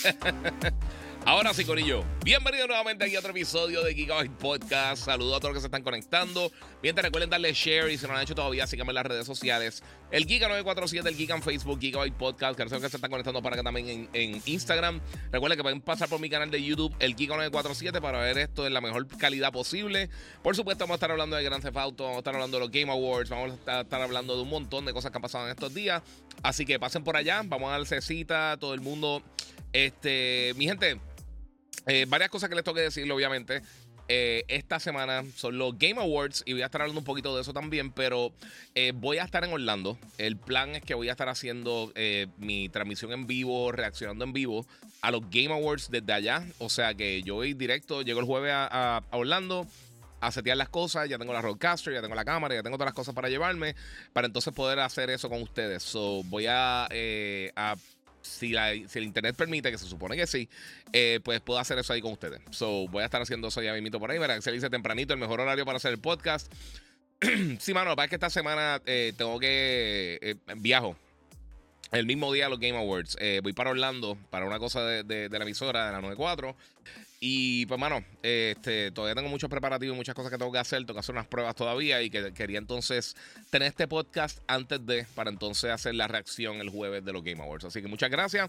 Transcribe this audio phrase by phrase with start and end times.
[1.26, 2.02] Ahora sí, Corillo.
[2.24, 5.04] Bienvenido nuevamente aquí a otro episodio de Gigabyte Podcast.
[5.04, 6.50] Saludos a todos los que se están conectando.
[6.82, 9.26] Bien, recuerden darle share y si no lo han hecho todavía, síganme en las redes
[9.26, 9.82] sociales.
[10.10, 12.56] El Giga947, el Giga en Facebook, Gigabyte Podcast.
[12.58, 15.00] Que que se están conectando para acá también en, Instagram.
[15.30, 18.72] Recuerden que pueden pasar por mi canal de YouTube, el Giga947, para ver esto en
[18.72, 20.08] la mejor calidad posible.
[20.42, 22.70] Por supuesto, vamos a estar hablando de Grand Theft vamos a estar hablando de los
[22.70, 25.50] Game Awards, vamos a estar hablando de un montón de cosas que han pasado en
[25.50, 26.02] estos días.
[26.42, 29.22] Así que pasen por allá, vamos a darse cita, todo el mundo.
[29.72, 31.00] Este, mi gente,
[31.86, 33.62] eh, varias cosas que les tengo que decir, obviamente.
[34.12, 37.42] Eh, esta semana son los Game Awards y voy a estar hablando un poquito de
[37.42, 38.32] eso también, pero
[38.74, 40.00] eh, voy a estar en Orlando.
[40.18, 41.92] El plan es que voy a estar haciendo
[42.36, 44.66] mi transmisión en vivo, reaccionando en vivo
[45.00, 46.44] a los Game Awards desde allá.
[46.58, 49.68] O sea que yo voy directo, llego el jueves a, Orlando
[50.20, 52.88] a setear las cosas, ya tengo la roadcaster, ya tengo la cámara, ya tengo todas
[52.88, 53.76] las cosas para llevarme,
[54.12, 55.84] para entonces poder hacer eso con ustedes.
[55.84, 56.88] So, voy a,
[57.54, 57.76] a
[58.22, 60.48] si, el internet permite, que se supone que sí,
[60.92, 62.40] eh, pues puedo hacer eso ahí con ustedes.
[62.50, 64.18] So, voy a estar haciendo eso ya mismo por ahí.
[64.18, 66.52] Verá, se dice tempranito, el mejor horario para hacer el podcast.
[67.58, 70.96] sí, mano, para que esta semana eh, tengo que eh, viajo.
[71.92, 73.16] El mismo día de los Game Awards.
[73.42, 76.54] voy para Orlando para una cosa de, de, de la emisora de la 94.
[77.22, 80.78] Y pues, mano, este, todavía tengo muchos preparativos, muchas cosas que tengo que hacer.
[80.80, 83.14] Tengo que hacer unas pruebas todavía y que quería entonces
[83.50, 87.42] tener este podcast antes de, para entonces hacer la reacción el jueves de los Game
[87.42, 87.66] Awards.
[87.66, 88.48] Así que muchas gracias.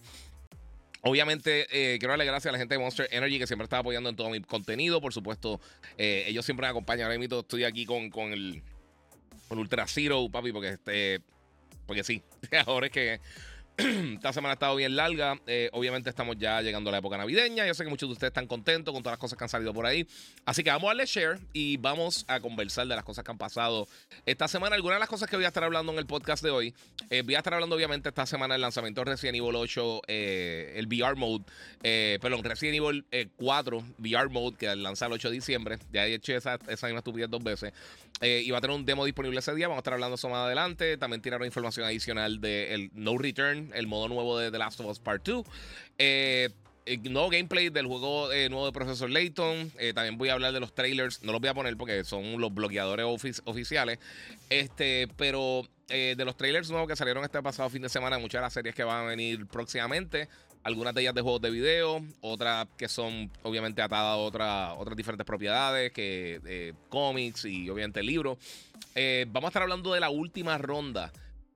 [1.02, 4.10] Obviamente, eh, quiero darle gracias a la gente de Monster Energy que siempre está apoyando
[4.10, 5.02] en todo mi contenido.
[5.02, 5.60] Por supuesto,
[5.98, 7.08] eh, ellos siempre me acompañan.
[7.08, 8.64] Ahora mismo estoy aquí con, con el
[9.50, 11.20] con Ultra Zero, papi, porque este.
[11.86, 12.24] Porque sí,
[12.66, 13.20] ahora es que
[14.14, 15.40] Esta semana ha estado bien larga.
[15.48, 17.66] Eh, obviamente estamos ya llegando a la época navideña.
[17.66, 19.74] Yo sé que muchos de ustedes están contentos con todas las cosas que han salido
[19.74, 20.08] por ahí.
[20.46, 23.38] Así que vamos a darle share y vamos a conversar de las cosas que han
[23.38, 23.88] pasado
[24.26, 24.76] esta semana.
[24.76, 26.74] Algunas de las cosas que voy a estar hablando en el podcast de hoy.
[27.10, 30.74] Eh, voy a estar hablando obviamente esta semana del lanzamiento de Resident Evil 8, eh,
[30.76, 31.46] el VR Mode.
[32.20, 33.06] perdón, Resident Evil
[33.36, 35.80] 4 VR Mode que lanza el 8 de diciembre.
[35.92, 37.74] Ya he hecho esa, esa misma estupidez dos veces.
[38.22, 39.68] y va a tener un demo disponible ese día.
[39.68, 40.98] Vamos a estar hablando eso más adelante.
[40.98, 45.00] También tiraron información adicional del No Return el modo nuevo de The Last of Us
[45.00, 45.46] Part 2.
[46.86, 49.72] Eh, nuevo gameplay del juego eh, nuevo de Profesor Layton.
[49.78, 51.24] Eh, también voy a hablar de los trailers.
[51.24, 53.06] No los voy a poner porque son los bloqueadores
[53.46, 54.00] oficiales.
[54.50, 58.44] Este, pero de los trailers nuevos que salieron este pasado fin de semana, muchas de
[58.44, 60.30] las series que van a venir próximamente.
[60.64, 64.96] Algunas de ellas de juegos de video, otras que son obviamente atadas a otra, otras
[64.96, 68.38] diferentes propiedades, que cómics y obviamente libros.
[69.28, 71.12] vamos a estar hablando de la última ronda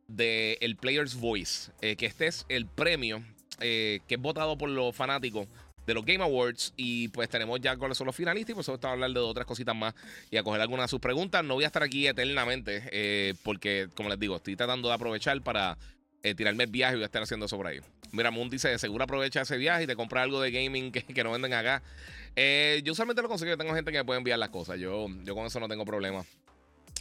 [0.07, 3.23] del el Player's Voice, eh, que este es el premio
[3.59, 5.47] eh, que es votado por los fanáticos
[5.85, 8.83] de los Game Awards y pues tenemos ya cuáles son los finalistas y pues vamos
[8.83, 9.93] a hablar de otras cositas más
[10.31, 11.43] y a coger algunas de sus preguntas.
[11.43, 15.41] No voy a estar aquí eternamente eh, porque, como les digo, estoy tratando de aprovechar
[15.41, 15.77] para
[16.35, 17.79] tirarme el viaje y voy a estar haciendo eso por ahí.
[18.11, 21.23] Mira, Moon dice, seguro aprovecha ese viaje y te compra algo de gaming que, que
[21.23, 21.83] no venden acá.
[22.83, 25.46] yo usualmente lo consigo, tengo gente que me puede enviar las cosas, yo, yo con
[25.46, 26.25] eso no tengo problema.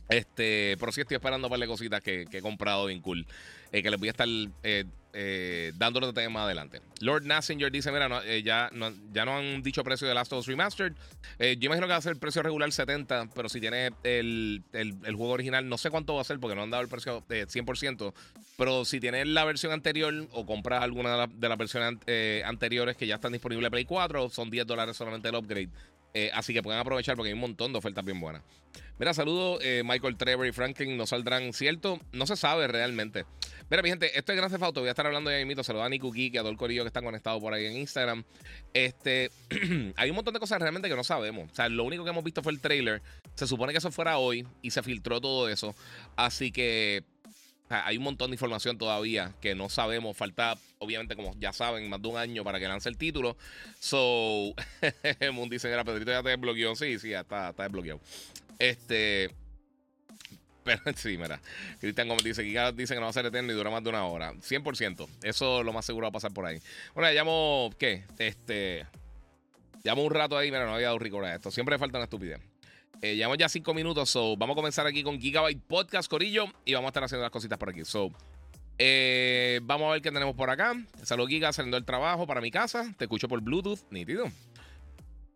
[0.09, 3.27] Este, pero sí estoy esperando para cositas que, he comprado bien cool.
[3.73, 4.29] Eh, que les voy a estar
[4.63, 4.85] eh,
[5.15, 6.81] eh, los detalles más adelante.
[7.01, 8.87] Lord Nassinger dice: Mira, eh, ya, no,
[9.37, 10.93] han dicho precio de Last of Us Remastered.
[11.39, 14.63] yo imagino que va a ser el precio regular 70, pero si tiene el,
[15.05, 17.49] juego original, no sé cuánto va a ser porque no han dado el precio de
[17.49, 18.13] 100%.
[18.57, 21.99] Pero si tienes la versión anterior o compras alguna de, las versiones
[22.45, 25.71] anteriores que ya están disponibles en Play 4, son 10 dólares solamente el upgrade.
[26.17, 28.43] Eh, así que pueden aprovechar porque hay un montón de ofertas bien buenas.
[28.99, 30.97] Mira, saludo eh, Michael Trevor y Franklin.
[30.97, 32.01] No saldrán, ¿cierto?
[32.13, 33.25] No se sabe realmente.
[33.69, 35.65] Mira, mi gente, esto es Gran Theft Voy a estar hablando ya mismo.
[35.65, 38.23] Saludos a Nico Geek a todo el corillo que están conectados por ahí en Instagram.
[38.73, 39.31] Este,
[39.97, 41.51] hay un montón de cosas realmente que no sabemos.
[41.51, 43.03] O sea, lo único que hemos visto fue el trailer.
[43.35, 45.75] Se supone que eso fuera hoy y se filtró todo eso.
[46.15, 47.03] Así que
[47.69, 50.17] hay un montón de información todavía que no sabemos.
[50.17, 53.37] Falta, obviamente, como ya saben, más de un año para que lance el título.
[53.79, 54.55] So,
[55.33, 56.77] Moon dice, era Pedrito ya te desbloqueó.
[56.77, 58.01] Sí, sí, ya está, está desbloqueado.
[58.59, 59.35] Este.
[60.63, 61.41] Pero sí, mira.
[61.81, 63.91] Cristian Gómez dice que dice que no va a ser eterno y dura más de
[63.91, 64.33] una hora.
[64.35, 65.09] 100%.
[65.23, 66.61] Eso lo más seguro va a pasar por ahí.
[66.95, 68.05] Bueno, ya llamo, ¿qué?
[68.19, 68.87] Este.
[69.83, 71.51] Llamo un rato ahí, mira, no había dado rico a esto.
[71.51, 72.41] Siempre falta una estupidez.
[73.03, 76.75] Eh, llevamos ya cinco minutos, so vamos a comenzar aquí con Gigabyte Podcast, Corillo, y
[76.75, 77.85] vamos a estar haciendo las cositas por aquí.
[77.85, 78.11] So,
[78.79, 80.75] Eh, vamos a ver qué tenemos por acá.
[81.03, 82.93] Salud Giga saliendo del trabajo para mi casa.
[82.99, 84.25] Te escucho por Bluetooth, nítido.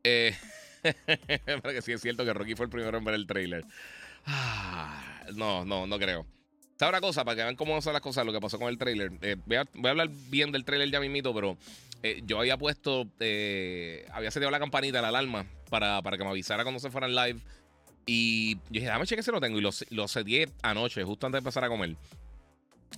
[0.02, 0.34] Eh,
[1.62, 3.64] para que sí es cierto que Rocky fue el primero en ver el trailer.
[4.26, 6.26] Ah, no, no, no creo.
[6.78, 7.24] ¿Sabes una cosa?
[7.24, 9.12] Para que vean cómo son las cosas, lo que pasó con el trailer.
[9.20, 11.56] Eh, voy, a, hablar bien del trailer ya mismito, pero
[12.02, 13.08] eh, yo había puesto,
[14.12, 17.14] había setido la campanita, la alarma, para, para que me avisara cuando se fuera en
[17.14, 17.40] live.
[18.06, 19.58] Y yo dije, dame cheque si lo tengo.
[19.58, 20.06] Y lo, lo
[20.62, 21.96] anoche, justo antes de empezar a comer.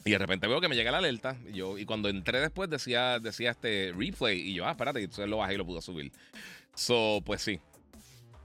[0.05, 1.37] Y de repente veo que me llega la alerta.
[1.49, 4.38] Y, yo, y cuando entré después decía, decía este replay.
[4.41, 6.12] Y yo, ah, espérate, y entonces lo bajé y lo pude subir.
[6.75, 7.61] So, pues sí.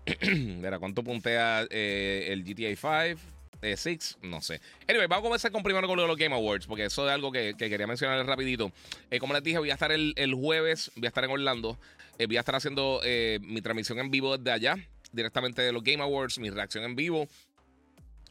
[0.21, 2.75] Mira, ¿cuánto puntea eh, el GTA
[3.13, 3.34] 5?
[3.75, 4.61] 6, eh, no sé.
[4.87, 7.55] Anyway, vamos a comenzar con primero con los Game Awards, porque eso es algo que,
[7.57, 8.71] quería mencionar rapidito.
[9.09, 11.77] Eh, como les dije, voy a estar el, jueves, voy a estar en Orlando.
[12.17, 13.01] voy a estar haciendo
[13.41, 14.75] mi transmisión en vivo desde allá,
[15.11, 17.27] directamente de los Game Awards, mi reacción en vivo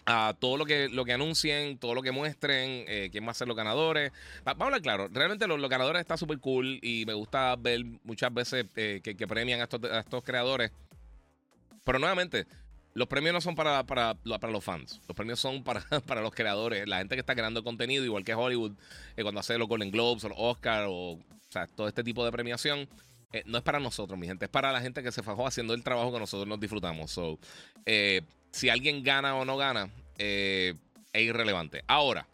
[0.07, 3.35] a todo lo que, lo que anuncien, todo lo que muestren, eh, quién va a
[3.35, 4.13] ser los ganadores.
[4.45, 8.33] vamos a hablar claro, realmente los, ganadores están súper cool y me gusta ver muchas
[8.33, 10.71] veces eh, que, premian a estos, creadores.
[11.85, 12.47] Pero nuevamente,
[12.95, 14.17] los premios no son para, para,
[14.51, 18.05] los fans, los premios son para, para, los creadores, la gente que está creando contenido,
[18.05, 18.73] igual que Hollywood,
[19.17, 21.19] eh, cuando hace los Golden Globes o los Oscars o,
[21.49, 22.89] sea, todo este tipo de premiación.
[23.47, 25.83] no es para nosotros, mi gente, es para la gente que se fajó haciendo el
[25.83, 27.11] trabajo que nosotros nos disfrutamos.
[27.11, 27.39] So,
[28.55, 30.75] si alguien gana o no gana, eh,
[31.13, 31.83] es irrelevante.
[31.89, 32.27] Ahora,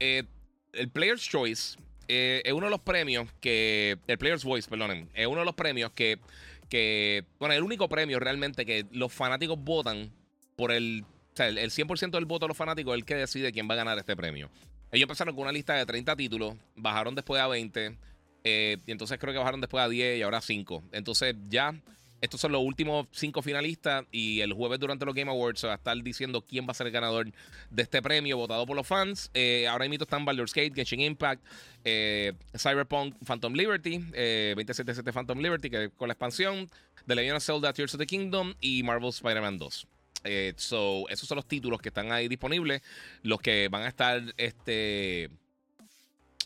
[0.00, 0.24] eh,
[0.72, 1.78] el Player's Choice
[2.08, 3.98] eh, es uno de los premios que.
[4.06, 5.10] El Player's Voice, perdonen.
[5.14, 6.18] Es uno de los premios que.
[6.68, 10.10] Que bueno, el único premio realmente que los fanáticos votan
[10.56, 11.04] por el.
[11.32, 13.74] O sea, el, 100% del voto de los fanáticos es el que decide quién va
[13.74, 14.50] a ganar este premio.
[14.90, 17.98] Ellos empezaron con una lista de 30 títulos, bajaron después a 20,
[18.44, 20.84] y entonces creo que bajaron después a 10 y ahora a 5.
[20.92, 21.74] Entonces ya
[22.20, 25.74] estos son los últimos cinco finalistas y el jueves durante los Game Awards se va
[25.74, 27.30] a estar diciendo quién va a ser el ganador
[27.70, 29.30] de este premio votado por los fans.
[29.34, 31.44] Eh, ahora mismo están Baldur's Gate, Genshin Impact,
[31.84, 36.68] eh, Cyberpunk Phantom Liberty, eh, 2077 Phantom Liberty, que con la expansión,
[37.06, 39.86] The Legend of Zelda Tears of the Kingdom y Marvel Spider-Man 2.
[40.24, 42.82] Eh, so, esos son los títulos que están ahí disponibles.
[43.22, 45.30] Los que van a estar, este.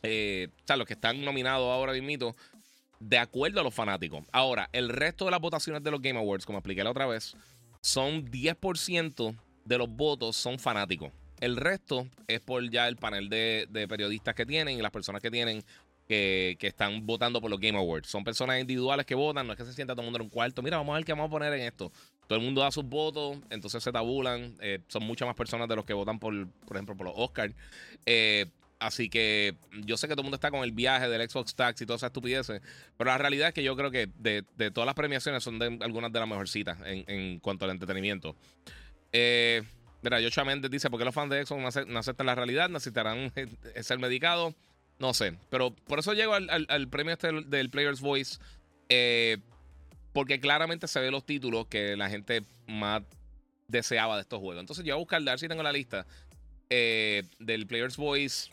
[0.02, 2.34] o sea, los que están nominados ahora mismo
[3.00, 4.24] de acuerdo a los fanáticos.
[4.30, 7.34] Ahora, el resto de las votaciones de los Game Awards, como expliqué la otra vez,
[7.80, 11.10] son 10% de los votos son fanáticos.
[11.40, 15.30] El resto es por ya el panel de, periodistas que tienen y las personas que
[15.30, 15.64] tienen
[16.06, 18.08] que, están votando por los Game Awards.
[18.08, 20.28] Son personas individuales que votan, no es que se sienta todo el mundo en un
[20.28, 20.60] cuarto.
[20.60, 21.90] Mira, vamos a ver qué vamos a poner en esto.
[22.26, 24.54] Todo el mundo da sus votos, entonces se tabulan.
[24.60, 27.54] Eh, son muchas más personas de los que votan por, por ejemplo, por los Oscars.
[28.04, 28.46] Eh,
[28.80, 31.82] Así que yo sé que todo el mundo está con el viaje del Xbox Tax
[31.82, 32.62] y todas esas estupideces.
[32.96, 36.10] Pero la realidad es que yo creo que de, todas las premiaciones son de algunas
[36.10, 38.34] de las mejorcitas en, en cuanto al entretenimiento.
[39.12, 39.62] Eh,
[40.00, 42.70] mira, Joshua dice: ¿Por qué los fans de Xbox no, aceptan la realidad?
[42.70, 43.30] ¿Necesitarán
[43.82, 44.54] ser medicados?
[44.98, 45.34] No sé.
[45.50, 48.38] Pero por eso llego al, premio este del, Player's Voice.
[48.88, 49.36] Eh,
[50.14, 53.02] porque claramente se ve los títulos que la gente más
[53.68, 54.60] deseaba de estos juegos.
[54.60, 56.06] Entonces yo voy a buscar, a ver si tengo la lista
[56.70, 58.50] eh, del Player's Voice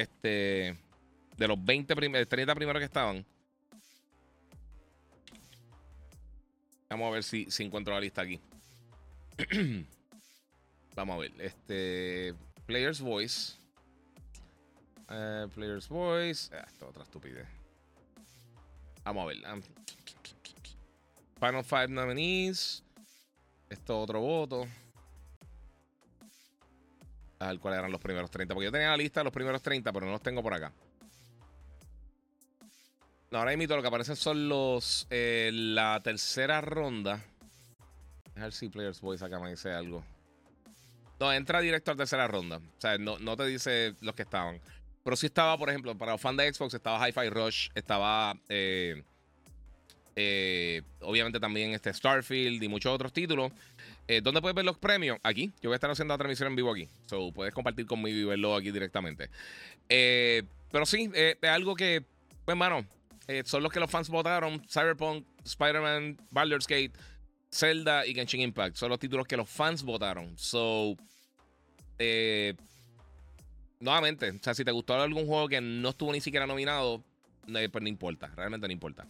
[0.00, 0.76] este.
[1.36, 3.24] De los 20 primeros, 30 primeros que estaban.
[6.88, 8.40] Vamos a ver si, si encuentro la lista aquí.
[10.96, 11.32] Vamos a ver.
[11.40, 12.34] Este.
[12.66, 13.54] Player's Voice.
[15.10, 16.54] Eh, player's Voice.
[16.54, 17.46] Ah, esta otra estupidez.
[19.04, 19.36] Vamos a ver.
[21.38, 22.82] Final Five nominees.
[23.68, 24.66] Esto otro voto
[27.38, 28.54] al cual eran los primeros 30.
[28.54, 30.72] Porque yo tenía la lista de los primeros 30, pero no los tengo por acá.
[33.30, 35.06] No, ahora mismo lo que aparecen son los.
[35.10, 37.24] Eh, la tercera ronda.
[38.36, 40.04] A ver si Players Voice acá me dice algo.
[41.18, 42.58] No, entra directo a tercera ronda.
[42.58, 44.60] O sea, no, no te dice los que estaban.
[45.02, 48.36] Pero sí estaba, por ejemplo, para los fans de Xbox estaba Hi-Fi Rush, estaba.
[48.48, 49.02] Eh,
[50.16, 53.52] eh, obviamente también este Starfield y muchos otros títulos.
[54.08, 55.18] Eh, ¿Dónde puedes ver los premios?
[55.22, 55.52] Aquí.
[55.60, 56.88] Yo voy a estar haciendo la transmisión en vivo aquí.
[57.06, 59.30] So, puedes compartir conmigo y verlo aquí directamente.
[59.88, 62.04] Eh, pero sí, eh, es algo que,
[62.44, 62.56] pues,
[63.44, 64.62] son los que los fans votaron.
[64.68, 66.92] Cyberpunk, Spider-Man, Baldur's Gate,
[67.50, 68.76] Zelda y Genshin Impact.
[68.76, 70.36] Son los títulos que los fans votaron.
[70.38, 70.96] So,
[73.80, 77.02] nuevamente, o sea, si te gustó algún juego que no estuvo ni siquiera nominado,
[77.46, 79.06] pues no importa, realmente no importa.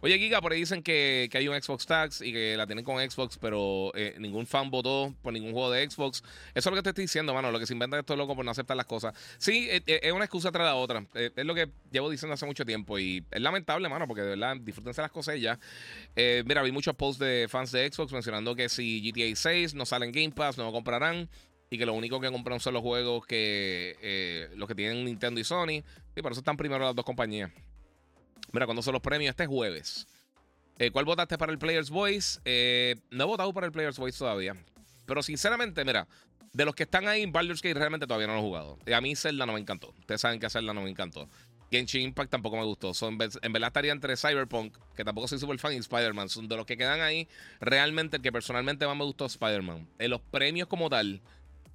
[0.00, 2.98] Oye, Giga, por ahí dicen que, hay un Xbox Tax y que la tienen con
[2.98, 6.22] Xbox, pero eh, ningún fan votó por ningún juego de Xbox.
[6.54, 7.50] Eso es lo que te estoy diciendo, mano.
[7.50, 9.14] Lo que se inventa esto loco por no aceptar las cosas.
[9.38, 11.04] Sí, eh, eh, es una excusa tras la otra.
[11.14, 14.56] es lo que llevo diciendo hace mucho tiempo y es lamentable, mano, porque de verdad,
[14.60, 15.58] disfrútense las cosas ya.
[16.44, 20.06] mira, vi muchos posts de fans de Xbox mencionando que si GTA 6 no sale
[20.06, 21.28] en Game Pass, no lo comprarán.
[21.72, 25.44] y que lo único que compran son los juegos que los que tienen Nintendo y
[25.44, 25.82] Sony.
[26.16, 27.50] Y por eso están primero las dos compañías.
[28.52, 29.30] Mira, cuando son los premios?
[29.30, 30.06] Este jueves.
[30.78, 32.40] Eh, ¿Cuál votaste para el Player's Voice?
[32.44, 34.56] Eh, no he votado para el Player's Voice todavía.
[35.06, 36.08] Pero sinceramente, mira,
[36.52, 38.78] de los que están ahí, Baldur's Gate realmente todavía no lo he jugado.
[38.94, 39.94] A mí Zelda no me encantó.
[39.98, 41.28] Ustedes saben que Zelda no me encantó.
[41.70, 42.92] Genshin Impact tampoco me gustó.
[43.08, 46.28] en, verdad estaría entre Cyberpunk, que tampoco soy super fan, y Spider-Man.
[46.28, 47.28] Son de los que quedan ahí.
[47.60, 49.86] Realmente el que personalmente más me gustó Spider-Man.
[49.98, 51.20] En los premios como tal,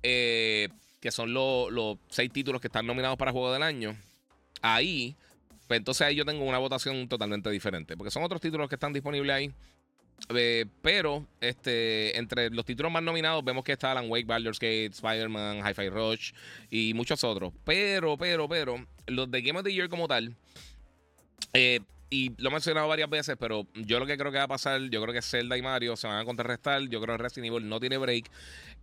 [0.03, 3.96] eh, que son los seis títulos que están nominados para Juego del Año,
[4.62, 5.15] ahí,
[5.67, 7.98] pues entonces ahí yo tengo una votación totalmente diferente.
[7.98, 9.51] Porque son otros títulos que están disponibles ahí.
[10.29, 14.91] Eh, pero este, entre los títulos más nominados vemos que está Alan Wake, Baldur's Gate,
[14.93, 16.31] Spider-Man, Hi-Fi Rush
[16.69, 17.53] y muchos otros.
[17.63, 20.36] Pero, pero, pero, los de Game of the Year como tal,
[21.53, 21.81] eh,
[22.15, 24.79] y lo he mencionado varias veces, pero yo lo que creo que va a pasar,
[24.84, 26.81] yo creo que Zelda y Mario se van a contrarrestar.
[26.84, 28.31] Yo creo que Resident Evil no tiene break.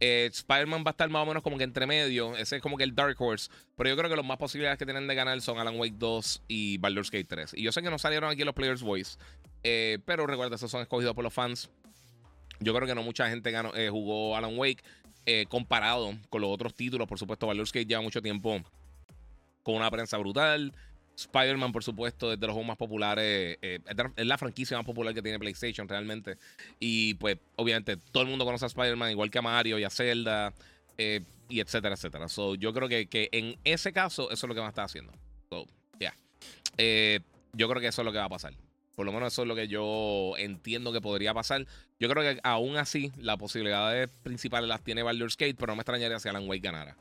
[0.01, 2.37] Eh, Spider-Man va a estar más o menos como que entre medio.
[2.37, 3.51] Ese es como que el Dark Horse.
[3.75, 6.43] Pero yo creo que los más posibilidades que tienen de ganar son Alan Wake 2
[6.47, 7.55] y Baldur's Gate 3.
[7.55, 9.17] Y yo sé que no salieron aquí los Players Voice.
[9.63, 11.71] Eh, pero recuerda, esos son escogidos por los fans.
[12.61, 14.85] Yo creo que no mucha gente ganó, eh, jugó Alan Wake
[15.49, 17.09] comparado con los otros títulos.
[17.09, 18.61] Por supuesto, Baldur's Gate lleva mucho tiempo
[19.63, 20.75] con una prensa brutal.
[21.17, 23.59] Spider-Man, por supuesto, es de los juegos más populares.
[23.63, 23.79] Eh,
[24.17, 26.39] es la franquicia más popular que tiene PlayStation realmente.
[26.81, 29.91] Y pues, obviamente, todo el mundo conoce a Spider-Man, igual que a Mario y a
[29.91, 30.53] Zelda,
[30.99, 32.29] eh, y etcétera, etcétera.
[32.29, 34.85] So, yo creo que, que, en ese caso, eso es lo que va a estar
[34.85, 35.13] haciendo.
[35.51, 35.67] So,
[35.99, 36.15] yeah.
[36.79, 37.21] Eh,
[37.53, 38.55] yo creo que eso es lo que va a pasar.
[38.95, 41.67] Por lo menos eso es lo que yo entiendo que podría pasar.
[41.99, 45.81] Yo creo que aún así, las posibilidades principales las tiene Baldur's Gate, pero no me
[45.81, 46.97] extrañaría si Alan Wake ganara.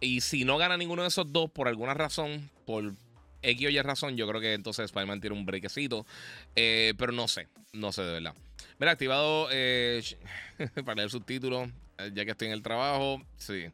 [0.00, 2.94] Y si no gana ninguno de esos dos, por alguna razón, por
[3.42, 6.06] X o Y razón, yo creo que entonces Spider-Man tiene un brequecito.
[6.56, 8.34] Eh, pero no sé, no sé de verdad.
[8.78, 10.02] Mira, activado eh,
[10.84, 11.68] para leer subtítulos,
[11.98, 13.22] eh, ya que estoy en el trabajo.
[13.36, 13.66] Sí.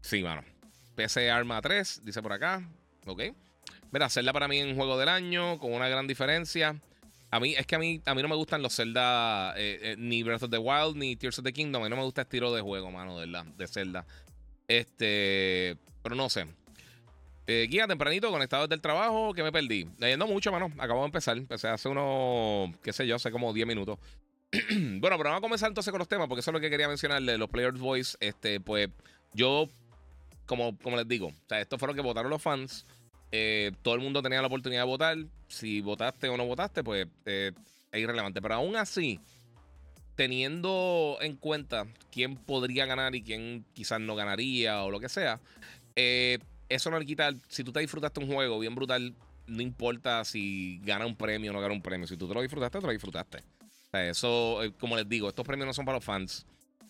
[0.00, 0.44] Sí, mano.
[0.94, 2.68] PC Arma 3, dice por acá.
[3.06, 3.22] Ok.
[3.90, 6.80] Mira, Zelda para mí en juego del año, con una gran diferencia.
[7.30, 9.54] A mí, es que a mí, a mí no me gustan los Zelda,
[9.96, 11.82] ni Breath of the Wild, ni Tears of the Kingdom.
[11.82, 14.06] A mí no me gusta el estilo de juego, mano, de, verdad, de Zelda.
[14.68, 16.46] Este, pero no sé.
[17.46, 19.88] Eh, guía tempranito, conectado desde el trabajo, que me perdí.
[19.98, 20.70] Leyendo mucho, mano.
[20.78, 21.36] Acabo de empezar.
[21.36, 23.98] Empecé hace unos, qué sé yo, hace como 10 minutos.
[24.52, 26.88] bueno, pero vamos a comenzar entonces con los temas, porque eso es lo que quería
[26.88, 28.16] mencionarle, los Players Voice.
[28.20, 28.88] Este, pues,
[29.32, 29.66] yo,
[30.46, 32.86] como, como les digo, o sea, esto fue lo que votaron los fans.
[33.32, 35.16] Eh, todo el mundo tenía la oportunidad de votar.
[35.48, 37.52] Si votaste o no votaste, pues eh,
[37.90, 38.42] es irrelevante.
[38.42, 39.20] Pero aún así,
[40.14, 45.40] teniendo en cuenta quién podría ganar y quién quizás no ganaría o lo que sea,
[45.96, 46.38] eh,
[46.74, 47.30] eso no le quita.
[47.48, 49.14] Si tú te disfrutaste un juego bien brutal,
[49.46, 52.06] no importa si gana un premio o no gana un premio.
[52.06, 53.38] Si tú te lo disfrutaste, te lo disfrutaste.
[53.38, 56.46] O sea, eso, eh, como les digo, estos premios no son para los fans.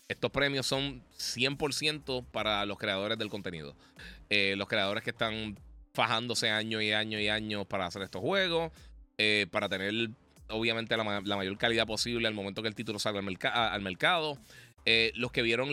[0.07, 3.75] Estos premios son 100% para los creadores del contenido.
[4.29, 5.57] Eh, los creadores que están
[5.93, 8.71] fajándose años y años y años para hacer estos juegos.
[9.17, 10.09] Eh, para tener,
[10.49, 14.37] obviamente, la, mayor calidad posible al momento que el título salga al, mercado.
[15.15, 15.69] los que vieron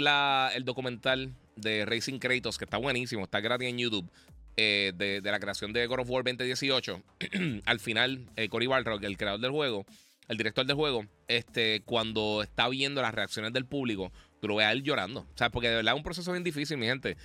[0.55, 4.11] el documental de Racing Kratos, que está buenísimo, está gratis en YouTube,
[4.57, 7.03] eh, de, la creación de God of War 2018.
[7.65, 9.87] Al final, eh, Cory Barlog, el creador del juego,
[10.29, 14.67] el director del juego, este, cuando está viendo las reacciones del público, tú lo ves
[14.67, 15.21] a él llorando.
[15.21, 17.17] O sea, porque de verdad es un proceso bien difícil, mi gente.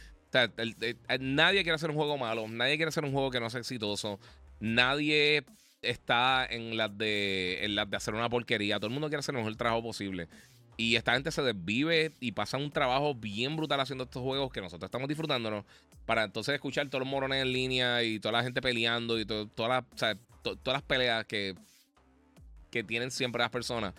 [1.19, 4.19] Nadie quiere hacer un juego malo, nadie quiere hacer un juego que no sea exitoso,
[4.59, 5.45] nadie
[5.81, 9.35] está en las de, en las de hacer una porquería, todo el mundo quiere hacer
[9.35, 10.27] el mejor trabajo posible.
[10.77, 14.61] Y esta gente se desvive y pasa un trabajo bien brutal haciendo estos juegos que
[14.61, 15.65] nosotros estamos disfrutándonos.
[16.05, 19.85] Para entonces escuchar todos los morones en línea y toda la gente peleando y todas
[20.65, 21.55] las peleas que,
[22.69, 23.93] que tienen siempre las personas.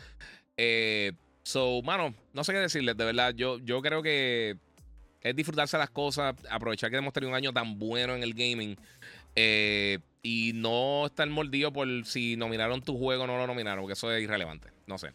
[0.56, 3.34] Eh, so, mano, no sé qué decirles, de verdad.
[3.34, 4.56] Yo, yo creo que
[5.22, 8.76] es disfrutarse las cosas, aprovechar que hemos tenido un año tan bueno en el gaming.
[9.34, 13.92] Eh, y no estar mordido por si nominaron tu juego o no lo nominaron, porque
[13.92, 14.68] eso es irrelevante.
[14.86, 15.12] No sé.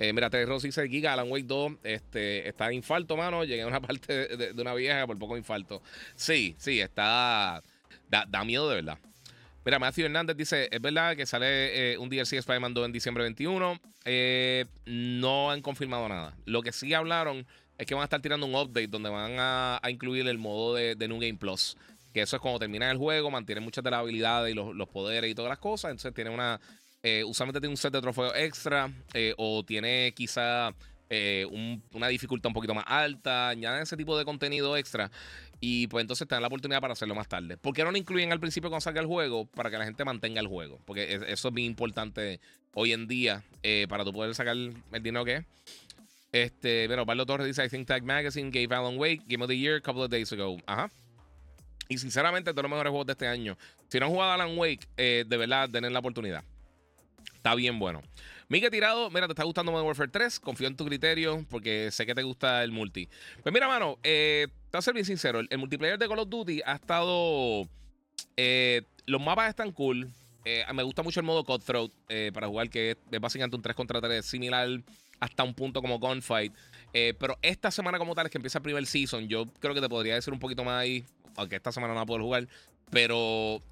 [0.00, 3.44] Eh, mira, Terry Rossi dice Giga, Alan Wake 2 este, está en infarto, mano.
[3.44, 5.82] Llegué a una parte de, una vieja por poco infarto.
[6.16, 7.62] Sí, sí, está.
[8.08, 8.98] Da, miedo de verdad.
[9.62, 12.92] Mira, Matthew Hernández dice: Es verdad que sale eh, un DLC de Spider-Man 2 en
[12.92, 13.78] diciembre 21.
[14.06, 16.34] Eh, no han confirmado nada.
[16.46, 19.80] Lo que sí hablaron es que van a estar tirando un update donde van a,
[19.90, 21.76] incluir el modo de, New Game Plus.
[22.14, 24.88] Que eso es cuando termina el juego, mantiene muchas de las habilidades y los, los
[24.88, 25.90] poderes y todas las cosas.
[25.90, 26.58] Entonces tiene una
[27.02, 30.74] eh, usualmente tiene un set de trofeos extra eh, o tiene quizá
[31.08, 31.46] eh,
[31.92, 35.10] una dificultad un poquito más alta, añaden ese tipo de contenido extra
[35.60, 37.56] y pues entonces te dan la oportunidad para hacerlo más tarde.
[37.56, 39.46] ¿Por qué no lo incluyen al principio cuando salga el juego?
[39.46, 42.40] Para que la gente mantenga el juego, porque eso es bien importante
[42.74, 43.44] hoy en día
[43.88, 45.44] para tú poder sacar el dinero que es.
[46.32, 49.56] Este, bueno, Pablo Torres dice: I think Tag Magazine gave Alan Wake Game of the
[49.58, 50.58] Year a couple of days ago.
[50.66, 50.90] Ajá.
[51.88, 53.58] Y sinceramente, de los mejores juegos de este año.
[53.88, 56.44] Si no han jugado Alan Wake, de verdad, denle la oportunidad.
[57.34, 58.02] Está bien bueno.
[58.50, 60.40] Miguel Tirado, mira, te está gustando Modern Warfare 3.
[60.40, 63.08] Confío en tu criterio porque sé que te gusta el multi.
[63.42, 65.40] Pues mira, mano, eh, te voy a ser bien sincero.
[65.48, 67.68] El, multiplayer de Call of Duty ha estado.
[68.36, 70.08] Eh, los mapas están cool.
[70.44, 73.76] Eh, me gusta mucho el modo Cutthroat eh, para jugar, que es, básicamente un 3
[73.76, 74.68] contra 3 similar
[75.20, 76.52] hasta un punto como Gunfight.
[76.92, 79.28] pero esta semana, como tal, es que empieza el primer season.
[79.28, 81.04] Yo creo que te podría decir un poquito más ahí,
[81.36, 82.48] aunque esta semana no va a poder jugar.
[82.90, 83.62] Pero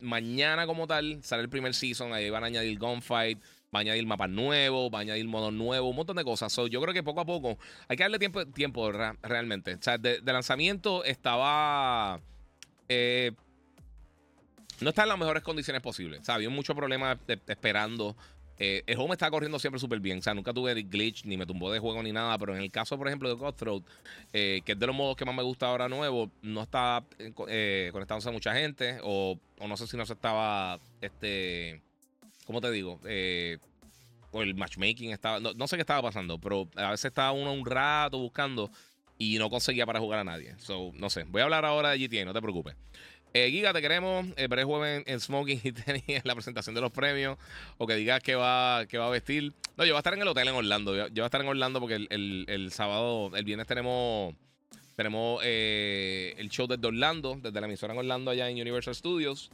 [0.00, 2.12] mañana, como tal, sale el primer season.
[2.12, 3.38] Ahí van a añadir Gunfight
[3.74, 6.54] va a añadir mapas nuevos, va a añadir modos nuevos, un montón de cosas.
[6.70, 7.58] yo creo que poco a poco
[7.88, 8.90] hay que darle tiempo, tiempo
[9.22, 9.74] realmente.
[9.74, 12.20] O sea, de, lanzamiento estaba.
[12.88, 13.32] Eh,
[14.80, 16.20] no está en las mejores condiciones posibles.
[16.20, 18.16] O sea, había muchos problemas esperando.
[18.58, 20.18] Eh, el juego me estaba corriendo siempre súper bien.
[20.18, 22.36] O sea, nunca tuve glitch, ni me tumbó de juego, ni nada.
[22.38, 23.82] Pero en el caso, por ejemplo, de Cutthroat,
[24.32, 28.28] eh, que es de los modos que más me gusta ahora nuevo, no está conectándose
[28.28, 28.98] a mucha gente.
[29.02, 30.78] O, no sé si no se estaba.
[31.00, 31.80] Este
[32.48, 32.98] ¿cómo te digo?
[33.04, 33.58] Eh,
[34.30, 37.66] o el matchmaking estaba, no, sé qué estaba pasando, pero a veces estaba uno un
[37.66, 38.70] rato buscando
[39.18, 40.54] y no conseguía para jugar a nadie.
[40.58, 42.74] So, no sé, voy a hablar ahora de GTA, no te preocupes.
[43.34, 44.26] Eh, Giga, te queremos.
[44.36, 45.68] Eh, veré jueves en, Smoking y
[46.14, 47.38] en la presentación de los premios.
[47.76, 49.52] O que digas que va, que va a vestir.
[49.76, 50.94] No, yo voy a estar en el hotel en Orlando.
[50.94, 54.34] Yo, voy a estar en Orlando porque el, sábado, el viernes tenemos
[54.96, 59.50] tenemos eh, el show desde Orlando, desde la emisora en Orlando allá en Universal Studios.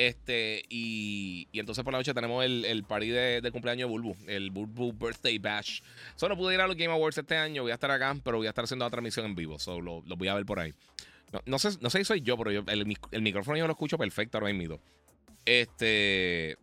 [0.00, 4.50] Este, y, entonces por la noche tenemos el, el party de, cumpleaños de Bulbu, el
[4.50, 5.82] Bulbu Birthday Bash.
[6.16, 8.46] Solo pude ir a los Game Awards este año, voy a estar acá, pero voy
[8.46, 10.72] a estar haciendo la transmisión en vivo, solo lo, voy a ver por ahí.
[11.46, 14.52] No, sé, no sé si soy yo, pero el, micrófono yo lo escucho perfecto ahora
[14.52, 14.80] mismo.
[15.44, 16.56] Este.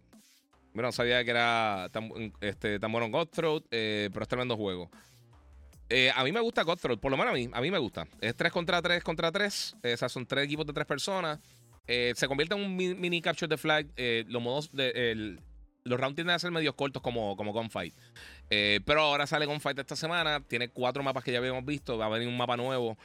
[0.73, 4.91] Bueno, no sabía que era tan, este, tan bueno Godthroat, eh, pero es tremendo juego.
[5.89, 8.07] Eh, a mí me gusta Godthroat, por lo menos a mí, a mí me gusta.
[8.19, 9.77] Es 3 contra 3 contra 3.
[9.83, 11.39] Eh, o sea, son tres equipos de tres personas.
[11.87, 13.87] Eh, se convierte en un mini capture de flag.
[13.95, 15.37] Eh, los modos de.
[15.85, 17.95] los rounds tienden a ser medios cortos como, como Gunfight.
[18.49, 20.41] Pero ahora sale Gunfight esta semana.
[20.41, 21.97] Tiene cuatro mapas que ya habíamos visto.
[21.97, 22.97] Va a venir un mapa nuevo.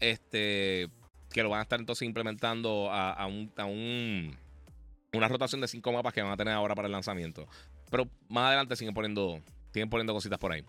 [0.00, 0.88] Este.
[1.32, 4.36] Que lo van a estar entonces implementando a, un,
[5.12, 7.46] una rotación de cinco mapas que van a tener ahora para el lanzamiento.
[7.90, 9.40] Pero más adelante siguen poniendo.
[9.72, 10.64] Siguen poniendo cositas por ahí.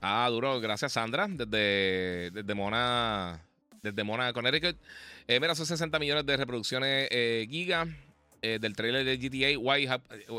[0.00, 0.60] Ah, duro.
[0.60, 1.26] Gracias, Sandra.
[1.28, 3.40] Desde, desde Mona
[3.82, 4.76] desde Mona, Connecticut.
[5.26, 7.86] Eh, mira, son 60 millones de reproducciones eh, giga
[8.40, 9.58] eh, del trailer de GTA.
[9.58, 9.88] Why,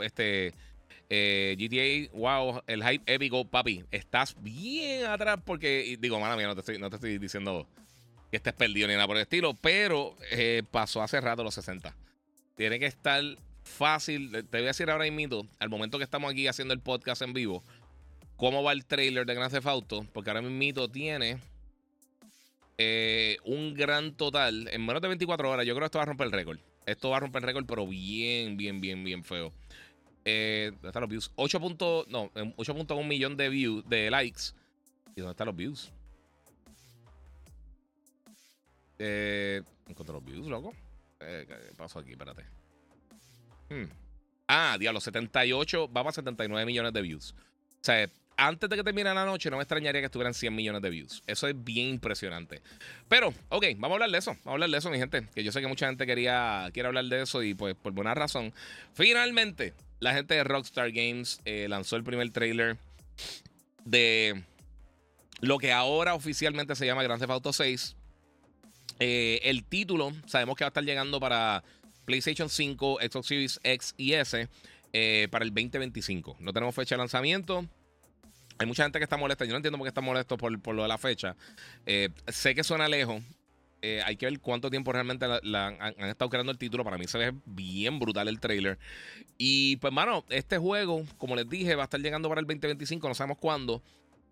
[0.04, 0.54] este,
[1.58, 3.84] GTA, wow, el hype épico, papi.
[3.92, 7.68] Estás bien atrás porque, digo, mala mía, no te estoy, no te estoy diciendo
[8.32, 10.16] que estés perdido ni nada por el estilo, pero
[10.72, 11.96] pasó hace rato los 60.
[12.56, 13.22] Tiene que estar
[13.64, 14.32] fácil.
[14.32, 17.34] Te voy a decir ahora mismo, al momento que estamos aquí haciendo el podcast en
[17.34, 17.64] vivo,
[18.38, 21.38] cómo va el trailer de Grand Theft Auto, porque ahora mismo tiene
[22.78, 25.66] eh, un gran total en menos de 24 horas.
[25.66, 26.60] Yo creo que esto va a romper el récord.
[26.86, 29.54] Esto va a romper el récord, pero bien, bien, bien, bien feo.
[30.26, 31.32] Eh, ¿Dónde están los views?
[31.36, 31.60] 8.
[32.08, 34.54] no, 8.1 millón de views, de likes.
[35.16, 35.92] ¿Y dónde están los views?
[39.00, 40.74] Eh, encontré los views, loco.
[41.20, 42.12] Eh, ¿Qué pasó aquí?
[42.12, 42.44] Espérate.
[43.70, 43.86] Hmm.
[44.48, 47.34] Ah, diablo, 78, va para 79 millones de views.
[47.34, 50.82] O sea, antes de que termine la noche, no me extrañaría que estuvieran 100 millones
[50.82, 51.24] de views.
[51.28, 52.62] Eso es bien impresionante.
[53.08, 54.32] Pero, ok, vamos a hablar de eso.
[54.32, 55.28] Vamos a hablar de eso, mi gente.
[55.34, 58.14] Que yo sé que mucha gente quería quiere hablar de eso y pues por buena
[58.14, 58.54] razón.
[58.94, 62.78] Finalmente, la gente de Rockstar Games eh, lanzó el primer trailer
[63.86, 64.44] de
[65.40, 67.96] lo que ahora oficialmente se llama Grand Theft Auto 6.
[69.00, 71.64] Eh, el título, sabemos que va a estar llegando para
[72.04, 74.50] PlayStation 5, Xbox Series X y S
[74.92, 76.36] eh, para el 2025.
[76.42, 77.66] No tenemos fecha de lanzamiento.
[78.58, 79.46] Hay mucha gente que está molesta.
[79.46, 81.38] Yo no entiendo por qué está molesto por, lo de la fecha.
[82.28, 83.24] Sé que suena lejos.
[83.86, 86.86] Eh, hay que ver cuánto tiempo realmente han, estado creando el título.
[86.86, 88.80] Para mí se ve bien brutal el trailer.
[89.38, 93.06] Y pues, mano, este juego, como les dije, va a estar llegando para el 2025.
[93.10, 93.84] No sabemos cuándo.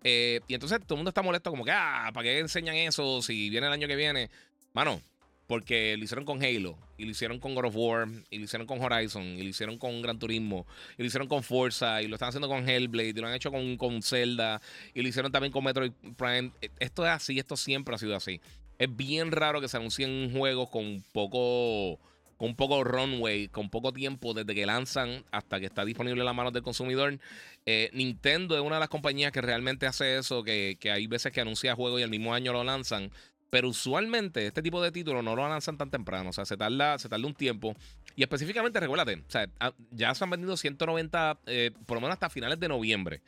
[0.04, 3.20] Eh, y entonces todo el mundo está molesto, como que, ah, ¿para qué enseñan eso
[3.20, 4.30] si viene el año que viene?
[4.72, 5.02] Mano,
[5.46, 8.66] porque lo hicieron con Halo, y lo hicieron con God of War, y lo hicieron
[8.66, 12.16] con Horizon, y lo hicieron con Gran Turismo, y lo hicieron con Forza, y lo
[12.16, 14.62] están haciendo con Hellblade, y lo han hecho con, con Zelda,
[14.94, 16.52] y lo hicieron también con Metroid Prime.
[16.80, 18.40] Esto es así, esto siempre ha sido así.
[18.82, 22.00] Es bien raro que se anuncien juegos con poco
[22.36, 26.34] con poco runway, con poco tiempo desde que lanzan hasta que está disponible en las
[26.34, 27.20] manos del consumidor.
[27.64, 31.40] Eh, Nintendo es una de las compañías que realmente hace eso, que, hay veces que
[31.40, 33.12] anuncia juegos y al mismo año lo lanzan.
[33.50, 36.30] Pero usualmente este tipo de títulos no lo lanzan tan temprano.
[36.30, 37.76] O sea, se tarda, se tarda un tiempo.
[38.16, 39.22] Y específicamente, recuérdate,
[39.60, 43.22] ah, ya se han vendido 190, eh, por lo menos hasta finales de noviembre.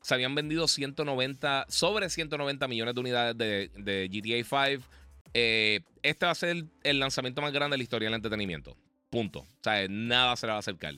[0.00, 4.84] Se habían vendido 190, sobre 190 millones de unidades de, GTA 5.
[5.34, 8.76] Eh, este va a ser el lanzamiento más grande de la historia del entretenimiento.
[9.10, 9.40] Punto.
[9.40, 10.94] O sea, nada se le va a acercar.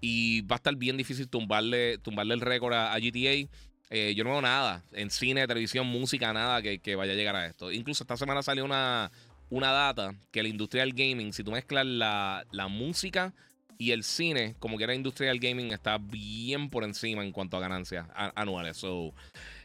[0.00, 3.48] Y va a estar bien difícil tumbarle, tumbarle el récord a GTA.
[3.90, 7.46] Eh, yo no veo nada en cine, televisión, música, nada que, vaya a llegar a
[7.46, 7.70] esto.
[7.70, 9.12] Incluso esta semana salió una,
[9.50, 13.34] una data que la industria del gaming, si tú mezclas la, música
[13.78, 17.56] y el cine, como que la industria del gaming está bien por encima en cuanto
[17.56, 18.76] a ganancias anuales.
[18.76, 19.12] So,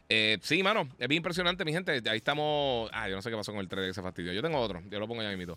[0.08, 2.02] eh, sí, mano, es bien impresionante, mi gente.
[2.08, 2.90] Ahí estamos.
[2.92, 4.32] Ah, yo no sé qué pasó con el 3 de ese fastidio.
[4.32, 5.56] Yo tengo otro, yo lo pongo ya mismo.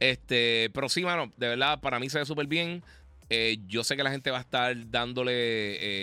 [0.00, 2.82] Este, pero sí, mano, de verdad, para mí se ve súper bien.
[3.30, 5.32] Eh, yo sé que la gente va a estar dándole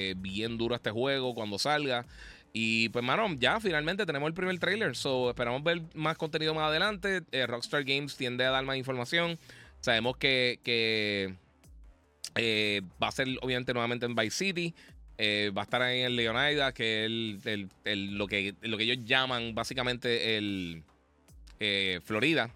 [0.09, 2.05] eh, bien duro a este juego cuando salga.
[2.53, 4.95] Y pues, mano, ya finalmente tenemos el primer trailer.
[4.95, 7.21] So, esperamos ver más contenido más adelante.
[7.31, 9.37] Eh, Rockstar Games tiende a dar más información.
[9.81, 11.35] Sabemos que,
[12.35, 14.73] va a ser obviamente nuevamente en Vice City.
[15.19, 19.53] va a estar ahí en Leonida, que es el, lo, que, lo que ellos llaman
[19.55, 20.83] básicamente el
[22.03, 22.51] Florida.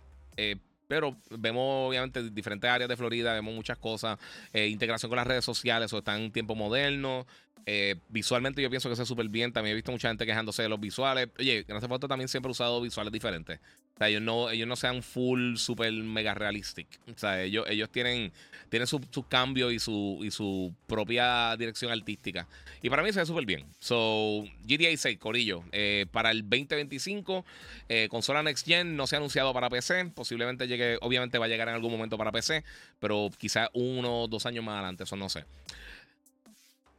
[0.87, 4.19] Pero vemos obviamente diferentes áreas de Florida, vemos muchas cosas,
[4.53, 7.25] eh, integración con las redes sociales, o está en tiempo moderno.
[7.65, 9.51] Eh, visualmente yo pienso que se súper bien.
[9.51, 11.29] También he visto mucha gente quejándose de los visuales.
[11.39, 13.59] Oye, hace Foto también siempre ha usado visuales diferentes.
[13.95, 16.87] O sea, ellos no, ellos no sean full, super mega realistic.
[17.13, 18.31] O sea, ellos, ellos tienen,
[18.69, 22.47] tienen sus su cambios y su, y su propia dirección artística.
[22.81, 23.65] Y para mí se ve súper bien.
[23.77, 25.63] So, GTA 6, Corillo.
[25.71, 27.45] Eh, para el 2025,
[27.87, 30.05] eh, consola Next Gen no se ha anunciado para PC.
[30.15, 32.63] Posiblemente llegue, obviamente va a llegar en algún momento para PC.
[32.99, 35.45] Pero quizás uno o dos años más adelante, eso no sé.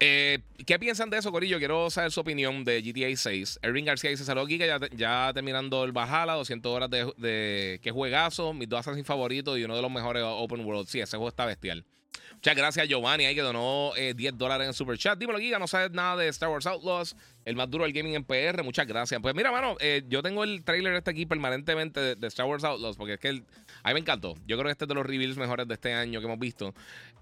[0.06, 1.56] Eh, ¿Qué piensan de eso, Corillo?
[1.56, 3.60] Quiero saber su opinión de GTA 6.
[3.62, 4.78] Erwin García dice: Saludos, Giga.
[4.94, 7.80] Ya, terminando el Bajala, 200 horas de, de.
[7.82, 8.52] ¿Qué juegazo?
[8.52, 10.88] Mis dos Assassin's favoritos y uno de los mejores Open World.
[10.88, 11.86] Sí, ese juego está bestial.
[12.34, 15.18] Muchas gracias, Giovanni, ahí que donó 10 eh, dólares en Super Chat.
[15.18, 18.24] Dímelo, Giga, no sabes nada de Star Wars Outlaws, el más duro del gaming en
[18.24, 18.62] PR.
[18.62, 19.18] Muchas gracias.
[19.22, 22.98] Pues mira, mano, eh, yo tengo el trailer este aquí permanentemente de, Star Wars Outlaws,
[22.98, 24.34] porque es que a mí me encantó.
[24.46, 26.74] Yo creo que este es de los reveals mejores de este año que hemos visto.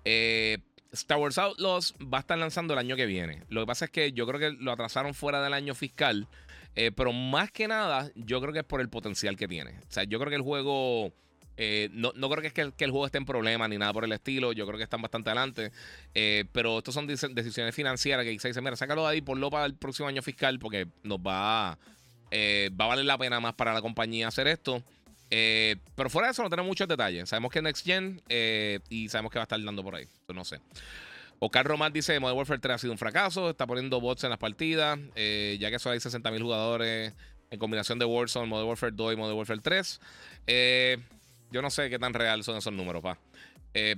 [0.04, 0.58] Eh.
[0.92, 3.42] Star Wars Outlaws va a estar lanzando el año que viene.
[3.48, 6.28] Lo que pasa es que yo creo que lo atrasaron fuera del año fiscal.
[6.74, 9.70] Eh, pero más que nada, yo creo que es por el potencial que tiene.
[9.70, 11.12] O sea, yo creo que el juego.
[11.58, 14.12] Eh, no, creo que es que el, juego esté en problema ni nada por el
[14.12, 14.52] estilo.
[14.52, 15.70] Yo creo que están bastante adelante.
[16.14, 19.50] Eh, pero estos son decisiones financieras que se dice: mira, sácalo de ahí, por lo
[19.50, 21.78] para el próximo año fiscal, porque nos va,
[22.32, 24.82] va a valer la pena más para la compañía hacer esto.
[25.34, 27.26] Eh, pero fuera de eso no tenemos muchos detalles.
[27.26, 30.06] Sabemos que es Next Gen eh, y sabemos que va a estar dando por ahí.
[30.28, 30.60] no sé.
[31.38, 33.48] Oscar Román dice: Modern Warfare 3 ha sido un fracaso.
[33.48, 34.98] Está poniendo bots en las partidas.
[35.14, 37.14] Eh, ya que solo hay 60.000 jugadores
[37.50, 40.00] en combinación de Warzone, Modern Warfare 2 y Modern Warfare 3.
[41.50, 43.18] yo no sé qué tan real son esos números, pa.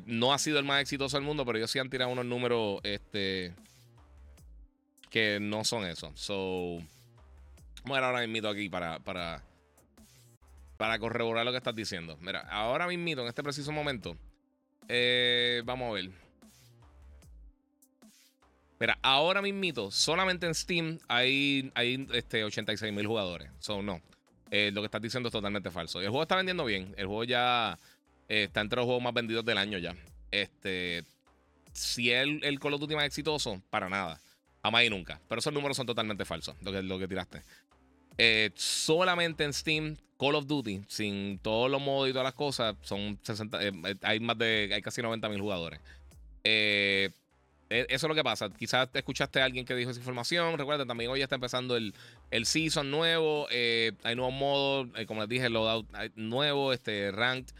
[0.06, 2.80] no ha sido el más exitoso del mundo, pero ellos sí han tirado unos números
[2.84, 3.54] este,
[5.10, 6.12] que no son eso.
[6.14, 6.78] So,
[7.82, 9.42] vamos a ver ahora mismo aquí para, para
[10.76, 12.16] para corroborar lo que estás diciendo.
[12.20, 14.16] Mira, ahora mismo, en este preciso momento,
[14.88, 16.10] eh, vamos a ver.
[18.80, 23.50] Mira, ahora mismo, solamente en Steam hay, hay este, 86 mil jugadores.
[23.60, 24.00] So, no.
[24.50, 26.00] Eh, lo que estás diciendo es totalmente falso.
[26.00, 26.94] El juego está vendiendo bien.
[26.96, 27.78] El juego ya
[28.28, 29.94] eh, está entre los juegos más vendidos del año ya.
[30.30, 31.04] Este,
[31.72, 34.20] si el, el Call of Duty más exitoso, para nada.
[34.62, 35.20] Jamás y nunca.
[35.28, 37.42] Pero esos números son totalmente falsos, lo que, lo que tiraste.
[38.56, 43.18] solamente en Steam Call of Duty, sin todos los modos y todas las cosas, son
[43.22, 45.80] 60, eh, eh, hay más de, hay casi 90 mil jugadores.
[46.44, 47.10] Eh,
[47.68, 48.48] eso es lo que pasa.
[48.48, 50.56] Quizás escuchaste a alguien que dijo esa información.
[50.56, 51.92] Recuerden, también hoy está empezando el,
[52.30, 53.48] el season nuevo.
[53.50, 57.54] hay nuevos modos, como les dije, loadout nuevo, este, ranked,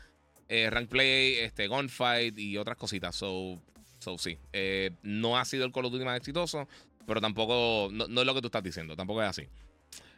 [0.48, 3.14] rank play, este, gunfight y otras cositas.
[3.14, 3.60] So,
[3.98, 4.38] so sí.
[5.02, 6.66] no ha sido el Call of Duty más exitoso,
[7.06, 8.96] pero tampoco, no, no es lo que tú estás diciendo.
[8.96, 9.48] Tampoco es así.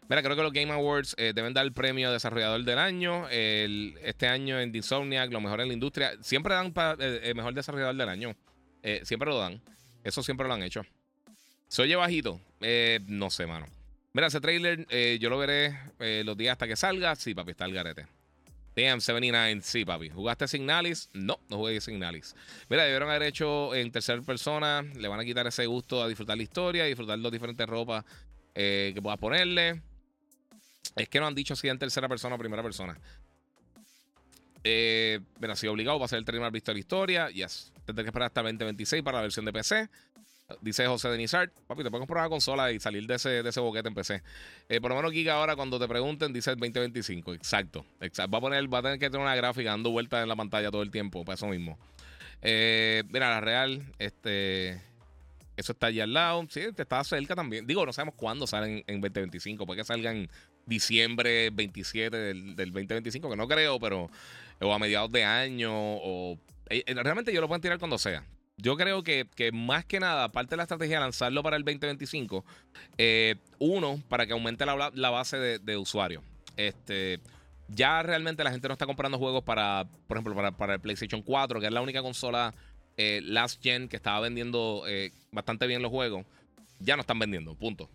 [0.08, 3.28] Mira, creo que los Game Awards eh, deben dar el premio Desarrollador del Año.
[3.28, 6.12] este año en Insomniac, lo mejor en la industria.
[6.20, 8.36] Siempre dan para el eh, mejor desarrollador del año.
[8.82, 9.60] Eh, siempre lo dan.
[10.04, 10.82] Eso siempre lo han hecho.
[11.66, 12.40] ¿Se oye bajito?
[13.06, 13.66] no sé, mano.
[14.12, 14.86] Mira, ese trailer
[15.18, 15.76] yo lo veré
[16.24, 17.16] los días hasta que salga.
[17.16, 18.06] Sí, papi, está el garete.
[18.76, 19.60] Damn, 79.
[19.62, 20.10] Sí, papi.
[20.10, 21.10] ¿Jugaste Signalis?
[21.12, 22.36] No, no jugué Signalis.
[22.68, 24.82] Mira, debieron haber hecho en tercera persona.
[24.82, 28.04] Le van a quitar ese gusto a disfrutar la historia, a disfrutar las diferentes ropas
[28.54, 29.82] que puedas ponerle.
[30.96, 32.98] Es que no han dicho si en tercera persona o primera persona.
[34.64, 35.20] Eh,
[35.54, 37.30] si obligado va a ser el trailer visto de la historia.
[37.30, 37.72] Yes.
[37.84, 39.88] Tendré que esperar hasta el 2026 para la versión de PC.
[40.60, 43.60] Dice José Denizar, papi, te puedes comprar una consola y salir de ese, de ese
[43.60, 44.22] boquete en PC.
[44.68, 47.34] Eh, por lo menos Giga ahora cuando te pregunten dice el 2025.
[47.34, 48.30] Exacto, exacto.
[48.30, 50.70] Va a poner, va a tener que tener una gráfica dando vueltas en la pantalla
[50.70, 51.78] todo el tiempo, para eso mismo.
[52.42, 54.80] Eh, mira, la real, este.
[55.56, 56.46] Eso está allí al lado.
[56.50, 57.66] Sí, te está cerca también.
[57.66, 59.66] Digo, no sabemos cuándo salen en 2025.
[59.66, 60.28] Puede que salgan
[60.66, 64.10] diciembre 27 del, del 2025, que no creo, pero.
[64.60, 65.72] O a mediados de año.
[65.72, 66.38] O.
[66.68, 68.24] Eh, realmente yo lo puedo tirar cuando sea
[68.58, 72.44] yo creo que, más que nada, parte de la estrategia de lanzarlo para el 2025,
[72.96, 76.22] eh, uno, para que aumente la, base de, usuarios.
[76.56, 77.20] Este,
[77.68, 81.60] ya realmente la gente no está comprando juegos para, por ejemplo, para, el PlayStation 4,
[81.60, 82.54] que es la única consola
[82.96, 86.24] eh, last gen que estaba vendiendo eh, bastante bien los juegos.
[86.80, 87.90] Ya no están vendiendo, punto.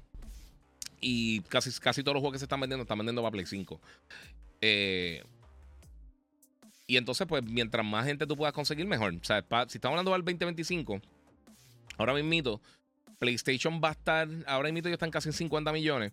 [1.02, 3.82] Y casi, casi todos los juegos que se están vendiendo están vendiendo para Play 5.
[4.62, 5.24] Eh,
[6.86, 9.14] y entonces, pues, mientras más gente tú puedas conseguir, mejor.
[9.14, 11.02] O sea, si estamos hablando del 2025,
[11.98, 12.62] ahora mismo,
[13.18, 16.12] PlayStation va a estar, ahora mismo ellos están casi en 50 millones.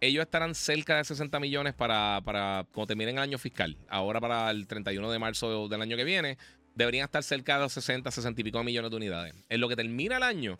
[0.00, 3.76] Ellos estarán cerca de 60 millones para, para cuando terminen el año fiscal.
[3.88, 6.38] Ahora para el 31 de marzo del año que viene,
[6.74, 9.34] deberían estar cerca de los 60, 60 y pico millones de unidades.
[9.48, 10.58] En lo que termina el año,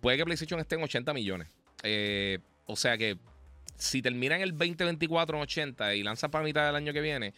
[0.00, 1.48] puede que PlayStation esté en 80 millones.
[1.82, 3.16] Eh, o sea que
[3.78, 7.34] si terminan el 2024 en 80 y lanzan para mitad del año que viene,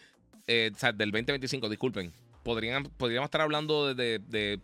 [0.46, 2.12] eh, o sea, del 2025, disculpen,
[2.42, 4.60] podrían, podríamos estar hablando de,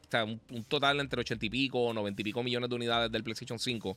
[0.51, 3.97] un, total entre 80 y pico, 90 y pico millones de unidades del PlayStation 5.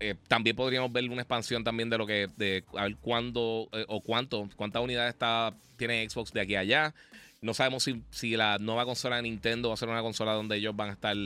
[0.00, 3.84] Eh, también podríamos ver una expansión también de lo que, de a ver cuándo eh,
[3.86, 6.94] o cuánto, cuántas unidades está, tiene Xbox de aquí a allá.
[7.40, 10.56] No sabemos si, si, la nueva consola de Nintendo va a ser una consola donde
[10.56, 11.16] ellos van a estar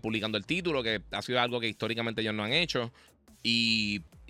[0.00, 2.92] publicando el título, que ha sido algo que históricamente ellos no han hecho.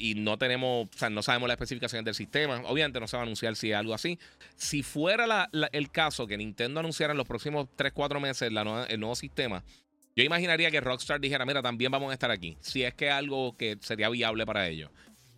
[0.01, 2.63] Y no tenemos, o sea, no sabemos las especificaciones del sistema.
[2.67, 4.19] Obviamente no se va a anunciar si es algo así.
[4.57, 8.53] Si fuera el caso que Nintendo anunciara en los próximos 3-4 meses
[8.89, 9.65] el nuevo sistema,
[10.19, 12.57] yo imaginaría que Rockstar dijera, mira, también vamos a estar aquí.
[12.61, 14.91] Si es que es algo que sería viable para ellos.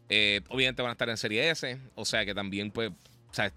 [0.08, 2.90] Eh, obviamente van a estar en Serie S, o sea que también pues,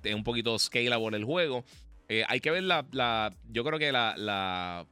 [0.03, 1.63] es un poquito scalable el juego.
[2.09, 4.85] Eh, hay que ver la, la yo creo que la, la,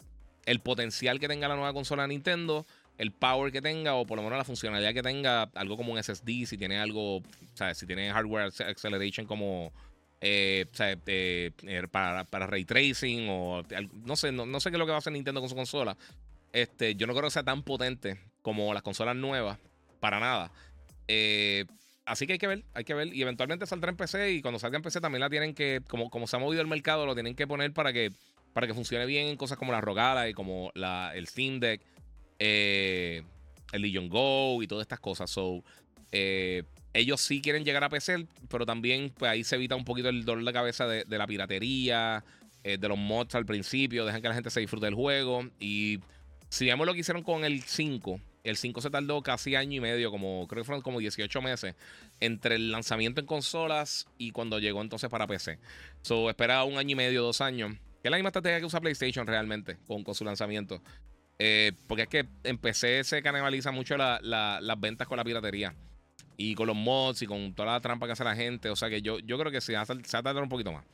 [0.46, 2.66] el potencial que tenga la nueva consola de Nintendo
[3.02, 6.04] el power que tenga o por lo menos la funcionalidad que tenga, algo como un
[6.04, 7.24] SSD, si tiene algo,
[7.56, 9.74] sea, si tiene hardware acceleration como
[10.22, 13.64] eh, sea, eh, eh, para, para, ray tracing o
[14.06, 15.98] no sé, no, sé qué es lo que va a hacer Nintendo con su consola.
[16.54, 19.58] Este, yo no creo que sea tan potente como las consolas nuevas,
[20.00, 20.52] para nada.
[22.06, 23.12] así que hay que ver, hay que ver.
[23.16, 26.12] Y eventualmente saldrá en PC y cuando salga en PC también la tienen que, como,
[26.12, 28.12] como se ha movido el mercado, lo tienen que poner para que,
[28.54, 31.82] para que funcione bien en cosas como la Rogala y como la, el Steam Deck
[32.44, 33.22] eh,
[33.72, 35.30] el Legion Go y todas estas cosas.
[35.30, 35.64] So,
[36.12, 40.10] eh, ellos sí quieren llegar a PC, pero también pues, ahí se evita un poquito
[40.10, 42.26] el dolor de cabeza de, la piratería,
[42.64, 45.48] eh, de los mods al principio, dejan que la gente se disfrute del juego.
[45.60, 46.00] Y
[46.50, 49.80] si vemos lo que hicieron con el 5, el 5 se tardó casi año y
[49.80, 51.76] medio, como creo que fueron como 18 meses,
[52.20, 55.60] entre el lanzamiento en consolas y cuando llegó entonces para PC.
[56.02, 57.74] So, espera un año y medio, dos años.
[58.02, 60.82] Que es la misma estrategia que usa PlayStation realmente con su lanzamiento.
[61.44, 65.74] Eh, porque es que en PC se canibaliza mucho las ventas con la piratería.
[66.38, 68.70] Y con los mods y con toda la trampa que hace la gente.
[68.70, 70.86] O sea que yo, yo creo que se va, a tardar un poquito más.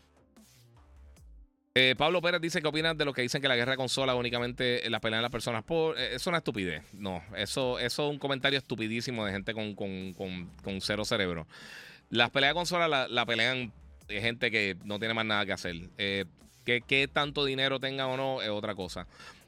[1.76, 4.16] Eh, Pablo Pérez dice que opinas de lo que dicen que la guerra de consola
[4.16, 6.00] únicamente la pelea de las personas por.
[6.00, 6.82] Eh, es una estupidez.
[6.94, 11.46] No, eso, eso es un comentario estupidísimo de gente con, con, cero cerebro.
[12.10, 13.74] Las peleas de consola la, la, pelean
[14.08, 15.76] gente que no tiene más nada que hacer.
[15.98, 19.08] que, que tanto dinero tenga o no es otra cosa.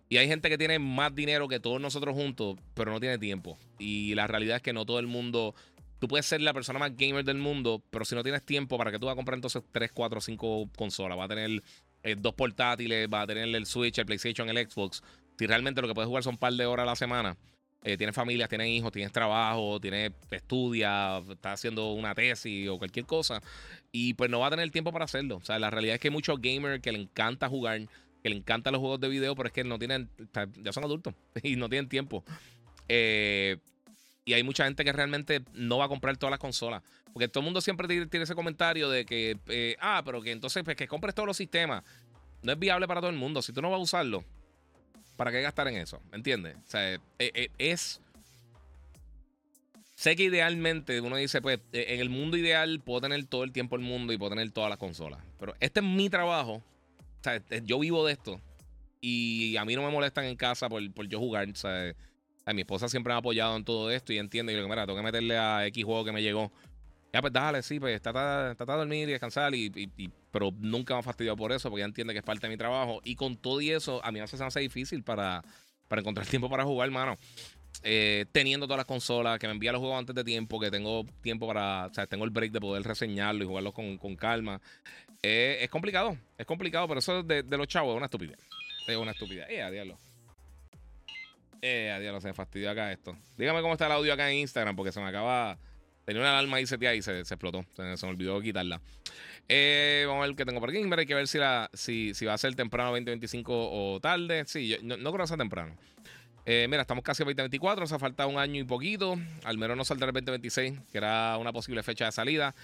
[0.10, 3.60] Y hay gente que tiene más dinero que todos nosotros juntos, pero no tiene tiempo.
[3.78, 5.54] Y la realidad es que no todo el mundo.
[6.00, 8.91] Tú puedes ser la persona más gamer del mundo, pero si no tienes tiempo, ¿para
[8.91, 11.17] que tú vas a comprar entonces 3, 4, 5 consolas?
[11.17, 11.62] Va a tener
[12.04, 15.04] eh, dos portátiles, va a tener el Switch, el PlayStation, el Xbox.
[15.38, 17.38] Si realmente lo que puedes jugar son un par de horas a la semana,
[17.84, 23.06] eh, tienes familia, tienes hijos, tienes trabajo, tienes estudia, estás haciendo una tesis o cualquier
[23.06, 23.41] cosa,
[23.91, 25.38] y pues no va a tener tiempo para hacerlo.
[25.38, 27.82] O sea, la realidad es que hay muchos gamers que le encanta jugar
[28.21, 30.10] que le encantan los juegos de video, pero es que no tienen,
[30.62, 32.23] ya son adultos y no tienen tiempo.
[32.88, 33.58] Eh,
[34.25, 36.84] y hay mucha gente que realmente no va a comprar todas las consolas.
[37.13, 40.63] Porque todo el mundo siempre tiene ese comentario de que, eh, ah, pero que entonces
[40.63, 41.84] pues, que compres todos los sistemas.
[42.43, 43.41] No es viable para todo el mundo.
[43.41, 44.23] Si tú no vas a usarlo,
[45.17, 46.01] ¿para qué gastar en eso?
[46.12, 46.58] ¿Entiendes?
[46.73, 48.01] Eh, es...
[49.95, 53.75] Sé que idealmente uno dice, pues, en el mundo ideal puedo tener todo el tiempo
[53.75, 55.19] el mundo y puedo tener todas las consolas.
[55.39, 56.63] Pero este es mi trabajo
[57.19, 58.39] o sea, yo vivo de esto.
[59.01, 61.49] Y a mí no me molestan en casa por, por yo jugar.
[61.49, 61.93] O sea,
[62.53, 64.53] mi esposa siempre me ha apoyado en todo esto y entiende.
[64.53, 66.51] Y yo, mira, tengo que meterle a X juego que me llegó.
[67.13, 69.53] Ya, pues dale, sí, pues trata, de dormir y descansar.
[69.55, 72.51] Y, pero nunca me ha fastidiado por eso, porque ella entiende que es parte de
[72.51, 73.01] mi trabajo.
[73.03, 75.43] Y con todo y eso, a mí veces se me hace difícil para,
[75.88, 77.17] para encontrar tiempo para jugar, hermano.
[77.82, 81.05] Eh, teniendo todas las consolas, que me envía los juegos antes de tiempo, que tengo
[81.21, 84.62] tiempo para, o sea, tengo el break de poder reseñarlo y jugarlo con, calma.
[85.21, 88.38] Eh, es complicado, es complicado, pero eso de, los chavos es una estupidez.
[88.88, 89.47] Es una estupidez.
[89.49, 89.97] Eh, adiós.
[91.62, 93.17] Eh, adiós, se me fastidió acá esto.
[93.38, 95.58] Dígame cómo está el audio acá en Instagram, porque se me acaba.
[96.05, 97.65] Tenía una alarma ahí seteada y se, se explotó.
[97.75, 98.82] Se, me olvidó quitarla.
[99.47, 100.77] Eh, vamos a ver qué tengo por aquí.
[100.77, 104.43] Hay que ver si, la, si, si va a ser temprano 2025 o tarde.
[104.47, 105.75] Sí, yo no, no creo que sea temprano.
[106.45, 109.19] Eh, mira, estamos casi a 2024, nos ha faltado un año y poquito.
[109.43, 112.55] Al menos no saldrá el 2026, que era una posible fecha de salida.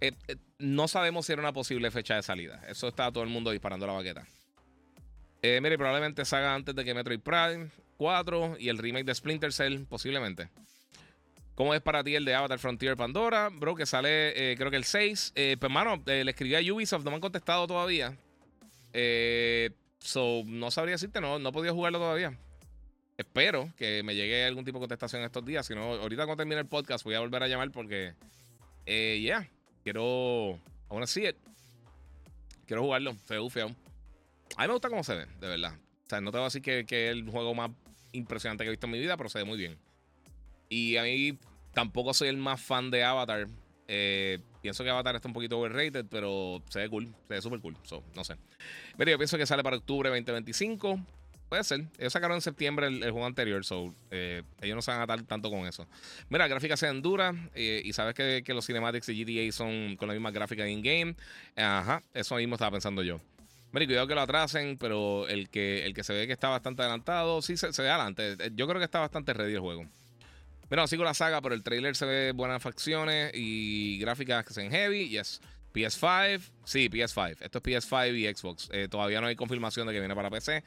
[0.00, 2.62] Eh, eh, no sabemos si era una posible fecha de salida.
[2.68, 4.26] Eso está todo el mundo disparando la baqueta.
[5.42, 9.84] mire, probablemente salga antes de que Metroid Prime 4 y el remake de Splinter Cell,
[9.88, 10.48] posiblemente.
[11.54, 13.48] ¿Cómo es para ti el de Avatar Frontier Pandora?
[13.48, 15.32] Bro, que sale creo que el 6.
[15.34, 18.16] pues, hermano, le escribí a Ubisoft, no me han contestado todavía.
[19.98, 22.36] so, no sabría decirte, no, no he podido jugarlo todavía.
[23.16, 25.66] Espero que me llegue algún tipo de contestación estos días.
[25.66, 28.14] Si no, ahorita cuando termine el podcast voy a volver a llamar porque,
[28.86, 29.48] eh, yeah,
[29.84, 31.22] quiero, aún así,
[32.66, 33.66] quiero jugarlo, feo, feo.
[34.56, 35.74] A mí me gusta cómo se ve, de verdad.
[35.74, 37.70] O sea, no te voy a decir que, que es el juego más
[38.12, 39.78] impresionante que he visto en mi vida, pero se ve muy bien.
[40.68, 41.38] Y a mí
[41.72, 43.46] tampoco soy el más fan de Avatar.
[43.86, 47.60] Eh, pienso que Avatar está un poquito overrated, pero se ve cool, se ve súper
[47.60, 47.76] cool.
[48.14, 48.36] no sé.
[48.96, 51.00] Pero yo pienso que sale para octubre 2025.
[51.54, 51.84] Puede ser.
[51.98, 55.22] Ellos sacaron en septiembre el, juego anterior, so eh, ellos no se van a atar
[55.22, 55.86] tanto con eso.
[56.28, 60.14] Mira, gráficas sean duras eh, y sabes que, los cinematics de GTA son con la
[60.14, 61.14] misma gráfica in-game.
[61.54, 63.20] Ajá, eso mismo estaba pensando yo.
[63.70, 66.82] Mira, cuidado que lo atrasen, pero el que, el que se ve que está bastante
[66.82, 68.36] adelantado, sí se, ve adelante.
[68.56, 69.84] Yo creo que está bastante ready el juego.
[70.68, 74.72] Mira, sigo la saga, pero el trailer se ve buenas facciones y gráficas que sean
[74.72, 75.08] heavy.
[75.08, 75.40] Yes.
[75.72, 77.36] PS5, sí, PS5.
[77.42, 78.68] Esto es PS5 y Xbox.
[78.72, 80.64] Eh, todavía no hay confirmación de que viene para PC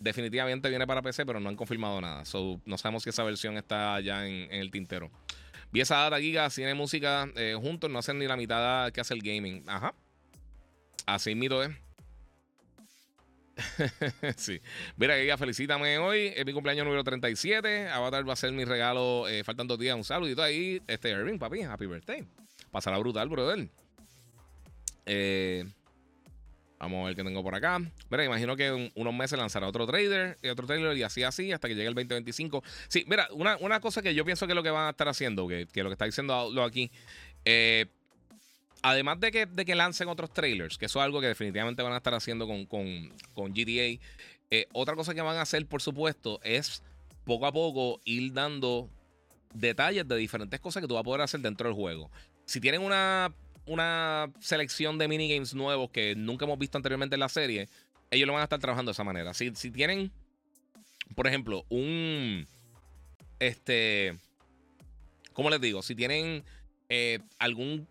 [0.00, 2.24] definitivamente viene para PC, pero no han confirmado nada.
[2.64, 5.10] no sabemos si esa versión está ya en, el tintero.
[5.70, 9.00] Vi esa data giga, cine y música eh, juntos, no hacen ni la mitad que
[9.00, 9.62] hace el gaming.
[9.68, 9.94] Ajá.
[11.06, 11.70] Así mito es.
[14.36, 14.60] sí.
[14.96, 16.32] Mira, Giga, felicítame hoy.
[16.34, 17.88] Es mi cumpleaños número 37.
[17.88, 19.28] Avatar va a ser mi regalo.
[19.28, 19.96] Eh, faltan dos días.
[19.96, 20.80] Un saludito ahí.
[20.86, 21.62] Este Irving, papi.
[21.62, 22.24] Happy birthday.
[22.70, 23.68] Pasará brutal, brother.
[25.06, 25.66] Eh.
[26.80, 27.78] Vamos a ver qué tengo por acá.
[28.08, 31.52] Mira, imagino que en unos meses lanzará otro trader y otro trailer y así así
[31.52, 32.64] hasta que llegue el 2025.
[32.88, 35.46] Sí, mira, una, cosa que yo pienso que es lo que van a estar haciendo,
[35.46, 36.90] que, lo que está diciendo lo aquí,
[37.44, 37.84] eh,
[38.80, 41.92] además de que, de que lancen otros trailers, que eso es algo que definitivamente van
[41.92, 44.00] a estar haciendo con, con, GTA,
[44.50, 46.82] eh, otra cosa que van a hacer, por supuesto, es
[47.26, 48.88] poco a poco ir dando
[49.52, 52.10] detalles de diferentes cosas que tú vas a poder hacer dentro del juego.
[52.46, 53.34] Si tienen una
[53.70, 57.68] una selección de minigames nuevos que nunca hemos visto anteriormente en la serie,
[58.10, 59.32] ellos lo van a estar trabajando de esa manera.
[59.32, 60.10] Si, si tienen,
[61.14, 62.48] por ejemplo, un.
[63.38, 64.18] Este.
[65.32, 65.82] ¿Cómo les digo?
[65.82, 66.42] Si tienen
[66.88, 67.86] eh, algún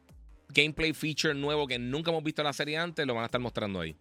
[0.49, 3.39] gameplay feature nuevo que nunca hemos visto en la serie antes, lo van a estar
[3.39, 3.95] mostrando ahí.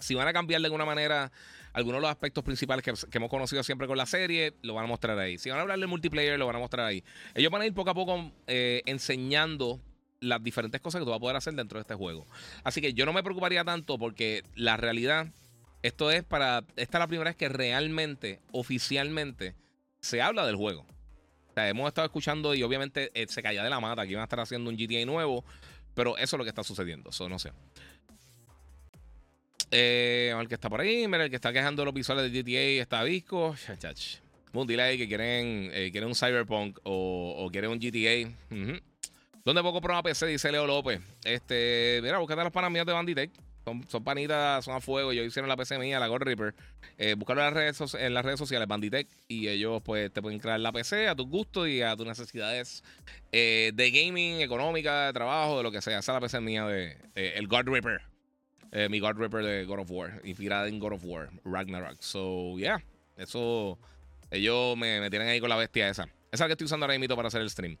[0.00, 1.30] Si van a cambiar de alguna manera
[1.72, 4.88] algunos de los aspectos principales que, hemos conocido siempre con la serie, lo van a
[4.88, 5.38] mostrar ahí.
[5.38, 7.04] Si van a hablar de multiplayer, lo van a mostrar ahí.
[7.36, 9.80] Ellos van a ir poco a poco eh, enseñando
[10.20, 12.26] las diferentes cosas que tú vas a poder hacer dentro de este juego.
[12.62, 15.28] Así que yo no me preocuparía tanto porque la realidad,
[15.82, 19.54] esto es para, esta es la primera vez que realmente, oficialmente,
[20.00, 20.82] se habla del juego.
[20.82, 24.22] O sea, hemos estado escuchando y obviamente eh, se caía de la mata que iban
[24.22, 25.44] a estar haciendo un GTA nuevo,
[25.94, 27.52] pero eso es lo que está sucediendo, eso no sé.
[29.72, 31.06] Eh, ver qué está por ahí.
[31.06, 33.54] Mira, el que está quejando los visuales de GTA está visco.
[34.52, 38.32] Un delay que quieren, eh, quieren un Cyberpunk o, o quieren un GTA.
[39.44, 40.26] ¿Dónde poco prueba PC?
[40.26, 41.00] Dice Leo López.
[41.24, 43.30] Este, mira, búscate las panas mías de Banditech.
[43.88, 45.12] Son, panitas, son a fuego.
[45.12, 46.54] Yo hicieron la PC mía, la God Reaper.
[46.98, 49.06] Eh, en las, redes, en las redes sociales, Banditech.
[49.28, 52.82] Y ellos, pues, te pueden crear la PC a tus gustos y a tus necesidades
[53.32, 55.98] eh, de gaming, económica, de trabajo, de lo que sea.
[55.98, 58.00] Esa es la PC mía de el God Reaper.
[58.72, 60.20] Eh, mi God Reaper de God of War.
[60.24, 62.00] Inspirada en God of War, Ragnarok.
[62.00, 62.82] So, yeah.
[63.16, 63.78] Eso.
[64.30, 66.08] Ellos me, me tienen ahí con la bestia esa.
[66.30, 67.76] Esa que estoy usando ahora mismo para hacer el stream.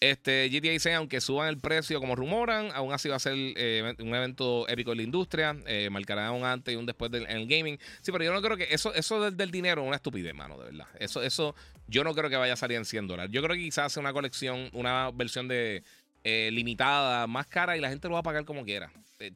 [0.00, 3.94] Este, GTA 6, aunque suban el precio como rumoran, aún así va a ser eh,
[3.98, 5.54] un evento épico en la industria.
[5.66, 7.78] Eh, marcará un antes y un después del, en el gaming.
[8.00, 10.64] Sí, pero yo no creo que eso, eso del, dinero es una estupidez, mano, de
[10.64, 10.86] verdad.
[10.98, 11.54] Eso, eso
[11.86, 13.30] yo no creo que vaya a salir en 100 dólares.
[13.30, 15.82] Yo creo que quizás sea una colección, una versión de
[16.24, 18.90] eh, limitada, más cara y la gente lo va a pagar como quiera.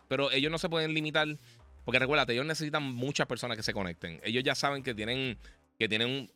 [0.09, 1.29] pero ellos no se pueden limitar.
[1.85, 4.19] Porque recuérdate, ellos necesitan muchas personas que se conecten.
[4.25, 5.37] Ellos ya saben que tienen,
[5.79, 6.31] que tienen un,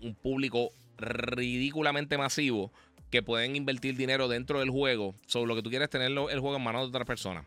[0.00, 2.72] un público ridículamente masivo
[3.10, 5.14] que pueden invertir dinero dentro del juego.
[5.26, 7.44] Sobre lo que tú quieres tenerlo el juego en manos de otra persona.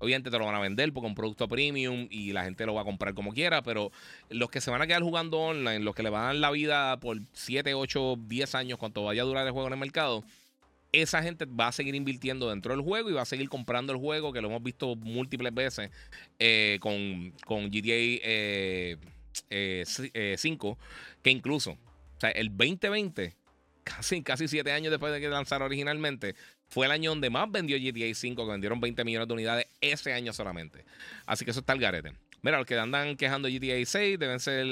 [0.00, 2.74] Obviamente te lo van a vender porque es un producto premium y la gente lo
[2.74, 3.90] va a comprar como quiera, pero
[4.30, 6.50] los que se van a quedar jugando online, los que le van a dar la
[6.52, 10.22] vida por 7, 8, 10 años, cuanto vaya a durar el juego en el mercado,
[10.92, 13.98] esa gente va a seguir invirtiendo dentro del juego y va a seguir comprando el
[13.98, 15.90] juego, que lo hemos visto múltiples veces
[16.38, 18.98] eh, con, con, GTA
[20.36, 20.78] 5,
[21.22, 23.34] que incluso, o sea, el 2020,
[23.88, 26.34] casi, casi 7 años después de que lanzaron originalmente,
[26.68, 30.12] fue el año donde más vendió GTA 5, que vendieron 20 millones de unidades ese
[30.12, 30.84] año solamente.
[31.26, 32.12] Así que eso está el garete.
[32.42, 34.64] Mira, los que andan quejando GTA 6 deben ser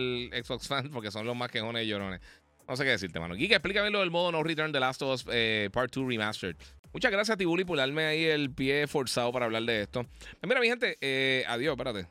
[0.45, 2.21] Xbox fans porque son los más quejones y llorones.
[2.69, 3.35] No sé qué decirte, mano.
[3.37, 6.57] Giga, explícame lo del modo No Return de Last of Us eh, Part 2 Remastered.
[6.93, 10.07] Muchas gracias, Tibuli, por darme ahí el pie forzado para hablar de esto.
[10.43, 12.07] Mira, mi gente, eh, adiós, espérate.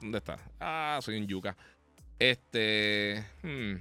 [0.00, 0.38] ¿Dónde está?
[0.58, 1.56] Ah, soy un yuca.
[2.18, 3.24] Este.
[3.42, 3.76] Hmm.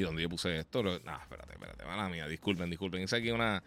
[0.00, 0.82] ¿Y dónde yo puse esto?
[0.82, 1.84] No, espérate, espérate.
[1.84, 3.02] Mala mía, disculpen, disculpen.
[3.02, 3.62] Hice aquí una,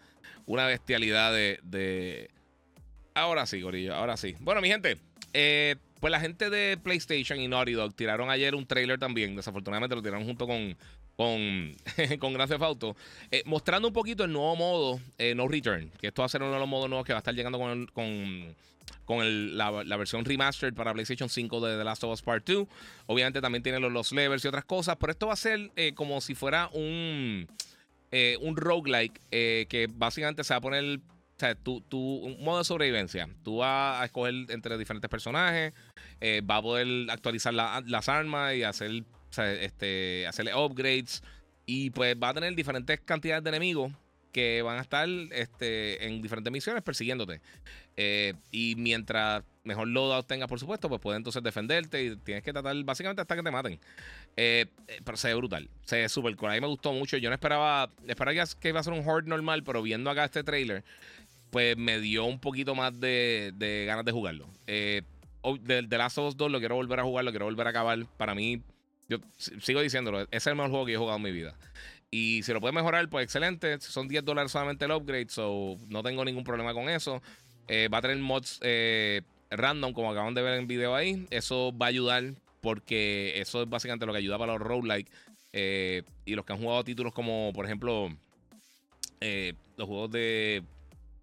[0.46, 2.30] una bestialidad de,
[3.14, 4.34] Ahora sí, Gorillo, ahora sí.
[4.40, 4.98] Bueno, mi gente,
[5.32, 9.36] eh, pues la gente de PlayStation y Naughty Dog tiraron ayer un trailer también.
[9.36, 10.76] Desafortunadamente lo tiraron junto con,
[11.16, 11.76] con,
[12.18, 12.96] con Grand Theft Auto,
[13.30, 16.42] eh, mostrando un poquito el nuevo modo eh, No Return, que esto va a ser
[16.42, 18.56] uno de los modos nuevos que va a estar llegando con, con,
[19.04, 22.66] con la, versión remastered para PlayStation 5 de The Last of Us Part 2.
[23.06, 26.34] Obviamente también tiene los, levels y otras cosas, pero esto va a ser como si
[26.34, 27.46] fuera un
[28.16, 31.00] eh, un roguelike eh, que básicamente se va a poner.
[31.64, 33.28] Tu, un modo de sobrevivencia.
[33.42, 35.74] Tú vas a escoger entre diferentes personajes.
[36.20, 39.02] Eh, va a poder actualizar las armas y hacer,
[39.36, 41.24] este, hacerle upgrades.
[41.66, 43.92] Y pues va a tener diferentes cantidades de enemigos
[44.34, 47.40] que van a estar este, en diferentes misiones persiguiéndote.
[48.50, 52.76] y mientras mejor loadout tengas, por supuesto, pues puedes entonces defenderte y tienes que tratar
[52.82, 53.78] básicamente hasta que te maten.
[54.36, 54.66] Eh,
[55.04, 55.70] pero se ve brutal.
[55.84, 56.50] Se ve súper cool.
[56.50, 57.16] A mí me gustó mucho.
[57.16, 57.88] Yo no esperaba.
[58.08, 60.82] Esperaba que iba a ser un horde normal, pero viendo acá este trailer,
[61.50, 64.48] pues me dio un poquito más de, ganas de jugarlo.
[64.66, 65.02] Eh,
[65.60, 67.70] de, de Last of Us 2 lo quiero volver a jugar, lo quiero volver a
[67.70, 68.04] acabar.
[68.16, 68.60] Para mí,
[69.08, 71.54] yo sigo diciéndolo, es el mejor juego que he jugado en mi vida.
[72.16, 73.80] Y si lo puede mejorar, pues excelente.
[73.80, 77.20] Son 10 dólares solamente el upgrade, so no tengo ningún problema con eso.
[77.66, 81.26] Eh, va a tener mods eh, random, como acaban de ver en el video ahí.
[81.30, 82.22] Eso va a ayudar
[82.60, 85.10] porque eso es básicamente lo que ayuda para los roguelike.
[85.52, 88.08] Eh, y los que han jugado títulos como, por ejemplo,
[89.20, 90.62] los juegos de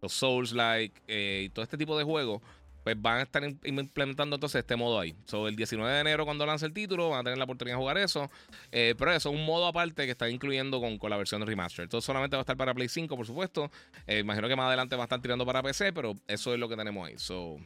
[0.01, 2.41] los Souls-like y todo este tipo de juegos,
[2.83, 5.15] pues van a estar implementando entonces este modo ahí.
[5.25, 7.79] So, el 19 de enero, cuando lance el título, van a tener la oportunidad de
[7.81, 8.29] jugar eso.
[8.71, 11.83] pero eso es un modo aparte que está incluyendo con, la versión de remaster.
[11.83, 13.71] Esto solamente va a estar para Play 5, por supuesto.
[14.07, 16.75] imagino que más adelante va a estar tirando para PC, pero eso es lo que
[16.75, 17.15] tenemos ahí.
[17.17, 17.57] So,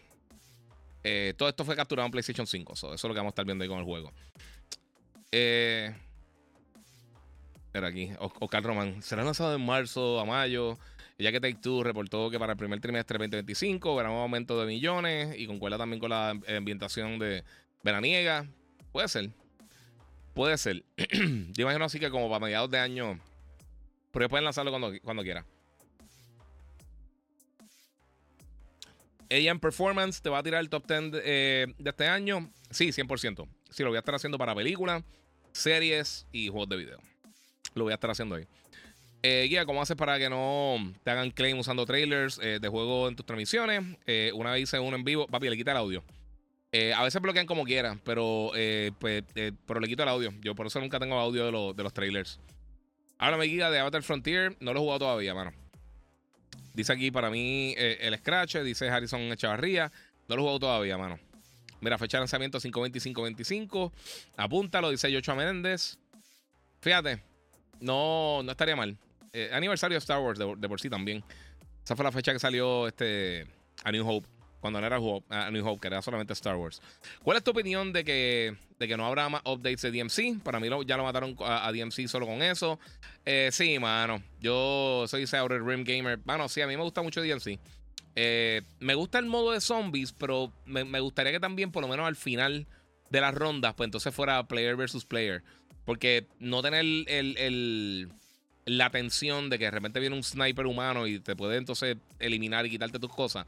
[1.07, 2.74] eh, todo esto fue capturado en PlayStation 5.
[2.74, 4.11] eso es lo que vamos a estar viendo ahí con el juego.
[5.32, 5.93] Eh,
[7.74, 8.09] aquí,
[8.39, 9.03] Oscar Román.
[9.03, 10.80] Será lanzado en marzo a mayo.
[11.18, 14.68] Ya que Take Two reportó que para el primer trimestre 2025 verá un aumento de
[14.68, 17.43] millones y concuerda también con la ambientación de
[17.84, 18.45] veraniega.
[18.91, 19.30] Puede ser.
[20.34, 20.84] Puede ser.
[20.97, 23.20] Yo imagino así que como para mediados de año.
[24.11, 25.45] Pero pueden lanzarlo cuando, cuando quiera.
[29.30, 32.51] en Performance te va a tirar el top 10 eh, de, este año.
[32.70, 33.47] Sí, 100%.
[33.70, 35.03] Sí, lo voy a estar haciendo para películas,
[35.51, 36.99] series y juegos de video.
[37.74, 38.47] Lo voy a estar haciendo ahí.
[39.28, 43.07] Eh, guía, ¿cómo haces para que no te hagan claim usando trailers eh, de juego
[43.07, 43.82] en tus transmisiones?
[44.36, 46.03] una vez hice uno en vivo, papi, le quita el audio.
[46.95, 48.51] a veces bloquean como quieran, pero,
[48.99, 49.23] pues,
[49.65, 50.32] pero le quito el audio.
[50.41, 52.39] Yo por eso nunca tengo audio de, de los trailers.
[53.17, 54.55] Ahora me guía de Avatar Frontier.
[54.59, 55.53] No lo he jugado todavía, mano.
[56.76, 59.91] Dice aquí para mí eh, el Scratch, dice Harrison Echavarría.
[60.28, 61.17] No lo juego todavía, mano.
[61.80, 63.91] Mira, fecha de lanzamiento 525-25.
[64.38, 65.97] Apúntalo, dice Yocho Menéndez.
[66.82, 67.23] Fíjate,
[67.80, 68.97] no, no estaría mal.
[69.38, 71.21] Eh, aniversario de Star Wars de, por sí también.
[71.83, 73.45] Esa fue la fecha que salió este
[73.83, 74.27] A New Hope.
[74.61, 74.95] Cuando no era
[75.29, 76.81] A New Hope, que era solamente Star Wars.
[77.21, 80.41] ¿Cuál es tu opinión de que, de que no habrá más updates de DMC?
[80.41, 82.79] Para mí ya lo mataron a, DMC solo con eso.
[83.25, 84.23] Eh, sí, mano.
[84.39, 86.19] Yo soy Outer Rim Gamer.
[86.23, 87.59] Mano, sí, a mí me gusta mucho DMC.
[88.15, 92.07] Eh, me gusta el modo de zombies, pero me, gustaría que también, por lo menos
[92.07, 92.67] al final
[93.09, 95.43] de las rondas, pues entonces fuera player versus player.
[95.83, 98.09] Porque no tener el,
[98.66, 102.66] la tensión de que de repente viene un sniper humano y te puede entonces eliminar
[102.66, 103.45] y quitarte tus cosas.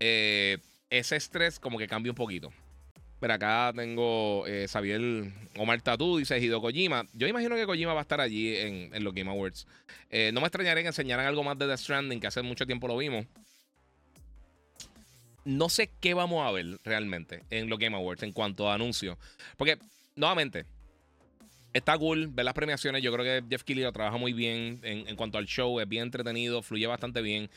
[0.00, 0.58] Eh,
[0.90, 2.52] ese estrés como que cambia un poquito.
[3.18, 7.06] Pero acá tengo eh, Xavier Omar Tatu, dice Hideo Kojima.
[7.14, 9.66] Yo imagino que Kojima va a estar allí en, los Game Awards.
[10.10, 12.88] Eh, no me extrañaría que enseñaran algo más de The Stranding, que hace mucho tiempo
[12.88, 13.26] lo vimos.
[15.46, 19.16] No sé qué vamos a ver realmente en los Game Awards en cuanto a anuncios.
[19.56, 19.78] Porque,
[20.14, 20.66] nuevamente,
[21.76, 23.02] está cool ver las premiaciones.
[23.02, 25.78] Yo creo que Jeff Keighley lo trabaja muy bien en, cuanto al show.
[25.80, 27.50] Es bien entretenido, fluye bastante bien.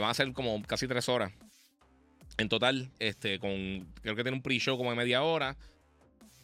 [0.00, 1.32] va a ser como casi tres horas.
[2.38, 3.86] En total, este, con.
[4.02, 5.56] Creo que tiene un pre-show como de media hora.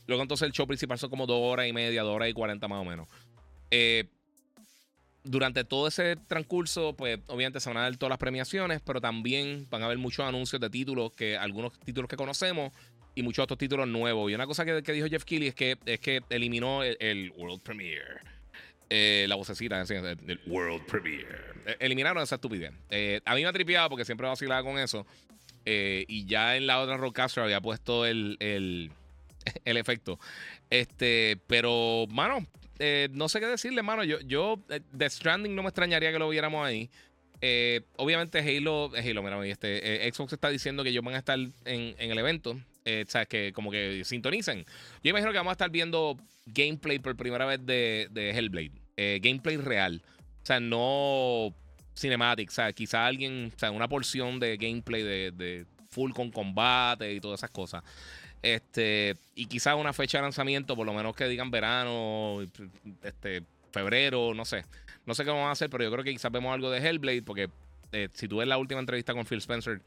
[0.07, 2.69] Luego entonces el show principal son como dos horas y media, dos horas y cuarenta
[2.69, 3.09] más o menos.
[3.71, 4.09] Eh,
[5.23, 9.67] durante todo ese transcurso, pues obviamente se van a dar todas las premiaciones, pero también
[9.69, 12.73] van a haber muchos anuncios de títulos, que algunos títulos que conocemos
[13.19, 14.31] y muchos otros títulos nuevos.
[14.31, 18.21] Y una cosa que, dijo Jeff Keighley es que, es que eliminó el, World Premiere.
[18.91, 21.29] Eh, la vocecita del World Premiere.
[21.67, 22.73] Eh, eliminaron esa estupidez.
[23.25, 25.07] a mí me ha tripeado porque siempre vacilaba con eso.
[25.65, 28.91] y ya en la otra Rockcaster había puesto el, el,
[29.65, 30.19] el efecto.
[30.71, 32.47] Este, pero, mano,
[32.79, 34.05] eh, no sé qué decirle, mano.
[34.05, 36.91] Yo, yo, eh, The Stranding no me extrañaría que lo viéramos ahí.
[37.41, 41.95] Eh, obviamente Halo, Halo, mira, este, Xbox está diciendo que ellos van a estar en,
[41.99, 42.59] el evento.
[43.07, 44.65] O sea, que como que sintonicen.
[45.03, 46.17] Yo imagino que vamos a estar viendo
[46.47, 48.73] gameplay por primera vez de, de Hellblade.
[49.21, 50.03] gameplay real.
[50.43, 51.55] O sea, no
[51.97, 52.49] cinematic.
[52.49, 57.13] O sea, quizá alguien, o sea, una porción de gameplay de, de full con combate
[57.13, 57.83] y todas esas cosas.
[58.43, 62.41] Este, y quizás una fecha de lanzamiento, por lo menos que digan verano,
[63.03, 64.65] este, febrero, no sé.
[65.07, 67.23] No sé qué vamos a hacer, pero yo creo que quizás vemos algo de Hellblade,
[67.23, 67.49] porque
[67.93, 69.81] eh, si tú ves la última entrevista con Phil Spencer,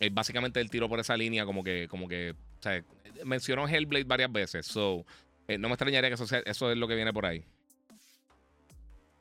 [0.00, 4.32] eh, básicamente él tiró por esa línea, como que, como que, o mencionó Hellblade varias
[4.32, 4.66] veces.
[4.66, 5.04] So,
[5.46, 7.44] eh, no me extrañaría que eso, eso es lo que viene por ahí.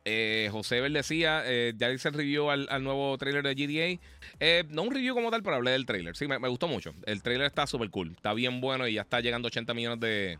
[0.05, 3.99] Eh, José Ver decía, eh, ya dice el review al, nuevo trailer de.
[4.39, 6.15] Eh, no un review como tal, pero hablé del trailer.
[6.15, 6.95] Sí, me, gustó mucho.
[7.05, 8.13] El trailer está súper cool.
[8.15, 10.39] Está bien bueno y ya está llegando 80 millones de...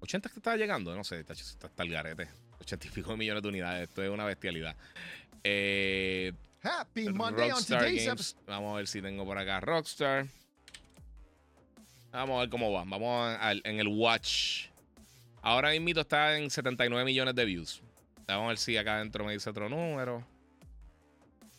[0.00, 0.94] ¿80 que está llegando?
[0.94, 2.28] No sé, está, está, el garete.
[2.60, 3.88] 80 y pico millones de unidades.
[3.88, 4.76] Esto es una bestialidad.
[6.62, 7.50] Happy Monday
[8.46, 10.26] Vamos a ver si tengo por acá Rockstar.
[12.10, 12.84] Vamos a ver cómo va.
[12.84, 14.66] Vamos en el Watch.
[15.42, 17.82] Ahora mismo está en 79 millones de views.
[18.26, 20.26] Vamos a ver si acá adentro me dice otro número.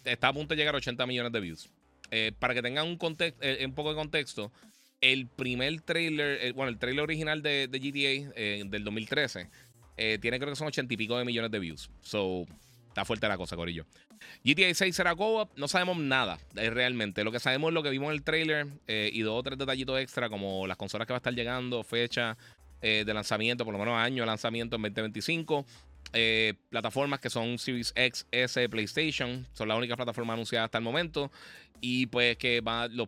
[0.03, 1.69] Está a punto de llegar a 80 millones de views.
[2.11, 4.51] Eh, para que tengan un, eh, un poco de contexto,
[5.01, 8.33] el primer trailer, eh, bueno, el trailer original de, GTA
[8.69, 9.49] del 2013,
[10.21, 11.89] tiene creo que son 80 y pico de millones de views.
[12.01, 12.45] So,
[12.89, 13.85] está fuerte la cosa, Corillo.
[14.43, 17.23] GTA 6 será co no sabemos nada realmente.
[17.23, 19.99] Lo que sabemos es lo que vimos en el trailer y dos o tres detallitos
[19.99, 22.37] extra, como las consolas que va a estar llegando, fecha
[22.81, 25.65] de lanzamiento, por lo menos año de lanzamiento en 2025.
[26.11, 29.45] Eh, plataformas que son Series X, S, PlayStation.
[29.53, 31.31] Son las únicas plataformas anunciadas hasta el momento.
[31.81, 33.07] Y pues que va los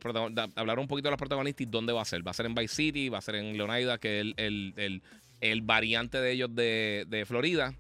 [0.55, 2.25] hablar un poquito de los protagonistas y dónde va a ser.
[2.25, 5.01] Va a ser en Vice City, va a ser en Leonida, que es el,
[5.41, 7.73] el, variante de ellos de, Florida.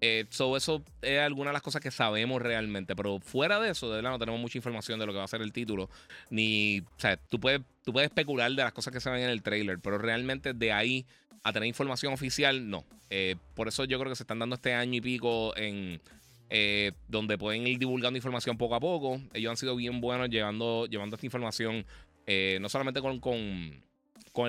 [0.00, 2.94] Eh, eso es alguna de las cosas que sabemos realmente.
[2.94, 5.28] Pero fuera de eso, de verdad, no tenemos mucha información de lo que va a
[5.28, 5.88] ser el título.
[6.30, 6.80] Ni.
[6.80, 9.42] O sea, tú puedes, tú puedes especular de las cosas que se ven en el
[9.42, 9.78] trailer.
[9.78, 11.06] Pero realmente de ahí
[11.42, 12.84] a tener información oficial, no.
[13.08, 16.00] Eh, por eso yo creo que se están dando este año y pico en
[16.50, 19.20] eh, donde pueden ir divulgando información poco a poco.
[19.32, 21.84] Ellos han sido bien buenos llevando, llevando esta información,
[22.26, 23.20] eh, no solamente con,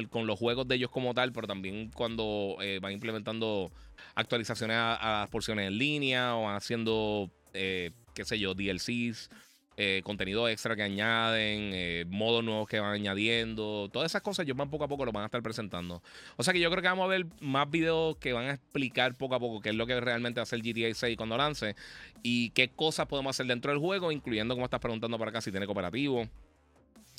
[0.09, 3.71] con, los juegos de ellos como tal, pero también cuando van implementando
[4.15, 9.29] actualizaciones a, las porciones en línea o haciendo, qué sé yo, DLCs
[9.79, 14.55] eh, contenido extra que añaden, eh, modos nuevos que van añadiendo, todas esas cosas yo
[14.55, 16.01] van poco a poco lo van a estar presentando.
[16.35, 19.13] O sea que yo creo que vamos a ver más videos que van a explicar
[19.15, 21.75] poco a poco qué es lo que realmente hace el GTA 6 cuando lance
[22.23, 25.51] y qué cosas podemos hacer dentro del juego, incluyendo como estás preguntando para acá si
[25.51, 26.27] tiene cooperativo,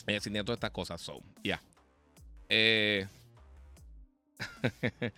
[0.08, 1.00] eh, si tiene todas estas cosas.
[1.00, 1.62] So, ya.
[2.48, 3.06] Eh,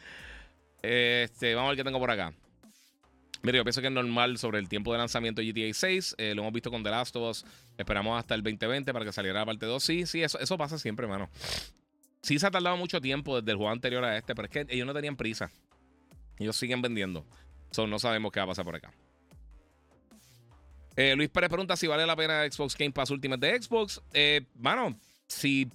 [0.83, 2.33] este, vamos a ver qué tengo por acá.
[3.43, 6.17] Mira, yo pienso que es normal sobre el tiempo de lanzamiento de GTA 6.
[6.19, 7.45] Eh, lo hemos visto con The Last of Us.
[7.79, 9.83] Esperamos hasta el 2020 para que saliera la parte 2.
[9.83, 11.31] Sí, sí, eso, eso pasa siempre, hermano.
[12.23, 14.67] Sí se ha tardado mucho tiempo desde el juego anterior a este, pero es que
[14.69, 15.51] ellos no tenían prisa.
[16.39, 17.25] Ellos siguen vendiendo.
[17.71, 18.93] So, no sabemos qué va a pasar por acá.
[20.97, 24.03] Eh, Luis Pérez pregunta si vale la pena Xbox Game Pass Ultimate de Xbox.
[24.59, 25.71] Mano, si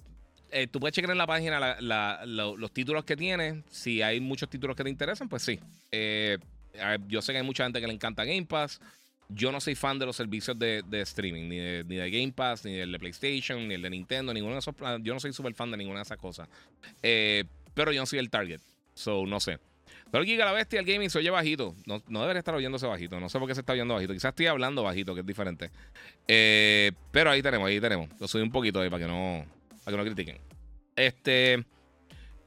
[0.70, 3.62] tú puedes checar en la página los títulos que tiene.
[3.70, 5.58] Si hay muchos títulos que te interesan, pues sí.
[5.90, 6.38] Eh,
[7.08, 8.80] yo sé que hay mucha gente que le encanta Game Pass.
[9.28, 12.92] Yo no soy fan de los servicios de, streaming, ni de, Game Pass, ni del
[12.92, 14.74] de PlayStation, ni el de Nintendo, ninguno de esos.
[15.02, 16.48] Yo no soy súper fan de ninguna de esas cosas.
[17.02, 17.44] Eh,
[17.74, 18.60] pero yo no soy el target.
[18.94, 19.58] So, no sé.
[20.12, 21.74] Pero Giga la Bestia, el gaming se oye bajito.
[21.86, 23.18] No, debería estar oyéndose bajito.
[23.18, 24.12] No sé por qué se está oyendo bajito.
[24.12, 25.70] Quizás estoy hablando bajito, que es diferente.
[26.28, 28.08] Eh, pero ahí tenemos, ahí tenemos.
[28.20, 29.44] Lo subí un poquito ahí para que no,
[29.86, 30.40] para que no critiquen.
[30.96, 31.64] Este.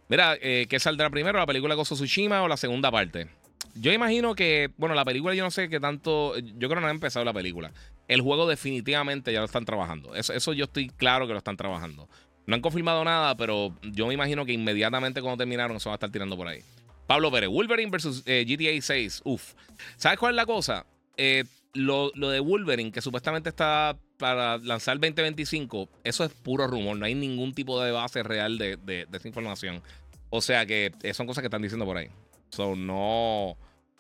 [0.10, 1.40] Mira, eh, ¿qué saldrá primero?
[1.40, 3.30] ¿La película Gozo Tsushima o la segunda parte?
[3.76, 6.88] Yo imagino que, bueno, la película yo no sé qué tanto, yo creo que no
[6.88, 7.72] ha empezado la película.
[8.10, 10.16] El juego definitivamente ya lo están trabajando.
[10.16, 12.10] Eso, eso yo estoy claro que lo están trabajando.
[12.46, 15.98] No han confirmado nada, pero yo me imagino que inmediatamente cuando terminaron se va a
[15.98, 16.62] estar tirando por ahí.
[17.08, 19.22] Pablo Pérez, Wolverine versus eh, GTA 6.
[19.24, 19.54] Uf.
[19.96, 20.86] ¿Sabes cuál es la cosa?
[21.16, 26.98] Eh, lo, de Wolverine, que supuestamente está para lanzar 2025, eso es puro rumor.
[26.98, 29.82] No hay ningún tipo de base real de, de, esa información.
[30.30, 32.10] O sea que eh, son cosas que están diciendo por ahí.
[32.50, 33.58] So, no,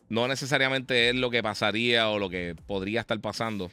[0.09, 3.71] no necesariamente es lo que pasaría o lo que podría estar pasando.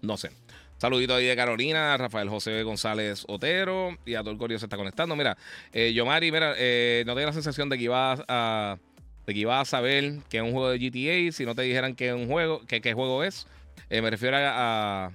[0.00, 0.30] No sé.
[0.78, 4.76] Saludito ahí de Carolina, Rafael José González Otero y a todo el corio se está
[4.76, 5.16] conectando.
[5.16, 5.36] Mira,
[5.72, 8.78] eh, Yomari, mira, eh, no tengo la sensación de que ibas a,
[9.26, 11.94] de que ibas a saber que es un juego de GTA si no te dijeran
[11.94, 13.46] que es un juego, que qué juego es.
[13.90, 15.12] Eh, me refiero a,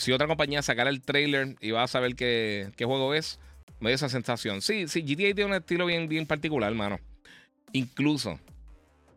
[0.00, 3.38] si otra compañía sacara el trailer y vas a saber qué, juego es.
[3.80, 4.62] Me dio esa sensación.
[4.62, 6.98] Sí, sí, GTA tiene un estilo bien, bien particular, hermano.
[7.72, 8.38] Incluso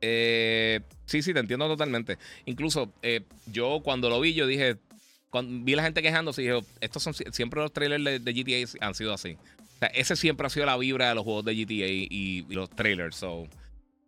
[0.06, 2.18] eh, sí, sí, te entiendo totalmente.
[2.46, 4.76] Incluso eh, yo cuando lo vi, yo dije,
[5.30, 9.14] cuando vi la gente quejándose, dije, estos son siempre los trailers de, GTA han sido
[9.14, 9.38] así.
[9.76, 12.70] O sea, ese siempre ha sido la vibra de los juegos de GTA y, los
[12.70, 13.16] trailers.
[13.16, 13.48] So,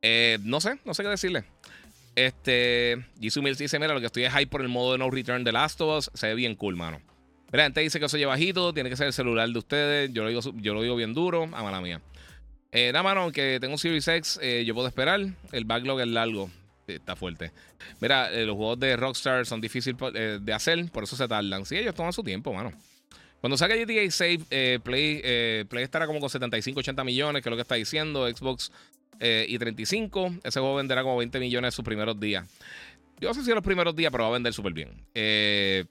[0.01, 1.45] eh, no sé, no sé qué decirle.
[2.15, 5.09] Este, Jisoo Mills dice: Mira, lo que estoy es hype por el modo de no
[5.09, 6.11] return de Last of Us.
[6.13, 7.01] Se ve bien cool, mano.
[7.51, 10.11] Mira, gente dice que soy bajito, tiene que ser el celular de ustedes.
[10.13, 12.01] Yo lo digo, yo lo digo bien duro, a mala mía.
[12.71, 15.21] Eh, nada, mano, que tengo un Series X, eh, yo puedo esperar.
[15.53, 16.49] El backlog es largo.
[16.87, 17.51] Está fuerte.
[18.01, 21.65] Mira, eh, los juegos de Rockstar son difíciles eh, de hacer, por eso se tardan.
[21.65, 22.73] Sí, ellos toman su tiempo, mano.
[23.39, 27.55] Cuando saque GTA Save, Play, Play estará como con 75, 80 millones, que es lo
[27.55, 28.27] que está diciendo.
[28.27, 28.71] Xbox
[29.19, 30.35] y 35.
[30.43, 32.47] Ese juego venderá como 20 millones en sus primeros días.
[33.19, 34.89] Yo no sé si en los primeros días, pero va a vender súper bien.
[35.13, 35.85] Eh,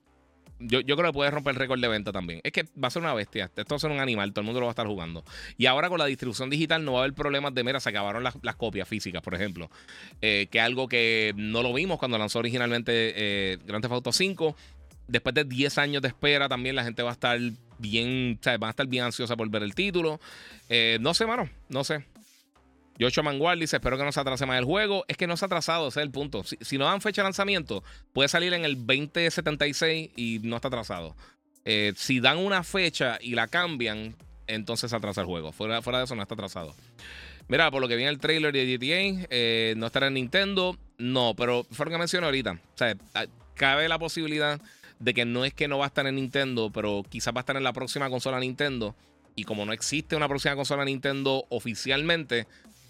[0.61, 2.41] yo, creo que puede romper el récord de venta también.
[2.45, 3.47] Es que va a ser una bestia.
[3.47, 4.33] Esto va a ser un animal.
[4.33, 5.25] Todo el mundo lo va a estar jugando.
[5.57, 8.23] Y ahora con la distribución digital no va a haber problemas de, mira, se acabaron
[8.23, 9.71] las, copias físicas, por ejemplo.
[10.21, 14.57] Eh, que algo que no lo vimos cuando lanzó originalmente eh, Grand Theft Auto 5.
[15.09, 17.39] Después de 10 años de espera, también la gente va a estar
[17.79, 20.21] bien, o va a estar bien ansiosa por ver el título.
[20.69, 22.05] Eh, no sé, mano, no sé.
[23.01, 25.05] Joshua Mangual dice: Espero que no se atrase más el juego.
[25.09, 26.45] Es que no se ha atrasado, ese es el punto.
[26.45, 27.83] Si, no dan fecha de lanzamiento,
[28.13, 31.17] puede salir en el 2076 y no está atrasado.
[31.65, 34.17] Eh, si dan una fecha y la cambian,
[34.47, 35.53] entonces se atrasa el juego.
[35.53, 36.75] Fuera, fuera de eso, no está atrasado.
[37.49, 40.79] Mira, por lo que viene el trailer de GTA, eh, no estará en Nintendo.
[40.97, 42.53] No, pero fue lo que mencioné ahorita.
[42.53, 42.97] O sea,
[43.55, 44.61] cabe la posibilidad
[44.99, 47.43] de que no es que no va a estar en Nintendo, pero quizás va a
[47.43, 48.95] estar en la próxima consola Nintendo.
[49.37, 52.47] Y como no existe una próxima consola Nintendo oficialmente,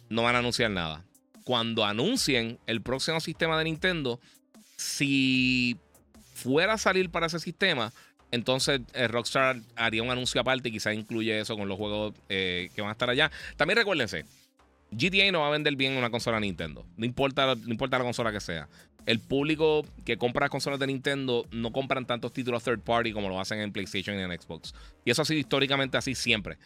[0.08, 1.04] no van a anunciar nada.
[1.44, 4.20] Cuando anuncien el próximo sistema de Nintendo,
[4.76, 5.76] si
[6.34, 7.92] fuera a salir para ese sistema,
[8.30, 12.70] entonces eh, Rockstar haría un anuncio aparte y quizás incluye eso con los juegos eh,
[12.74, 13.30] que van a estar allá.
[13.56, 14.24] También recuérdense,
[14.90, 16.86] GTA no va a vender bien una consola Nintendo.
[16.96, 18.68] No importa, no importa la consola que sea.
[19.06, 23.38] El público que compra consolas de Nintendo no compran tantos títulos third party como lo
[23.38, 24.74] hacen en PlayStation y en Xbox.
[25.04, 26.56] Y eso ha sido históricamente así siempre.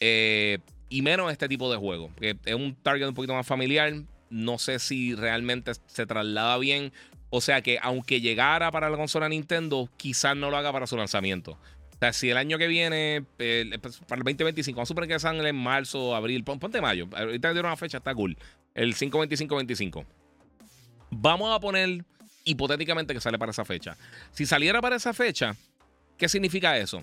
[0.00, 0.58] Eh,
[0.88, 2.10] y menos este tipo de juego.
[2.20, 3.92] Que es un target un poquito más familiar.
[4.30, 6.92] No sé si realmente se traslada bien.
[7.30, 10.96] O sea que aunque llegara para la consola Nintendo, quizás no lo haga para su
[10.96, 11.52] lanzamiento.
[11.52, 15.48] O sea, si el año que viene, para el 2025, vamos a suponer que sale
[15.48, 17.08] en marzo, abril, ponte mayo.
[17.12, 18.38] Ahorita dieron una fecha, está cool.
[18.74, 20.04] El 525-25.
[21.10, 22.04] Vamos a poner
[22.44, 23.96] hipotéticamente que sale para esa fecha.
[24.30, 25.56] Si saliera para esa fecha,
[26.16, 27.02] ¿qué significa eso?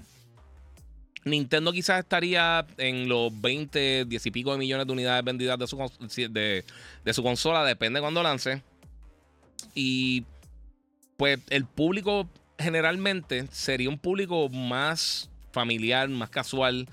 [1.26, 5.65] Nintendo quizás estaría en los 20, 10 y pico de millones de unidades vendidas de
[5.65, 5.78] su,
[6.30, 6.63] de,
[7.13, 8.61] su consola, depende de cuando lance.
[9.73, 10.23] Y
[11.17, 16.88] pues el público generalmente sería un público más familiar, más casual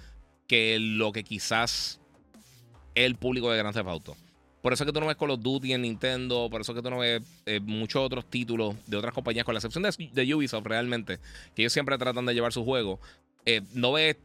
[0.49, 2.01] que lo que quizás
[2.95, 4.17] el público de Grand Theft Auto.
[4.63, 6.77] Por eso es que tú no ves Call of Duty en Nintendo, por eso es
[6.77, 10.11] que tú no ves eh, muchos otros títulos de otras compañías, con la excepción de,
[10.13, 11.19] de, Ubisoft realmente,
[11.55, 13.01] que ellos siempre tratan de llevar su juego.
[13.45, 14.17] Eh, no ves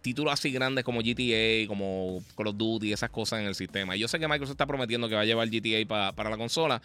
[0.00, 3.94] títulos así grandes como GTA, como Call of Duty, esas cosas en el sistema.
[3.96, 6.82] Yo sé que Microsoft está prometiendo que va a llevar GTA para la consola,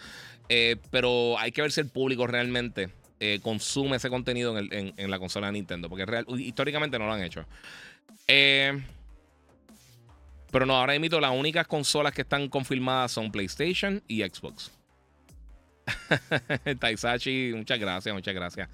[0.49, 5.17] eh, pero hay que ver si el público realmente eh, consume ese contenido en, la
[5.19, 6.05] consola de Nintendo, porque
[6.37, 7.45] históricamente no lo han hecho.
[8.27, 8.83] pero
[10.65, 14.71] no, ahora mismo las únicas consolas que están confirmadas son PlayStation y Xbox.
[16.79, 18.69] Taisachi, muchas gracias, muchas gracias.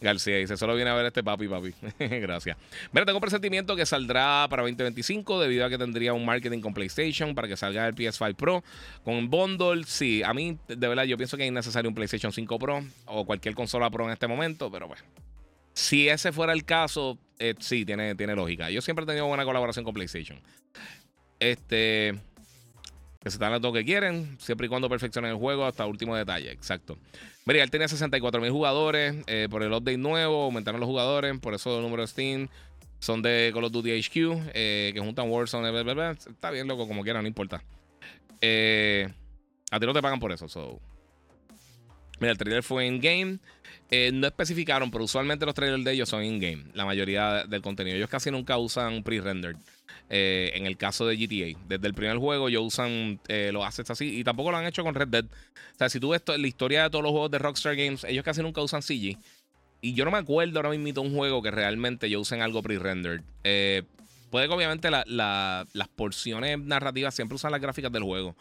[0.00, 1.72] García dice, solo viene a ver este papi, papi.
[1.98, 2.56] Gracias.
[2.92, 7.34] Mira, tengo presentimiento que saldrá para 2025 debido a que tendría un marketing con PlayStation
[7.34, 8.64] para que salga el PS5 Pro.
[9.04, 10.22] Con bundle, sí.
[10.22, 13.54] A mí, de verdad, yo pienso que es necesario un PlayStation 5 Pro o cualquier
[13.54, 15.02] consola Pro en este momento, pero bueno.
[15.72, 18.70] Si ese fuera el caso, eh, sí, tiene, tiene lógica.
[18.70, 20.40] Yo siempre he tenido buena colaboración con PlayStation.
[21.38, 22.14] Este
[23.26, 26.14] que se dan todo lo que quieren, siempre y cuando perfeccionen el juego hasta último
[26.14, 26.52] detalle.
[26.52, 26.96] Exacto.
[27.44, 29.16] Mira, él tenía 64 mil jugadores.
[29.26, 31.36] Eh, por el update nuevo, aumentaron los jugadores.
[31.40, 32.48] Por eso el número de Steam
[33.00, 35.76] son de Call of Duty HQ, eh, que juntan Warzone.
[36.12, 37.64] Está bien, loco, como quieran, no importa.
[38.40, 39.08] Eh,
[39.72, 40.48] a ti no te pagan por eso.
[40.48, 40.80] So.
[42.20, 43.40] Mira, el trailer fue in-game.
[44.12, 46.66] No especificaron, pero usualmente los trailers de ellos son in-game.
[46.74, 47.96] La mayoría del contenido.
[47.96, 49.56] Ellos casi nunca usan pre-rendered.
[50.08, 51.58] Eh, en el caso de GTA.
[51.68, 54.94] Desde el primer juego ellos usan eh, los así y tampoco lo han hecho con
[54.94, 55.24] Red Dead.
[55.24, 58.24] O sea, si tú ves la historia de todos los juegos de Rockstar Games, ellos
[58.24, 59.18] casi nunca usan CG.
[59.80, 63.22] Y yo no me acuerdo ahora mismo un juego que realmente ellos usen algo pre-rendered.
[63.44, 63.82] Eh,
[64.30, 68.36] puede que obviamente las porciones narrativas siempre usan las gráficas del juego.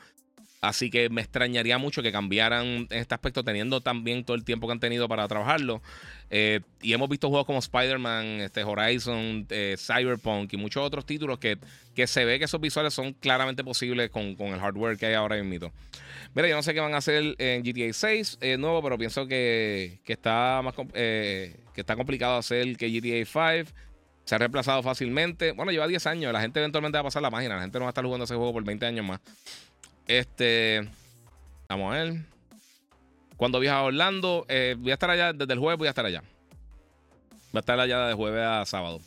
[0.61, 4.67] Así que me extrañaría mucho que cambiaran en este aspecto, teniendo también todo el tiempo
[4.67, 5.81] que han tenido para trabajarlo.
[6.29, 11.37] Eh, y hemos visto juegos como Spider-Man, este Horizon, eh, Cyberpunk y muchos otros títulos
[11.37, 11.57] que,
[11.93, 15.41] que se ve que esos visuales son claramente posibles con, el hardware que hay ahora
[15.43, 15.71] mismo.
[16.33, 19.27] Mira, yo no sé qué van a hacer en GTA 6 eh, nuevo, pero pienso
[19.27, 23.25] que, está más que está complicado hacer que GTA
[23.63, 23.71] 5.
[24.25, 25.51] Se ha reemplazado fácilmente.
[25.51, 26.33] Bueno, lleva 10 años.
[26.33, 27.55] La gente eventualmente va a pasar la página.
[27.57, 29.21] La gente no va a estar jugando ese juego por 20 años más.
[30.07, 30.87] Este.
[31.69, 32.13] Vamos a ver.
[33.37, 36.05] Cuando viaja a Orlando, eh, voy a estar allá desde el jueves, voy a estar
[36.05, 36.23] allá.
[37.51, 39.01] Voy a estar allá de jueves a sábado.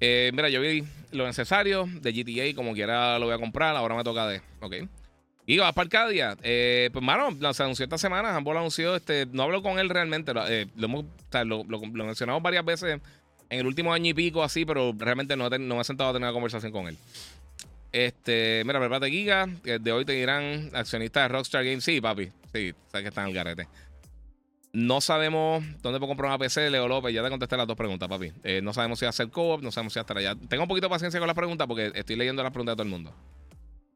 [0.00, 3.74] Eh, mira, yo vi lo necesario de GTA, como quiera lo voy a comprar.
[3.74, 4.42] Ahora me toca de.
[4.60, 4.74] Ok.
[5.46, 6.36] Y vas para Arcadia.
[6.42, 8.36] Eh, pues, mano, se anunció esta semana.
[8.36, 8.94] Ambos lo anunció.
[8.94, 10.34] Este, no hablo con él realmente.
[10.34, 11.06] lo, hemos,
[11.44, 13.00] lo, mencionamos varias veces
[13.50, 16.12] en el último año y pico, así, pero realmente no, no me he sentado a
[16.12, 16.98] tener una conversación con él.
[17.92, 19.46] Este, mira, prepárate, Giga.
[19.46, 21.84] De hoy te dirán accionistas de Rockstar Games.
[21.84, 22.30] Sí, papi.
[22.52, 23.68] Sí, sabes que están al garete.
[24.72, 27.14] No sabemos dónde puedo comprar una PC, Leo López.
[27.14, 28.32] Ya te contesté las dos preguntas, papi.
[28.44, 30.34] Eh, no sabemos si va a ser co-op, no sabemos si va a estar allá.
[30.48, 32.84] Tengo un poquito de paciencia con las preguntas porque estoy leyendo las preguntas de todo
[32.84, 33.14] el mundo.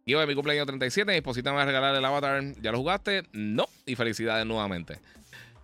[0.07, 2.43] Yo de mi cumpleaños 37, mi esposita me va a regalar el avatar.
[2.61, 3.24] ¿Ya lo jugaste?
[3.32, 3.66] No.
[3.86, 4.99] Y felicidades nuevamente.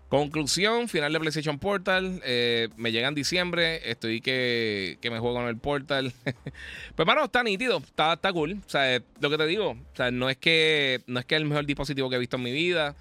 [0.09, 2.23] Conclusión, final de PlayStation Portal.
[2.25, 3.91] Eh, me llega en diciembre.
[3.91, 6.15] Estoy que, que me juego en el Portal.
[6.97, 7.79] pues, mano, está nítido.
[7.79, 8.59] Está, está cool.
[8.67, 9.73] O sea, lo que te digo.
[9.73, 12.43] O sea, no es que no es que el mejor dispositivo que he visto en
[12.43, 12.97] mi vida.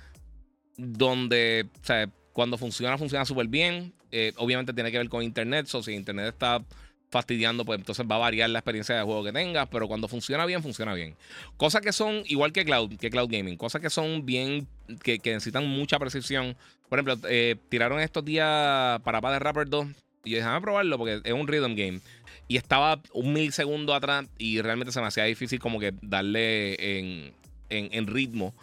[0.75, 3.93] Donde, o sea, cuando funciona, funciona súper bien.
[4.11, 5.73] Eh, obviamente tiene que ver con internet.
[5.73, 6.61] O si internet está
[7.09, 10.45] fastidiando, pues entonces va a variar la experiencia de juego que tengas, pero cuando funciona
[10.45, 11.15] bien, funciona bien.
[11.55, 14.67] Cosas que son igual que cloud, que cloud gaming, cosas que son bien,
[15.03, 16.57] que, necesitan mucha precisión.
[16.89, 19.87] Por ejemplo, eh, tiraron estos días para de Rapper 2
[20.23, 21.99] y yo déjame probarlo porque es un rhythm game.
[22.47, 27.33] Y estaba un milisegundo atrás y realmente se me hacía difícil como que darle en,
[27.69, 28.53] en, ritmo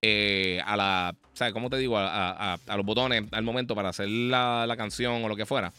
[0.00, 1.96] eh, a la, ¿sabes cómo te digo?
[1.98, 5.72] A, los botones al momento para hacer la, la canción o lo que fuera.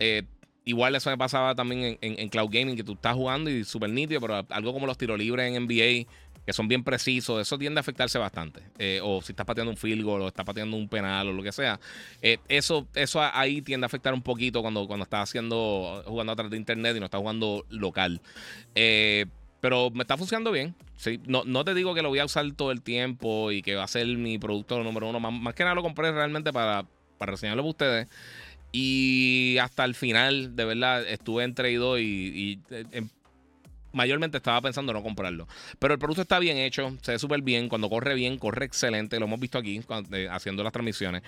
[0.00, 0.24] Eh,
[0.68, 4.20] Igual eso me pasaba también en, Cloud Gaming, que tú estás jugando y súper nítido,
[4.20, 6.10] pero algo como los tiros libres en NBA,
[6.46, 8.62] que son bien precisos, eso tiende a afectarse bastante.
[8.78, 11.42] Eh, o si estás pateando un field goal o estás pateando un penal o lo
[11.42, 11.80] que sea.
[12.22, 16.36] Eh, eso, eso ahí tiende a afectar un poquito cuando, cuando estás haciendo, jugando a
[16.36, 18.20] través de internet y no estás jugando local.
[18.76, 19.26] Eh,
[19.60, 20.76] pero me está funcionando bien.
[20.96, 23.74] Sí, no, no te digo que lo voy a usar todo el tiempo y que
[23.74, 25.18] va a ser mi producto número uno.
[25.18, 26.86] Más, más que nada lo compré realmente para,
[27.18, 28.08] para reseñarlo para ustedes.
[28.70, 32.60] Y hasta el final, de verdad, estuve entre y y,
[32.92, 33.08] em,
[33.96, 35.48] mayormente estaba pensando no comprarlo.
[35.78, 37.68] Pero el producto está bien hecho, se ve súper bien.
[37.68, 39.18] Cuando corre bien, corre excelente.
[39.18, 39.80] Lo hemos visto aquí
[40.12, 41.22] eh, haciendo las transmisiones.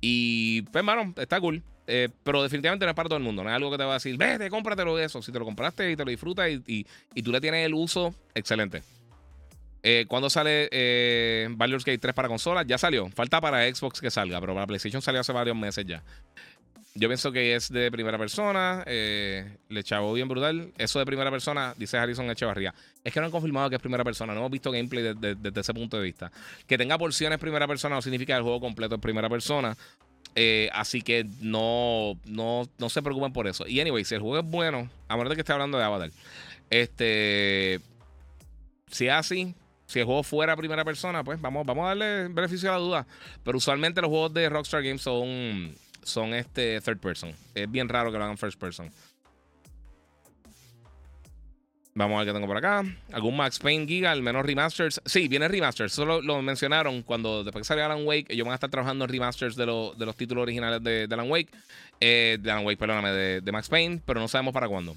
[0.00, 1.62] Y, pues, hermano, está cool.
[1.86, 3.42] Eh, pero definitivamente no es para todo el mundo.
[3.42, 5.22] No es algo que te va a decir, vete, cómpratelo eso.
[5.22, 8.14] Si te lo compraste y te lo disfrutas y, y, tú le tienes el uso,
[8.34, 8.82] excelente.
[10.06, 12.66] ¿Cuándo sale eh, Baldur's Gate 3 para consolas?
[12.66, 13.08] Ya salió.
[13.08, 16.02] Falta para Xbox que salga, pero para PlayStation salió hace varios meses ya.
[16.98, 18.82] Yo pienso que es de primera persona.
[18.86, 20.72] Eh, le chavo bien brutal.
[20.76, 22.74] Eso de primera persona, dice Harrison Echevarría.
[23.04, 24.32] Es que no han confirmado que es primera persona.
[24.32, 26.32] No hemos visto gameplay desde, ese punto de vista.
[26.66, 29.76] Que tenga porciones primera persona no significa que el juego completo es primera persona.
[30.34, 33.64] Eh, así que no, no, no se preocupen por eso.
[33.68, 36.10] Y anyway, si el juego es bueno, a menos de que esté hablando de Avatar,
[36.68, 37.80] este,
[38.90, 39.54] si es así,
[39.86, 43.06] si el juego fuera primera persona, pues vamos, vamos a darle beneficio a la duda.
[43.44, 47.32] Pero usualmente los juegos de Rockstar Games son son este third person.
[47.54, 48.90] Es bien raro que lo hagan first person.
[51.98, 52.84] Vamos a ver qué tengo por acá.
[53.12, 54.12] ¿Algún Max Payne Giga?
[54.12, 55.00] Al menos remasters.
[55.04, 55.92] Sí, viene remasters.
[55.92, 58.26] Eso lo, mencionaron cuando después que salió Alan Wake.
[58.28, 61.48] Ellos van a estar trabajando en remasters de, de los títulos originales de, Alan Wake.
[61.98, 64.00] Eh, de Alan Wake, perdóname, de, Max Payne.
[64.06, 64.94] Pero no sabemos para cuándo.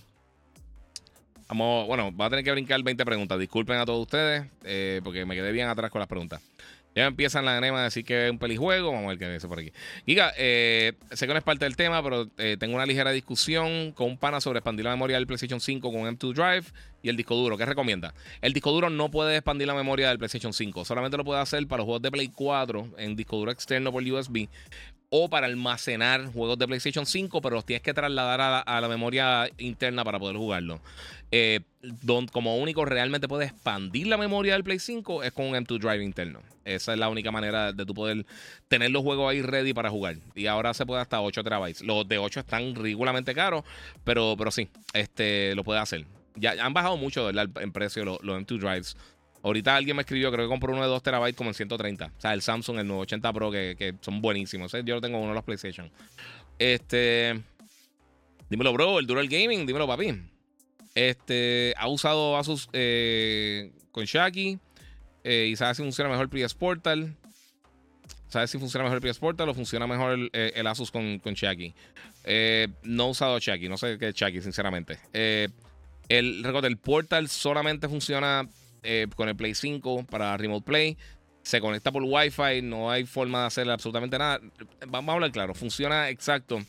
[1.50, 3.40] Bueno, va a tener que brincar 20 preguntas.
[3.40, 6.40] Disculpen a todos ustedes eh, porque me quedé bien atrás con las preguntas.
[6.94, 8.92] Ya empiezan la anema a decir que es un pelijuego.
[8.92, 9.72] Vamos a ver qué dice por aquí.
[10.06, 13.94] Giga, eh, sé que no es parte del tema, pero eh, tengo una ligera discusión
[13.94, 16.66] con un pana sobre expandir la memoria del PlayStation 5 con M2 Drive
[17.02, 17.58] y el disco duro.
[17.58, 18.14] ¿Qué recomienda?
[18.42, 20.84] El disco duro no puede expandir la memoria del PlayStation 5.
[20.84, 24.04] Solamente lo puede hacer para los juegos de Play 4 en disco duro externo por
[24.04, 24.50] USB.
[25.14, 29.50] O para almacenar juegos de PlayStation 5, pero los tienes que trasladar a la, memoria
[29.58, 30.80] interna para poder jugarlo.
[31.32, 31.60] Eh,
[32.32, 36.02] como único realmente puedes expandir la memoria del Play 5 es con un M2 Drive
[36.02, 36.40] interno.
[36.64, 38.26] Esa es la única manera de tú poder
[38.70, 40.16] tener los juegos ahí ready para jugar.
[40.34, 41.82] Y ahora se puede hasta 8 terabytes.
[41.82, 43.66] Los de 8 están ridículamente caros,
[44.06, 46.06] pero, pero sí, este, lo puede hacer.
[46.36, 48.96] Ya han bajado mucho en precio los, los M2 Drives.
[49.44, 52.06] Ahorita alguien me escribió, creo que compró uno de 2 terabytes como en 130.
[52.06, 54.72] O sea, el Samsung, el 980 Pro, que, son buenísimos.
[54.72, 55.92] Yo lo tengo uno de los PlayStation.
[56.60, 57.42] Este.
[58.50, 60.16] Dímelo, bro, el Dural Gaming, dímelo, papi.
[60.94, 61.74] Este.
[61.78, 64.60] Ha usado Asus eh, con Shaki.
[65.24, 67.16] Eh, y sabe si funciona mejor el PS Portal.
[68.28, 71.34] ¿Sabes si funciona mejor el PS Portal o funciona mejor el, eh, Asus con, con
[71.34, 71.74] Shaki?
[72.84, 75.00] no he usado Shaki, no sé qué es Shaki, sinceramente.
[75.12, 78.48] el, recuerda, el Portal solamente funciona
[78.84, 80.98] eh, con el Play 5 para Remote Play.
[81.42, 84.40] Se conecta por Wi-Fi, no hay forma de hacer absolutamente nada.
[84.88, 86.62] Vamos a hablar claro, funciona exacto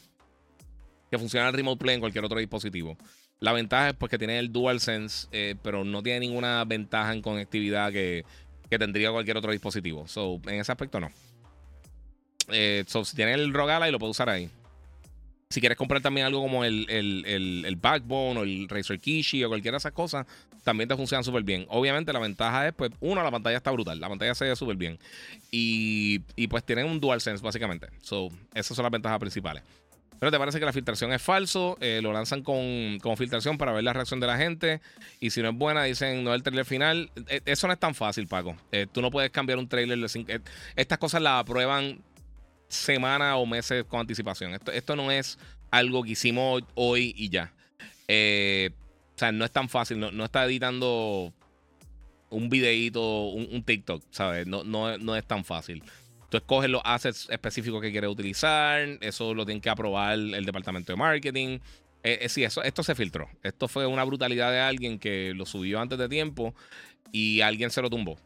[1.11, 2.97] que funciona el Remote Play en cualquier otro dispositivo.
[3.39, 7.93] La ventaja es porque tiene el DualSense, eh, pero no tiene ninguna ventaja en conectividad
[7.93, 8.25] que,
[8.71, 10.09] tendría cualquier otro dispositivo.
[10.09, 11.11] So, en ese aspecto no.
[12.51, 14.49] Eh, si tiene el Rogala y lo puede usar ahí.
[15.53, 19.75] Si quieres comprar también algo como el, el, Backbone o el Razer Kishi o cualquiera
[19.75, 20.27] de esas cosas,
[20.65, 21.67] también te funcionan súper bien.
[21.69, 24.01] Obviamente la ventaja es, pues, uno, la pantalla está brutal.
[24.01, 24.99] La pantalla se ve súper bien.
[25.51, 27.89] Y, pues tienen un DualSense, básicamente.
[28.01, 29.63] So, esas son las ventajas principales.
[30.19, 31.77] Pero te parece que la filtración es falso.
[31.81, 34.81] Eh, lo lanzan con, filtración para ver la reacción de la gente.
[35.21, 37.11] Y si no es buena, dicen no es el trailer final.
[37.29, 38.57] Eh, eso no es tan fácil, Paco.
[38.71, 40.41] Eh, tú no puedes cambiar un trailer de
[40.77, 42.01] Estas cosas las aprueban
[42.73, 44.55] semanas o meses con anticipación.
[44.55, 45.39] Esto, esto no es
[45.71, 47.53] algo que hicimos hoy y ya.
[48.09, 48.71] Eh,
[49.15, 50.01] o sea, no es tan fácil.
[50.01, 51.33] No, está editando
[52.31, 54.47] un videíto, un, TikTok, ¿sabes?
[54.47, 55.83] No, no, es tan fácil.
[56.31, 58.81] Tú escoges los assets específicos que quieres utilizar.
[59.01, 61.59] Eso lo tiene que aprobar el departamento de marketing.
[62.05, 63.29] Eh, eh, sí, eso, esto se filtró.
[63.43, 66.55] Esto fue una brutalidad de alguien que lo subió antes de tiempo
[67.13, 68.19] y alguien se lo tumbó.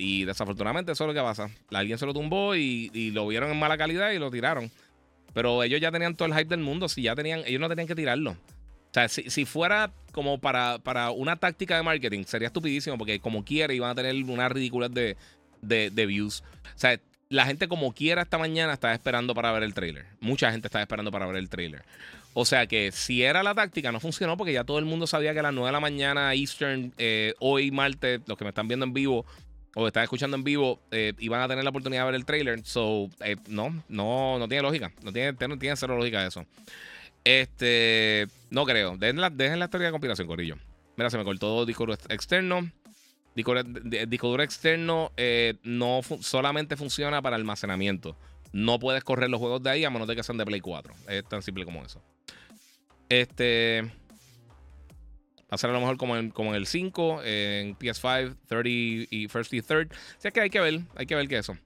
[0.00, 1.50] Y desafortunadamente eso es lo que pasa.
[1.72, 4.70] Alguien se lo tumbó y, lo vieron en mala calidad y lo tiraron.
[5.34, 6.88] Pero ellos ya tenían todo el hype del mundo.
[6.88, 8.32] Si ya tenían, ellos no tenían que tirarlo.
[8.32, 13.44] O sea, si, fuera como para, para, una táctica de marketing, sería estupidísimo porque como
[13.44, 15.16] quiera iban a tener una ridiculez de,
[15.62, 16.42] de, views.
[16.74, 16.98] O sea,
[17.28, 20.06] la gente como quiera esta mañana estaba esperando para ver el trailer.
[20.18, 21.84] Mucha gente estaba esperando para ver el trailer.
[22.32, 25.32] O sea que si era la táctica, no funcionó porque ya todo el mundo sabía
[25.34, 28.66] que a las 9 de la mañana Eastern, eh, hoy martes, los que me están
[28.66, 29.24] viendo en vivo,
[29.74, 32.24] o están escuchando en vivo eh, y van a tener la oportunidad de ver el
[32.24, 32.64] trailer.
[32.64, 34.92] So, eh, no, no, no tiene lógica.
[35.02, 36.44] No tiene, no tiene cero lógica eso.
[37.24, 38.96] Este, no creo.
[38.96, 40.56] Dejen la, dejen teoría de conspiración, Corillo.
[40.96, 42.70] Mira, se me cortó disco duro externo.
[43.34, 43.54] Disco,
[44.28, 48.16] duro externo eh, no solamente funciona para almacenamiento.
[48.52, 50.92] No puedes correr los juegos de ahí a menos de que sean de Play 4.
[51.08, 52.02] Es tan simple como eso.
[53.08, 53.90] Este.
[55.50, 58.68] Va a ser a lo mejor como en, como en el 5, en PS5, 30
[58.68, 59.92] y First y Third.
[59.92, 61.58] O sea que hay que ver, hay que ver qué es eso.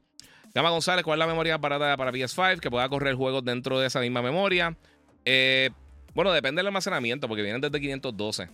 [0.54, 2.60] Gama González, ¿cuál es la memoria barata para PS5?
[2.60, 4.76] Que pueda correr juegos dentro de esa misma memoria.
[5.24, 5.70] Eh,
[6.14, 8.48] bueno, depende del almacenamiento, porque vienen desde 512.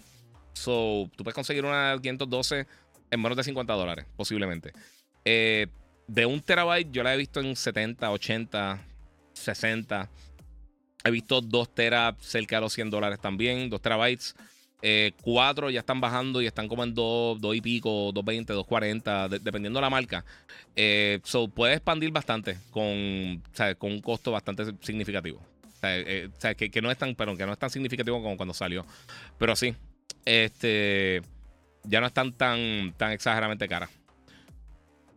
[0.55, 2.67] So, tú puedes conseguir una 512
[3.11, 4.73] en menos de 50 dólares, posiblemente.
[5.25, 5.67] Eh,
[6.07, 8.83] de un terabyte, yo la he visto en 70, 80,
[9.35, 10.09] 60.
[11.05, 14.35] He visto 2 teras cerca de los 100 dólares también, 2 terabytes.
[14.83, 19.79] Eh, cuatro ya están bajando y están como en 2, y pico, 2.20, 2.40, dependiendo
[19.79, 20.25] de la marca.
[20.75, 23.43] Eh, so, puede expandir bastante con,
[23.79, 25.41] con un costo bastante significativo.
[25.83, 28.85] Eh, que, no es tan, pero que no es tan significativo como cuando salió.
[29.39, 29.75] Pero sí,
[30.25, 31.23] este
[31.85, 33.91] ya no están tan, tan exageradamente caras.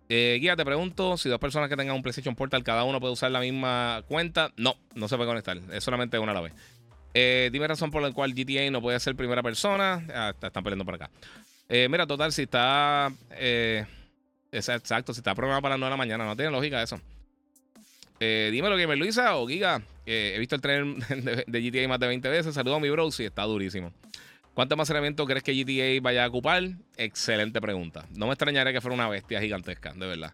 [0.10, 3.14] Eh, guía, te pregunto si dos personas que tengan un PlayStation Portal, cada uno puede
[3.14, 4.52] usar la misma cuenta.
[4.58, 5.58] No, no se puede conectar.
[5.72, 6.54] Es solamente una a la vez.
[7.14, 10.06] Eh, dime razón por la cual GTA no puede ser primera persona.
[10.14, 11.10] Ah, están peleando por acá.
[11.70, 13.12] Eh, mira, total, si está.
[13.32, 13.86] Eh,
[14.52, 17.00] exacto, si está programado para las 9 de la mañana, no tiene lógica eso.
[18.20, 19.82] Dímelo, Gamer Luisa o Giga.
[20.06, 20.96] he visto el trailer
[21.46, 22.56] de, GTA más de 20 veces.
[22.56, 23.92] Saludos a mi bro, sí, está durísimo.
[24.54, 26.64] ¿Cuánto almacenamiento crees que GTA vaya a ocupar?
[26.96, 28.06] Excelente pregunta.
[28.16, 30.34] No me extrañaría que fuera una bestia gigantesca, de verdad.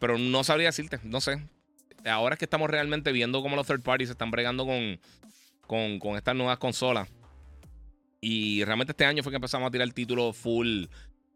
[0.00, 1.40] pero no sabría decirte, no sé.
[2.04, 4.98] Ahora es que estamos realmente viendo cómo los third parties están bregando con,
[5.68, 7.08] con, estas nuevas consolas.
[8.20, 10.86] Y realmente este año fue que empezamos a tirar el título full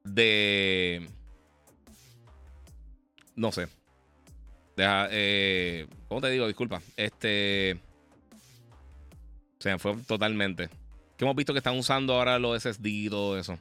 [0.03, 1.09] de.
[3.37, 3.69] No sé.
[4.77, 6.49] Deja, eh, ¿Cómo te digo?
[6.49, 6.83] Disculpa.
[6.97, 7.79] Este.
[9.61, 10.69] Se fue totalmente.
[11.17, 13.57] Que hemos visto que están usando ahora los SSD y todo eso.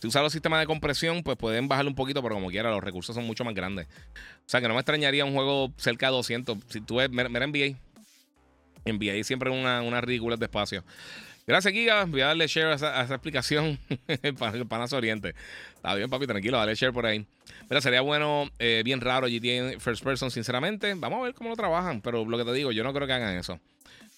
[0.00, 2.82] Si usan los sistemas de compresión, pues pueden bajarle un poquito, pero como quiera, los
[2.82, 3.86] recursos son mucho más grandes.
[3.86, 6.58] O sea que no me extrañaría un juego cerca de 200.
[6.68, 7.78] Si tú ves, mira, NBA.
[8.84, 10.84] NBA siempre una, una ridícula de espacio.
[11.46, 12.04] Gracias, Giga.
[12.04, 13.78] Voy a darle share a esa, explicación
[14.38, 15.34] para el Panas Oriente.
[15.74, 17.26] Está bien, papi, tranquilo, dale share por ahí.
[17.68, 20.94] Pero sería bueno, eh, bien raro GTA First Person, sinceramente.
[20.94, 23.12] Vamos a ver cómo lo trabajan, pero lo que te digo, yo no creo que
[23.12, 23.58] hagan eso.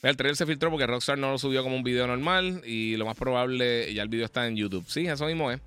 [0.02, 3.06] El trailer se filtró porque Rockstar no lo subió como un video normal y lo
[3.06, 4.84] más probable ya el video está en YouTube.
[4.86, 5.60] Sí, eso mismo es.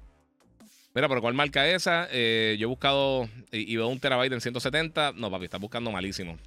[0.94, 2.08] Mira, pero ¿cuál marca esa?
[2.12, 5.14] Eh, yo he buscado y, veo un terabyte en 170.
[5.16, 6.38] No, papi, está buscando malísimo.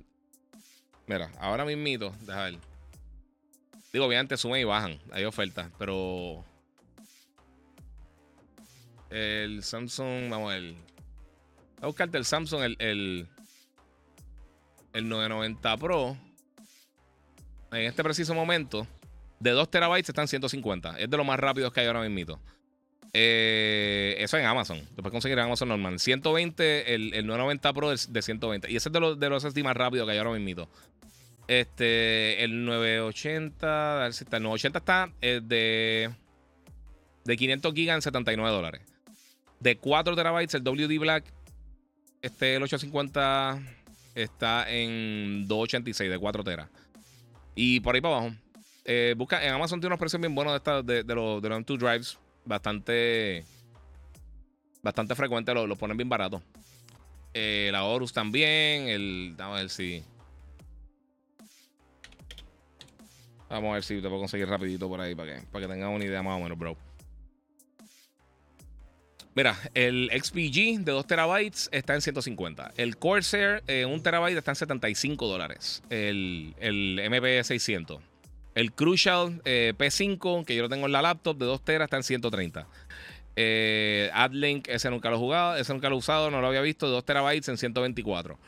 [1.10, 2.58] Mira, ahora mismito, deja ver.
[3.92, 4.96] Digo, obviamente suben y bajan.
[5.10, 6.44] Hay ofertas, pero.
[9.10, 10.72] El Samsung, vamos a ver.
[10.72, 13.28] Voy a buscarte el Samsung, el, el,
[14.92, 16.16] el 990 Pro.
[17.72, 18.86] En este preciso momento,
[19.40, 20.96] de 2 terabytes están 150.
[20.96, 22.38] Es de lo más rápido que hay ahora mismo.
[23.12, 24.78] Eh, eso en Amazon.
[24.94, 25.98] Después conseguir en Amazon normal.
[25.98, 28.70] 120, el, el 990 Pro es de 120.
[28.70, 30.68] Y ese es de los, de los más rápidos que hay ahora mismo.
[31.50, 36.08] Este, el 980, el 980 está eh, de,
[37.24, 38.82] de 500 gigas en 79 dólares.
[39.58, 41.24] De 4 terabytes, el WD Black,
[42.22, 43.60] este, el 850
[44.14, 46.68] está en 286 de 4 teras.
[47.56, 48.36] Y por ahí para abajo.
[48.84, 51.58] Eh, busca, en Amazon tiene unos precios bien buenos de, esta, de, los, de los
[51.62, 52.18] M2 Drives.
[52.44, 53.44] Bastante.
[54.84, 56.40] Bastante frecuente, lo, ponen bien barato.
[57.34, 58.86] Eh, la Horus también.
[58.86, 59.34] El.
[59.36, 60.04] Vamos a si.
[63.50, 65.90] Vamos a ver si te puedo conseguir rapidito por ahí para que, para que tengas
[65.94, 66.76] una idea más o menos, bro.
[69.34, 72.72] Mira, el XPG de 2 terabytes está en 150.
[72.76, 75.82] El Corsair, eh, 1 terabyte, está en 75 dólares.
[75.90, 78.00] El, el MP600.
[78.54, 81.96] El Crucial eh, P5, que yo lo tengo en la laptop, de 2 teras, está
[81.96, 82.66] en 130.
[83.36, 86.86] Eh, AdLink, ese nunca lo he ese nunca lo he usado, no lo había visto,
[86.86, 88.38] de 2 terabytes en 124.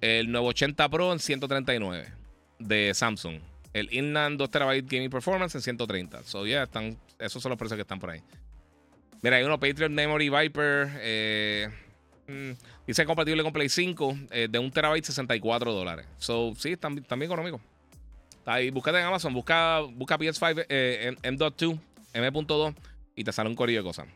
[0.00, 2.12] El 980 Pro en 139
[2.58, 3.40] de Samsung.
[3.76, 6.22] El Inland 2 TB Gaming Performance en 130.
[6.22, 8.22] So, yeah, están, esos son los precios que están por ahí.
[9.20, 10.88] Mira, hay uno Patriot Memory Viper.
[11.00, 11.68] Eh,
[12.26, 12.52] mm,
[12.86, 16.06] dice compatible con Play 5 eh, de 1 TB 64 dólares.
[16.16, 17.60] So, sí, están, bien económicos.
[18.46, 21.78] Ahí, búscate en Amazon, busca, busca PS5 eh, M.2,
[22.14, 22.74] M.2
[23.14, 24.06] y te sale un corillo de cosas.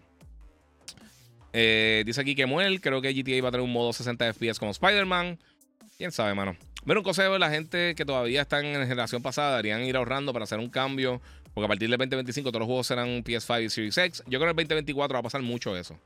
[1.52, 4.58] Eh, dice aquí que Muel, creo que GTA va a tener un modo 60 FPS
[4.58, 5.38] como Spider-Man.
[5.98, 6.56] Quién sabe, mano.
[6.84, 10.32] Bueno, un consejo de la gente que todavía están en generación pasada, deberían ir ahorrando
[10.32, 11.20] para hacer un cambio.
[11.54, 14.22] Porque a partir del 2025 todos los juegos serán PS5 y Series X.
[14.26, 15.98] Yo creo que el 2024 va a pasar mucho eso.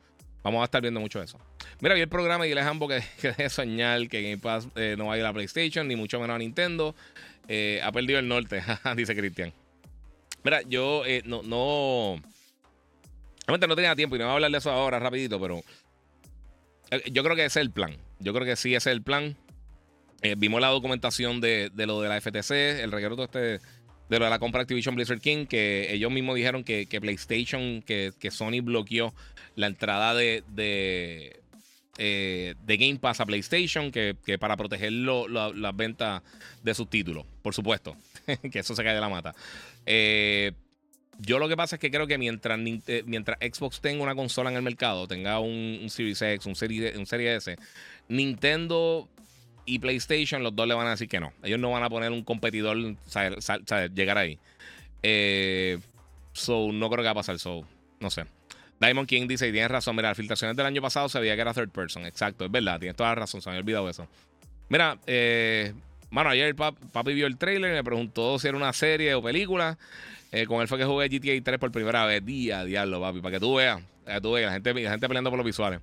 [0.42, 1.38] Vamos a estar viendo mucho eso.
[1.80, 4.94] Mira, vi el programa y el ejemplo que, que deje soñar que Game Pass eh,
[4.96, 6.94] no va a ir a PlayStation, ni mucho menos a Nintendo.
[7.48, 8.62] Eh, ha perdido el norte,
[8.96, 9.52] dice Cristian.
[10.42, 12.20] Mira, yo eh, no, no.
[13.46, 15.62] Realmente no tenía tiempo y no voy a hablar de eso ahora rapidito, pero.
[17.10, 17.96] Yo creo que ese es el plan.
[18.20, 19.36] Yo creo que sí, ese es el plan.
[20.24, 23.60] Eh, vimos la documentación de, lo de la FTC, el reguero este
[24.08, 28.30] de lo de la compra Activision Blizzard King, que ellos mismos dijeron que, PlayStation, que,
[28.30, 29.12] Sony bloqueó
[29.54, 31.40] la entrada de, de,
[31.98, 36.22] eh, Game Pass a PlayStation, que, para proteger las ventas
[36.62, 37.94] de sus títulos, por supuesto,
[38.50, 39.34] que eso se cae de la mata.
[39.84, 40.52] Eh,
[41.18, 42.58] yo lo que pasa es que creo que mientras,
[43.04, 47.04] mientras Xbox tenga una consola en el mercado, tenga un, Series X, un Series, un
[47.04, 47.56] Series S,
[48.08, 49.08] Nintendo
[49.66, 51.32] y PlayStation, los dos le van a decir que no.
[51.42, 52.76] Ellos no van a poner un competidor,
[53.94, 54.38] llegar ahí.
[55.02, 55.78] Eh,
[56.32, 57.38] so, no creo que va a pasar.
[57.38, 57.66] So,
[58.00, 58.24] no sé.
[58.80, 61.40] Diamond King dice, y tienes razón, mira, las filtraciones del año pasado se veía que
[61.40, 62.04] era third person.
[62.06, 64.08] Exacto, es verdad, tienes toda la razón, se me había olvidado eso.
[64.68, 65.72] Mira, eh,
[66.10, 69.78] mano, ayer papi vio el trailer y me preguntó si era una serie o película.
[70.32, 72.24] Eh, con él fue que jugué GTA 3 por primera vez.
[72.24, 73.80] Día, diablo, papi, para que tú veas.
[74.04, 75.80] Para tú veas, la gente, la gente peleando por los visuales.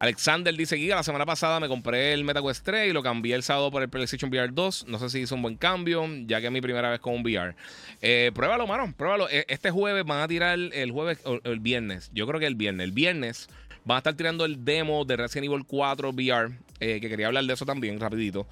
[0.00, 3.42] Alexander dice: Giga, la semana pasada me compré el MetaQuest 3 y lo cambié el
[3.42, 4.86] sábado por el PlayStation VR 2.
[4.86, 7.22] No sé si hizo un buen cambio, ya que es mi primera vez con un
[7.22, 7.56] VR.
[8.00, 9.28] Eh, pruébalo, mano, pruébalo.
[9.28, 12.10] E, este jueves van a tirar el jueves o el viernes.
[12.14, 12.84] Yo creo que el viernes.
[12.84, 13.48] El viernes
[13.84, 17.44] van a estar tirando el demo de Resident Evil 4 VR, eh, que quería hablar
[17.44, 18.46] de eso también, rapidito.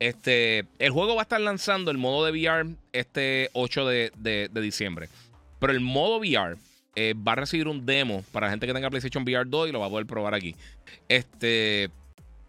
[0.00, 4.60] Este, el juego va a estar lanzando el modo de VR este 8 de, de
[4.60, 5.08] diciembre.
[5.60, 6.56] Pero el modo VR
[7.00, 9.72] eh, va a recibir un demo para la gente que tenga PlayStation VR 2 y
[9.72, 10.56] lo va a poder probar aquí.
[11.08, 11.90] Este.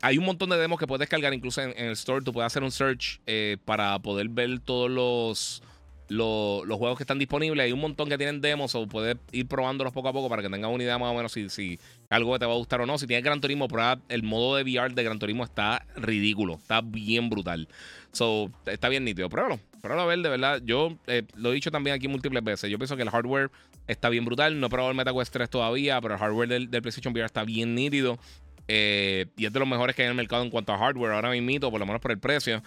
[0.01, 2.25] Hay un montón de demos que puedes descargar, incluso en, el store.
[2.25, 5.61] Tú puedes hacer un search eh, para poder ver todos los,
[6.07, 7.63] los, juegos que están disponibles.
[7.63, 10.49] Hay un montón que tienen demos o puedes ir probándolos poco a poco para que
[10.49, 11.77] tengas una idea más o menos si, si
[12.09, 12.97] algo te va a gustar o no.
[12.97, 16.81] Si tienes Gran Turismo, prueba el modo de VR de Gran Turismo está ridículo, está
[16.81, 17.67] bien brutal.
[18.11, 19.29] So, está bien nítido.
[19.29, 20.61] Pruébalo, pruébalo a ver, de verdad.
[20.63, 22.71] Yo eh, lo he dicho también aquí múltiples veces.
[22.71, 23.51] Yo pienso que el hardware
[23.89, 24.59] está bien brutal.
[24.59, 27.75] No he probado el MetaQuest 3 todavía, pero el hardware del, PlayStation VR está bien
[27.75, 28.19] nítido.
[28.67, 31.11] Eh, y es de los mejores que hay en el mercado en cuanto a hardware
[31.11, 32.61] ahora mismo, por lo menos por el precio.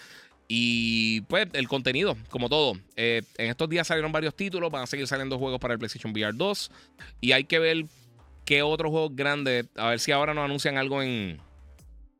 [0.48, 2.74] Y pues el contenido, como todo.
[2.96, 6.12] Eh, en estos días salieron varios títulos, van a seguir saliendo juegos para el PlayStation
[6.12, 6.70] VR 2.
[7.20, 7.84] Y hay que ver
[8.44, 11.38] qué otros juegos grandes, a ver si ahora nos anuncian algo en,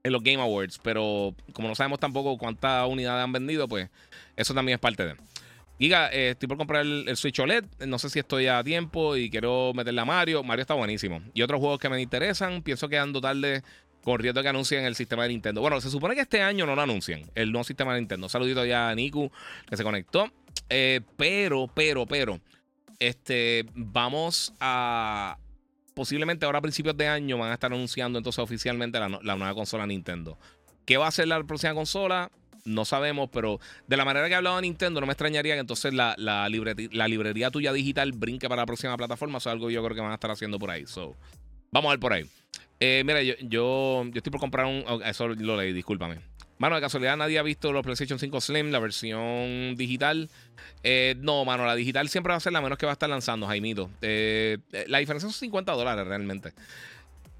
[0.04, 0.78] en los Game Awards.
[0.82, 3.90] Pero como no sabemos tampoco cuántas unidades han vendido, pues
[4.36, 5.16] eso también es parte de.
[5.82, 7.64] Giga, eh, estoy por comprar el, Switch OLED.
[7.88, 10.44] No sé si estoy a tiempo y quiero meterle a Mario.
[10.44, 11.20] Mario está buenísimo.
[11.34, 13.64] Y otros juegos que me interesan, pienso que ando tarde
[14.04, 15.60] corriendo que anuncien el sistema de Nintendo.
[15.60, 18.28] Bueno, se supone que este año no lo anuncian, el nuevo sistema de Nintendo.
[18.28, 19.28] Saludito ya a Niku,
[19.68, 20.30] que se conectó.
[20.68, 22.38] Eh, pero, pero, pero,
[23.00, 25.36] este, vamos a.
[25.94, 29.52] Posiblemente ahora a principios de año van a estar anunciando entonces oficialmente la, la nueva
[29.52, 30.38] consola Nintendo.
[30.84, 32.30] ¿Qué va a ser la próxima consola?
[32.64, 35.92] No sabemos, pero de la manera que ha hablado Nintendo, no me extrañaría que entonces
[35.92, 39.38] la, la, librería tuya digital brinque para la próxima plataforma.
[39.38, 40.86] Eso es algo que yo creo que van a estar haciendo por ahí.
[40.86, 41.16] So,
[41.70, 42.24] vamos a ver por ahí.
[42.80, 44.84] Eh, mira, yo, yo, estoy por comprar un.
[45.04, 46.18] eso lo leí, discúlpame.
[46.58, 50.30] Mano, de casualidad nadie ha visto los PlayStation 5 Slim, la versión digital.
[50.84, 53.10] Eh, no, mano, la digital siempre va a ser la menos que va a estar
[53.10, 53.90] lanzando, Jaimito.
[54.00, 56.52] Eh, la diferencia son 50 dólares realmente.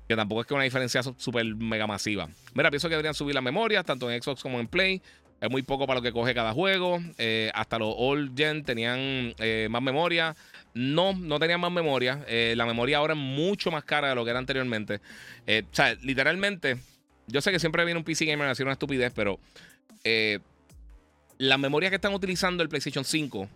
[0.09, 2.29] Que tampoco es que una diferencia súper mega masiva.
[2.55, 5.01] Mira, pienso que deberían subir las memorias, tanto en Xbox como en Play.
[5.41, 7.01] Es muy poco para lo que coge cada juego.
[7.19, 10.37] Eh, hasta los old gen tenían eh, más memoria.
[10.73, 12.25] No, no tenían más memoria.
[12.29, 14.97] Eh, la memoria ahora es mucho más cara de lo que era anteriormente.
[14.97, 16.79] o sea, literalmente,
[17.27, 19.41] yo sé que siempre viene un PC gamer a decir una estupidez, pero
[21.39, 23.49] la memoria que están utilizando el PlayStation 5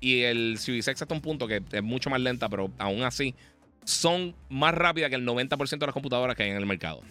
[0.00, 3.36] y el Series X hasta un punto que es mucho más lenta, pero aún así
[3.84, 7.02] son más rápidas que el 90% de las computadoras que hay en el mercado.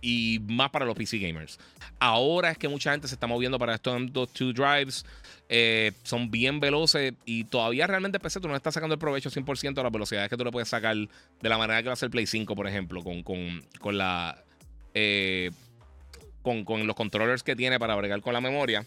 [0.00, 1.58] Y más para los PC gamers.
[1.98, 5.06] Ahora es que mucha gente se está moviendo para estos M.2 drives.
[5.48, 9.74] Eh, son bien veloces y todavía realmente PC tú no estás sacando el provecho 100%
[9.74, 12.10] de las velocidades que tú le puedes sacar de la manera que va a hacer
[12.10, 14.42] Play 5, por ejemplo, con, con, la...
[14.92, 15.50] Eh,
[16.42, 18.84] con, con los controllers que tiene para bregar con la memoria.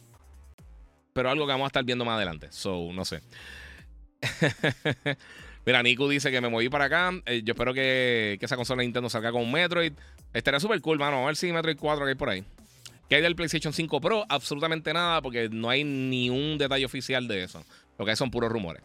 [1.14, 2.52] Pero algo que vamos a estar viendo más adelante.
[2.52, 3.22] So, no sé.
[5.68, 7.12] Mira, Niku dice que me moví para acá.
[7.26, 9.92] Eh, yo espero que, esa consola de Nintendo salga con Metroid.
[10.34, 11.24] Estaría súper cool, mano.
[11.24, 12.46] A ver si Metroid 4 que hay por ahí.
[13.10, 14.26] ¿Qué hay del PlayStation 5 Pro?
[14.30, 17.66] Absolutamente nada, porque no hay ni un detalle oficial de eso.
[18.00, 18.82] Lo que hay son puros rumores.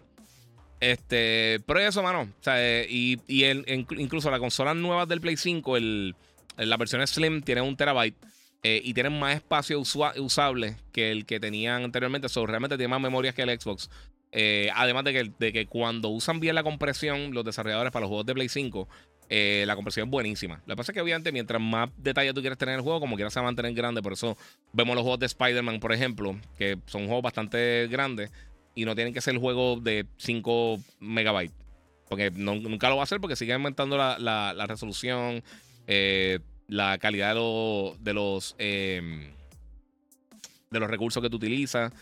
[0.80, 2.22] Este, pero eso, mano.
[2.22, 6.16] O sea, eh, y, incluso las consolas nuevas del Play 5, el,
[6.56, 8.16] la versión Slim tiene un terabyte.
[8.64, 12.28] Eh, y tienen más espacio usable que el que tenían anteriormente.
[12.28, 13.88] So, realmente tiene más memorias que el Xbox.
[14.32, 18.08] Eh, además de que, de que, cuando usan bien la compresión, los desarrolladores para los
[18.08, 18.88] juegos de Play 5,
[19.28, 20.62] eh, la compresión es buenísima.
[20.66, 22.98] Lo que pasa es que, obviamente, mientras más detalles tú quieres tener en el juego,
[22.98, 24.02] como quieras se va a mantener grande.
[24.02, 24.38] Por eso
[24.72, 28.30] vemos los juegos de Spider-Man, por ejemplo, que son juegos bastante grandes
[28.74, 31.54] y no tienen que ser juegos de 5 megabytes.
[32.08, 35.42] Porque nunca lo va a hacer porque sigue aumentando la, resolución,
[35.86, 38.56] eh, la calidad de, de los.
[38.58, 39.30] de
[40.70, 41.92] los recursos que tú utilizas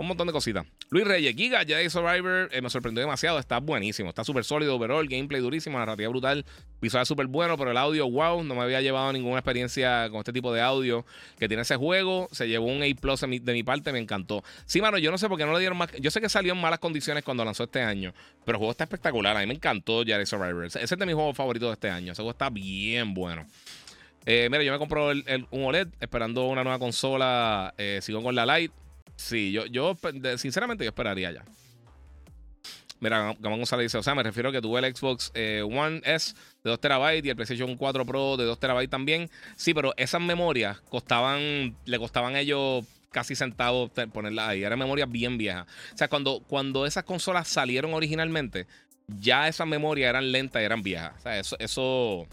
[0.00, 0.66] un montón de cositas.
[0.90, 3.38] Luis Reyes, Giga, Jedi Survivor, eh, me sorprendió demasiado.
[3.38, 4.08] Está buenísimo.
[4.08, 6.44] Está súper sólido, overall, gameplay durísimo, narrativa brutal,
[6.80, 10.32] visual súper bueno, pero el audio, wow, no me había llevado ninguna experiencia con este
[10.32, 11.04] tipo de audio
[11.38, 12.28] que tiene ese juego.
[12.32, 14.42] Se llevó un A plus de mi, parte, me encantó.
[14.66, 15.90] Sí, mano, yo no sé por qué no le dieron más.
[16.00, 18.12] Yo sé que salió en malas condiciones cuando lanzó este año,
[18.44, 19.36] pero el juego está espectacular.
[19.36, 20.64] A mí me encantó Jedi Survivor.
[20.64, 22.12] Ese es de mis juegos favoritos de este año.
[22.12, 23.46] Ese juego está bien bueno.
[24.26, 27.74] Eh, mira, yo me compro un OLED esperando una nueva consola.
[27.78, 28.79] Eh, sigo con la Lite.
[29.20, 29.96] Sí, yo, yo
[30.38, 31.44] sinceramente yo esperaría ya.
[33.00, 36.00] Mira, Gamón González dice, o sea, me refiero a que tuve el Xbox eh, One
[36.04, 36.34] S
[36.64, 39.30] de 2 TB y el PlayStation 4 Pro de 2 TB también.
[39.56, 44.62] Sí, pero esas memorias costaban, le costaban a ellos casi centavos ponerlas ahí.
[44.62, 45.66] Eran memorias bien viejas.
[45.94, 48.66] O sea, cuando, cuando esas consolas salieron originalmente,
[49.06, 51.12] ya esas memorias eran lentas y eran viejas.
[51.18, 52.26] O sea, eso, eso,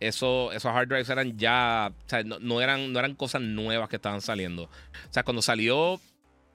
[0.00, 3.96] eso, esos hard drives eran ya, o sea, no, eran, no eran cosas nuevas que
[3.96, 4.64] estaban saliendo.
[4.64, 6.00] O sea, cuando salió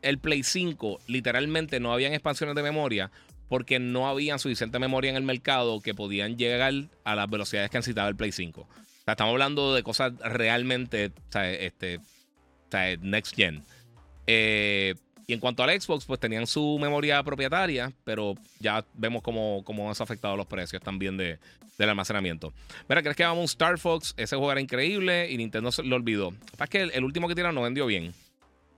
[0.03, 3.11] el Play 5, literalmente no habían expansiones de memoria
[3.49, 6.73] porque no había suficiente memoria en el mercado que podían llegar
[7.03, 8.61] a las velocidades que necesitaba el Play 5.
[8.61, 8.67] O
[9.05, 11.11] sea, estamos hablando de cosas realmente
[11.59, 11.99] este,
[13.01, 13.63] next gen.
[14.25, 14.95] Eh,
[15.27, 19.91] y en cuanto al Xbox, pues tenían su memoria propietaria, pero ya vemos cómo, cómo
[19.91, 21.39] eso ha afectado los precios también de,
[21.77, 22.53] del almacenamiento.
[22.87, 24.13] Mira, ¿crees que vamos a un Star Fox?
[24.17, 26.33] Ese juego era increíble y Nintendo lo olvidó.
[26.59, 28.13] Es que el, último que tiraron no vendió bien.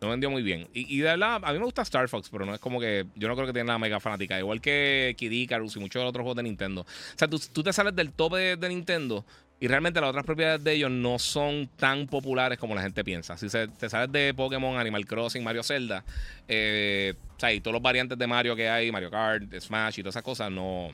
[0.01, 0.67] No vendió muy bien.
[0.73, 3.05] Y, de verdad, a mí me gusta Star Fox, pero no es como que.
[3.15, 4.37] Yo no creo que tenga la mega fanática.
[4.37, 6.81] Igual que Kid Icarus y muchos otros juegos de Nintendo.
[6.81, 9.25] O sea, tú, te sales del tope de, Nintendo
[9.59, 13.37] y realmente las otras propiedades de ellos no son tan populares como la gente piensa.
[13.37, 16.03] Si se, te sales de Pokémon, Animal Crossing, Mario Zelda,
[16.47, 20.03] eh, o sea, y todos los variantes de Mario que hay, Mario Kart, Smash y
[20.03, 20.91] todas esas cosas, no.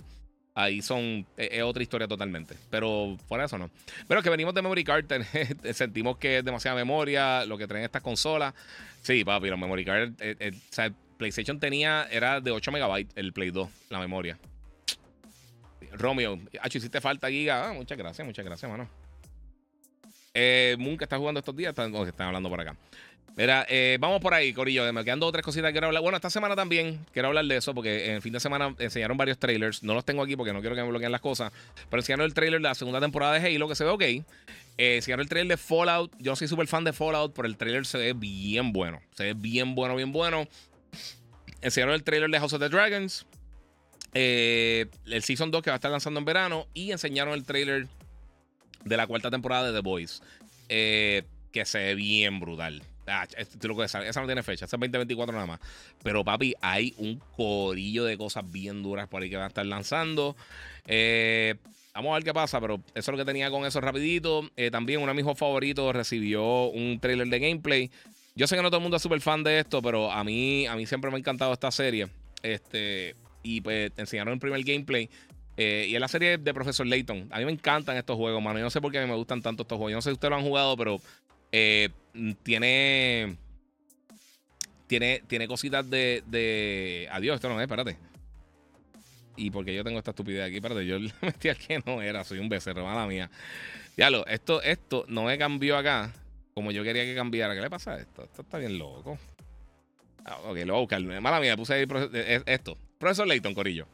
[0.54, 2.56] Ahí son, e, es, otra historia totalmente.
[2.70, 3.70] Pero de eso no.
[4.08, 5.06] Pero que venimos de memory card,
[5.74, 8.54] sentimos que es demasiada memoria lo que traen estas consolas.
[9.02, 13.16] Sí, papi, los memory card, eh, eh, o sea, PlayStation tenía, era de 8 megabytes
[13.16, 14.38] el Play 2, la memoria.
[15.94, 16.40] Romeo,
[16.74, 17.70] hiciste falta, Giga.
[17.70, 18.88] Ah, muchas gracias, muchas gracias, mano.
[20.34, 22.76] Eh, Moon, que está jugando estos días, están, están hablando por acá.
[23.38, 24.92] Mira, eh, vamos por ahí, Corillo.
[24.92, 26.02] Me quedan dos o tres cositas que quiero hablar.
[26.02, 29.18] Bueno, esta semana también quiero hablar de eso porque en el fin de semana enseñaron
[29.18, 29.84] varios trailers.
[29.84, 31.52] No los tengo aquí porque no quiero que me bloqueen las cosas.
[31.90, 34.02] Pero enseñaron el trailer de la segunda temporada de Halo que se ve ok.
[34.02, 36.14] Eh, enseñaron el trailer de Fallout.
[36.20, 39.02] Yo soy súper fan de Fallout, pero el trailer se ve bien bueno.
[39.16, 40.48] Se ve bien bueno, bien bueno.
[41.62, 43.26] Enseñaron el trailer de House of the Dragons.
[44.14, 46.68] Eh, el Season 2 que va a estar lanzando en verano.
[46.74, 47.88] Y enseñaron el trailer
[48.84, 50.22] de la cuarta temporada de The Boys.
[50.68, 52.82] Eh, que se ve bien brutal.
[53.12, 53.28] Ah,
[53.62, 55.60] lo que esa no tiene fecha, esa es 2024 nada más.
[56.04, 59.66] Pero papi, hay un corillo de cosas bien duras por ahí que van a estar
[59.66, 60.36] lanzando.
[60.88, 61.56] Eh,
[61.94, 64.50] vamos a ver qué pasa, pero eso es lo que tenía con eso rapidito.
[64.56, 67.92] Eh, también uno de mis favoritos recibió un trailer de gameplay.
[68.36, 70.66] Yo sé que no todo el mundo es súper fan de esto, pero a mí,
[70.66, 72.08] a mí siempre me ha encantado esta serie.
[72.42, 75.10] Este, y pues enseñaron el primer gameplay.
[75.58, 77.28] Eh, y es la serie de Profesor Layton.
[77.30, 78.60] A mí me encantan estos juegos, mano.
[78.60, 79.92] Yo no sé por qué me gustan tanto estos juegos.
[79.92, 81.00] Yo no sé si ustedes lo han jugado, pero
[81.52, 81.90] eh,
[82.44, 83.38] tiene.
[84.88, 87.08] Tiene, tiene cositas de.
[87.12, 87.98] Adiós, esto no es, espérate.
[89.38, 92.24] Y porque yo tengo esta estupidez aquí, espérate, yo le metí al que no era,
[92.24, 93.30] soy un becerro, mala mía.
[93.96, 96.14] lo esto, esto no me cambió acá
[96.54, 97.56] como yo quería que cambiara.
[97.56, 98.24] ¿Qué le pasa a esto?
[98.24, 99.18] Esto está bien loco.
[100.26, 101.02] Ah, ok, lo voy a buscar.
[101.02, 101.88] Mala mía, puse ahí
[102.46, 102.78] esto.
[102.98, 103.88] Profesor Layton, Corillo.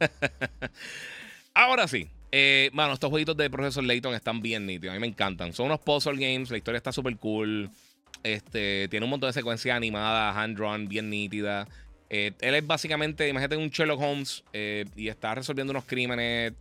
[1.54, 2.10] Ahora sí.
[2.36, 4.90] Eh, mano, estos jueguitos de Profesor Layton están bien nítidos.
[4.90, 5.52] A mí me encantan.
[5.52, 6.50] Son unos puzzle games.
[6.50, 7.70] La historia está súper cool.
[8.24, 11.68] Este, tiene un montón de secuencias animadas, hand-drawn, bien nítidas.
[12.10, 16.54] Eh, él es básicamente, imagínate un Sherlock Holmes eh, y está resolviendo unos crímenes.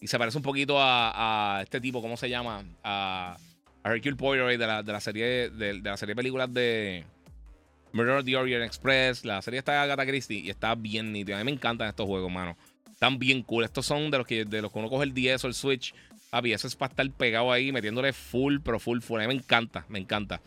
[0.00, 2.64] Y se parece un poquito a, este tipo, ¿cómo se llama?
[2.84, 3.36] A,
[3.82, 7.04] Hercule Poirot de la, de la serie de, la serie de películas de
[7.92, 9.24] Murder of the Orient Express.
[9.24, 11.34] La serie está de Agatha Christie y está bien nítida.
[11.34, 12.56] A mí me encantan estos juegos, mano.
[12.96, 13.62] Están bien cool.
[13.62, 15.94] Estos son de los que, de los que uno coge el 10 o el Switch.
[16.30, 19.20] Papi, eso es para estar pegado ahí, metiéndole full, pero full, full.
[19.20, 20.40] A mí me encanta, me encanta.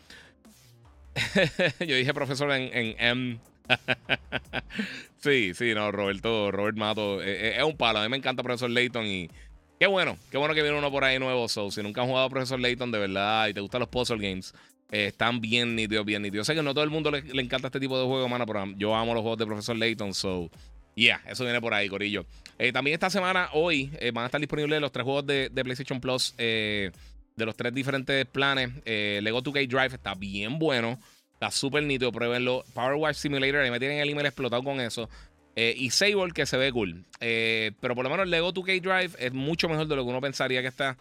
[1.78, 3.38] Yo dije profesor en, en M.
[5.18, 7.22] sí, sí, no, Roberto, Robert Mato.
[7.22, 8.00] Eh, eh, es, un palo.
[8.00, 9.30] A mí me encanta profesor Layton y.
[9.78, 11.48] Qué bueno, qué bueno que viene uno por ahí nuevo.
[11.48, 14.18] So, si nunca han jugado a Profesor Layton de verdad y te gustan los puzzle
[14.18, 14.52] games,
[14.90, 16.48] eh, están bien nítidos, bien nítidos.
[16.48, 18.66] Sé que no todo el mundo le, le encanta este tipo de juegos, mano, pero
[18.76, 20.12] yo amo los juegos de Profesor Layton.
[20.12, 20.50] So,
[20.94, 22.26] Yeah, eso viene por ahí, Corillo.
[22.58, 25.98] Eh, también esta semana, hoy, eh, van a estar disponibles los tres juegos de, PlayStation
[25.98, 26.90] Plus eh,
[27.34, 28.70] de los tres diferentes planes.
[28.84, 30.98] Lego 2K Drive está bien bueno.
[31.32, 32.64] Está súper nítido, pruébenlo.
[32.74, 35.08] Power Wash Simulator, ahí me tienen el email explotado con eso.
[35.56, 37.02] y Sable, que se ve cool.
[37.18, 40.60] pero por lo menos Lego 2K Drive es mucho mejor de lo que uno pensaría
[40.60, 40.98] que está.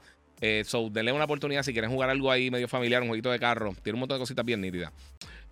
[0.63, 3.75] so, denle una oportunidad si quieren jugar algo ahí medio familiar, un jueguito de carro.
[3.83, 4.93] Tiene un montón de cositas bien nítidas.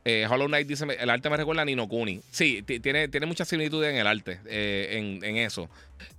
[0.10, 2.22] Eh, Hollow Knight dice, el arte me recuerda a Nino Kuni.
[2.32, 5.70] Sí, tiene, tiene mucha similitud en el arte, eh, en, eso.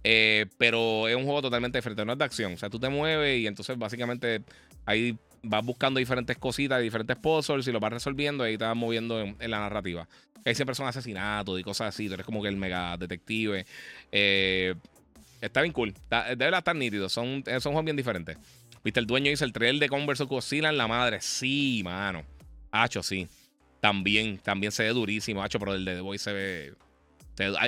[0.04, 2.52] Eh, pero es un juego totalmente diferente, no es de acción.
[2.52, 4.42] O sea, tú te mueves y entonces básicamente
[4.84, 9.22] ahí vas buscando diferentes cositas, diferentes puzzles y lo vas resolviendo ahí te vas moviendo
[9.22, 10.06] en, la narrativa.
[10.44, 13.64] Hay siempre son asesinatos y cosas así, tú eres como que el mega detective.
[15.40, 15.94] está bien cool,
[16.36, 18.36] debe estar nítido, son, son juegos bien diferentes.
[18.84, 21.22] Viste, el dueño dice el trailer de Converse Godzilla en la madre.
[21.22, 22.22] Sí, mano.
[22.70, 23.26] Hacho, sí.
[23.80, 26.74] También, también se ve durísimo, hacho, pero el de The Voice se ve.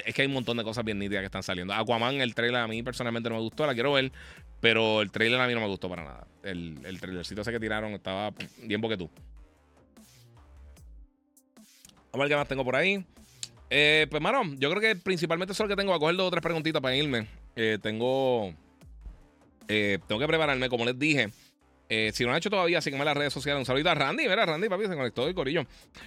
[0.05, 1.73] es que hay un montón de cosas bien nítidas que están saliendo.
[1.73, 4.11] Aquaman, el trailer a mí personalmente no me gustó, la quiero ver,
[4.61, 6.27] pero el trailer a mí no me gustó para nada.
[6.43, 8.33] El, el trailercito ese que tiraron estaba
[8.63, 9.11] bien tú
[12.13, 13.05] Vamos a ver qué más tengo por ahí.
[13.71, 15.95] Eh, pues, mano, yo creo que principalmente eso es lo que tengo.
[15.95, 17.29] A coger dos o tres preguntitas para irme.
[17.55, 18.53] Eh, tengo.
[19.69, 21.29] Eh, tengo que prepararme, como les dije.
[21.93, 23.59] Eh, si no lo han hecho todavía, sígueme en las redes sociales.
[23.59, 24.29] Un saludo a Randy.
[24.29, 25.67] Mira, Randy, papi, se conectó el corillo.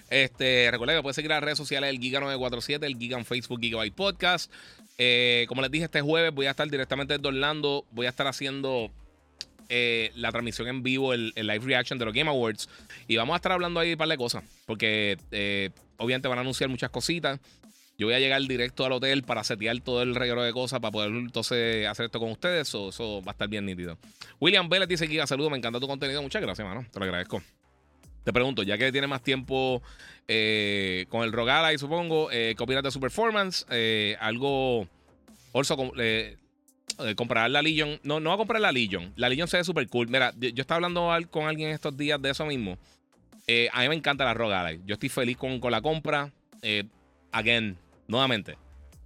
[0.10, 3.60] Este, recuerda que puedes seguir en las redes sociales el Giga947, el Giga en Facebook,
[3.60, 4.50] Gigabyte Podcast.
[4.98, 7.86] Eh, como les dije, este jueves voy a estar directamente desde Orlando.
[7.92, 8.92] Voy a estar haciendo
[9.68, 12.70] eh, la transmisión en vivo, el, live reaction de los Game Awards.
[13.10, 14.46] Y vamos a estar hablando ahí un par de cosas.
[14.66, 15.18] Porque
[15.98, 17.42] obviamente van a anunciar muchas cositas.
[17.98, 20.92] Yo voy a llegar directo al hotel para setear todo el reguero de cosas para
[20.92, 22.68] poder entonces hacer esto con ustedes.
[22.68, 23.98] Eso, eso va a estar bien nítido.
[24.40, 26.22] William Vélez dice que saludo, me encanta tu contenido.
[26.22, 26.86] Muchas gracias, mano.
[26.92, 27.42] Te lo agradezco.
[28.24, 29.82] Te pregunto, ya que tiene más tiempo
[30.28, 33.66] eh, con el Rogala y supongo, eh, ¿qué su performance?
[33.70, 34.88] Eh, algo.
[35.54, 36.38] Also, eh,
[37.16, 38.00] comprar la Legion.
[38.04, 39.14] No, no va a comprar la Legion.
[39.18, 40.08] La Legion se ve súper cool.
[40.08, 42.78] Mira, yo, estaba hablando con alguien estos días de eso mismo.
[43.72, 44.74] a mí me encanta la Rogala.
[44.86, 46.32] Yo estoy feliz con, con la compra.
[47.32, 47.78] again,
[48.08, 48.58] nuevamente,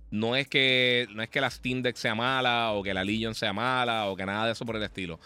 [0.10, 3.36] No es que, no es que la Steam Deck sea mala o que la Legion
[3.36, 5.20] sea mala o que nada de eso por el estilo.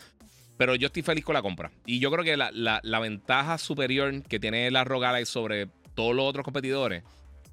[0.57, 1.71] Pero yo estoy feliz con la compra.
[1.85, 6.43] Y yo creo que la, ventaja superior que tiene la ROG sobre todos los otros
[6.43, 7.03] competidores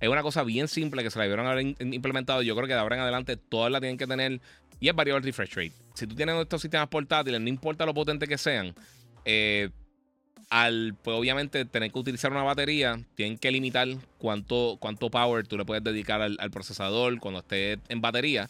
[0.00, 2.42] es una cosa bien simple que se la debieron haber implementado.
[2.42, 4.40] Yo creo que de ahora en adelante todas la tienen que tener.
[4.80, 5.72] Y es variable refresh rate.
[5.94, 8.74] Si tú tienes estos sistemas portátiles, no importa lo potente que sean,
[9.24, 9.70] eh,
[10.50, 13.88] al, pues obviamente, tener que utilizar una batería, tienen que limitar
[14.18, 18.48] cuánto, cuánto power tú le puedes dedicar al, procesador cuando esté en batería.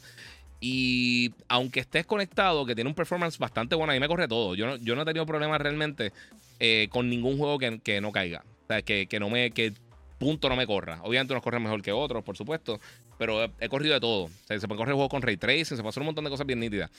[0.60, 4.54] Y aunque estés conectado, que tiene un performance bastante bueno, ahí me corre todo.
[4.54, 6.12] Yo no, yo no he tenido problemas realmente
[6.58, 8.44] eh, con ningún juego que, no caiga.
[8.64, 9.72] O sea, que, que, no me, que
[10.18, 11.00] punto no me corra.
[11.02, 12.80] Obviamente unos corren mejor que otros, por supuesto.
[13.18, 14.28] Pero he, corrido de todo.
[14.46, 16.90] Se puede correr juegos con ray tracing, se hacer un montón de cosas bien nítidas.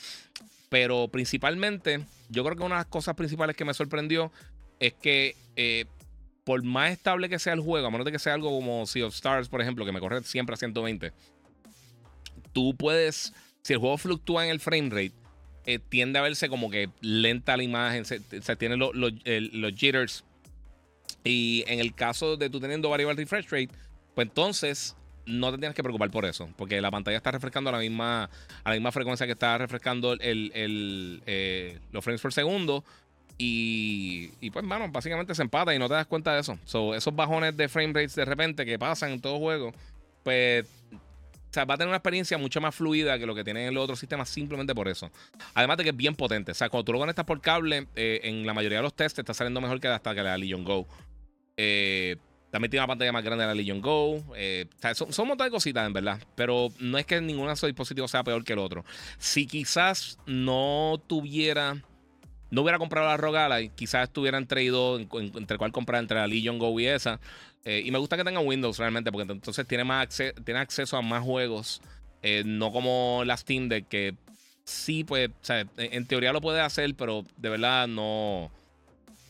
[0.70, 4.32] Pero principalmente, yo creo que una de las cosas principales que me sorprendió
[4.80, 5.86] es que eh,
[6.44, 9.06] por más estable que sea el juego, a menos de que sea algo como Sea
[9.06, 11.12] of Stars, por ejemplo, que me corre siempre a 120,
[12.54, 15.14] tú puedes, si el juego fluctúa en el frame rate,
[15.66, 18.20] eh, tiende a verse como que lenta la imagen, se,
[18.56, 20.24] tiene los jitters.
[21.24, 23.70] Y en el caso de tú teniendo variable refresh rate,
[24.16, 24.96] pues entonces
[25.26, 28.30] no te tienes que preocupar por eso, porque la pantalla está refrescando a la misma,
[28.66, 30.52] la misma frecuencia que está refrescando el,
[31.26, 32.84] eh, los frames por segundo.
[33.42, 36.60] Y, pues, bueno, básicamente se empata y no te das cuenta de eso.
[36.66, 39.72] esos bajones de frame rates de repente que pasan en todo juego,
[40.24, 40.66] pues
[41.50, 43.74] o sea, va a tener una experiencia mucho más fluida que lo que tienen en
[43.74, 45.10] los otros sistemas simplemente por eso.
[45.56, 46.52] Además de que es bien potente.
[46.52, 49.16] O sea, cuando tú lo conectas por cable, eh, en la mayoría de los tests
[49.16, 50.86] te está saliendo mejor que hasta que la Legion Go.
[51.58, 52.18] Eh,
[52.52, 54.24] también tiene una pantalla más grande de la Legion Go.
[54.36, 56.22] Eh, o sea, son, son, un montón de cositas, en verdad.
[56.36, 58.86] Pero no es que ninguno de esos dispositivos sea peor que el otro.
[59.18, 61.82] Si quizás no tuviera
[62.52, 66.28] no hubiera comprado la Rogala y quizás estuviera entre dos, entre cuál comprar entre la
[66.28, 67.20] Legion Go y esa.
[67.66, 70.08] Eh, y me gusta que tenga Windows realmente, porque entonces tiene, más
[70.44, 71.82] tiene acceso a más juegos.
[72.22, 74.16] Eh, no como la Steam Deck, que
[74.64, 78.52] sí, pues, o sea, en, teoría lo puede hacer, pero de verdad no.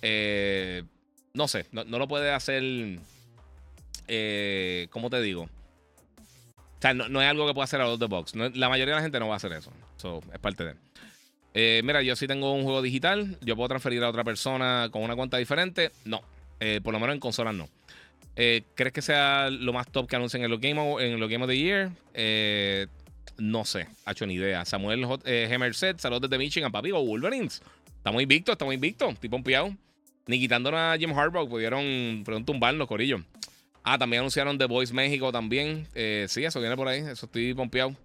[0.02, 0.84] Eh,
[1.34, 3.00] no sé, no, lo puede hacer.
[4.90, 5.44] ¿Cómo te digo?
[5.44, 8.34] O sea, no, es algo que pueda hacer a los de box.
[8.36, 9.72] la mayoría de la gente no va a hacer eso.
[9.98, 10.76] Eso es parte de.
[11.54, 13.38] Eh, mira, yo sí tengo un juego digital.
[13.42, 15.92] Yo puedo transferir a otra persona con una cuenta diferente.
[16.06, 16.22] No.
[16.60, 17.70] Eh, por lo menos en consolas no.
[18.36, 21.30] Eh, ¿Crees que sea lo más top que anuncien en los Game of, en los
[21.30, 21.92] Game of the Year?
[23.38, 23.88] no sé.
[24.06, 24.66] Ha hecho ni idea.
[24.66, 26.92] Samuel Hemerset, saludos desde Michigan, papi.
[26.92, 27.62] O Wolverines.
[27.98, 29.14] Estamos invictos, estamos invictos.
[29.14, 29.74] Estoy pompeado.
[30.28, 33.24] Ni quitando a Jim Harbaugh pudieron, pudieron tumbarnos, Corillo.
[33.84, 35.88] Ah, también anunciaron The Voice México también.
[36.28, 37.00] sí, eso viene por ahí.
[37.00, 37.96] Eso estoy pompeado.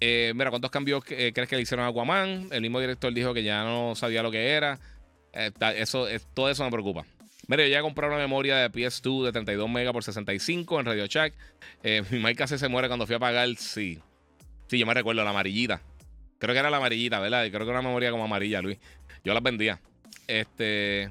[0.00, 2.48] Eh, mira, ¿cuántos cambios eh, crees que le hicieron a Aquaman?
[2.50, 4.78] El mismo director dijo que ya no sabía lo que era.
[5.34, 7.04] Eh, eso, todo eso me preocupa.
[7.46, 11.06] Mira, yo ya compré una memoria de PS2 de 32 MB por 65 en Radio
[11.06, 11.34] Shack.
[12.10, 13.48] mi mic casi se muere cuando fui a pagar.
[13.56, 13.98] Sí.
[14.68, 15.82] Sí, yo me recuerdo, la amarillita.
[16.38, 17.46] Creo que era la amarillita, ¿verdad?
[17.48, 18.78] Creo que era una memoria como amarilla, Luis.
[19.22, 19.80] Yo las vendía.
[20.26, 21.10] Este.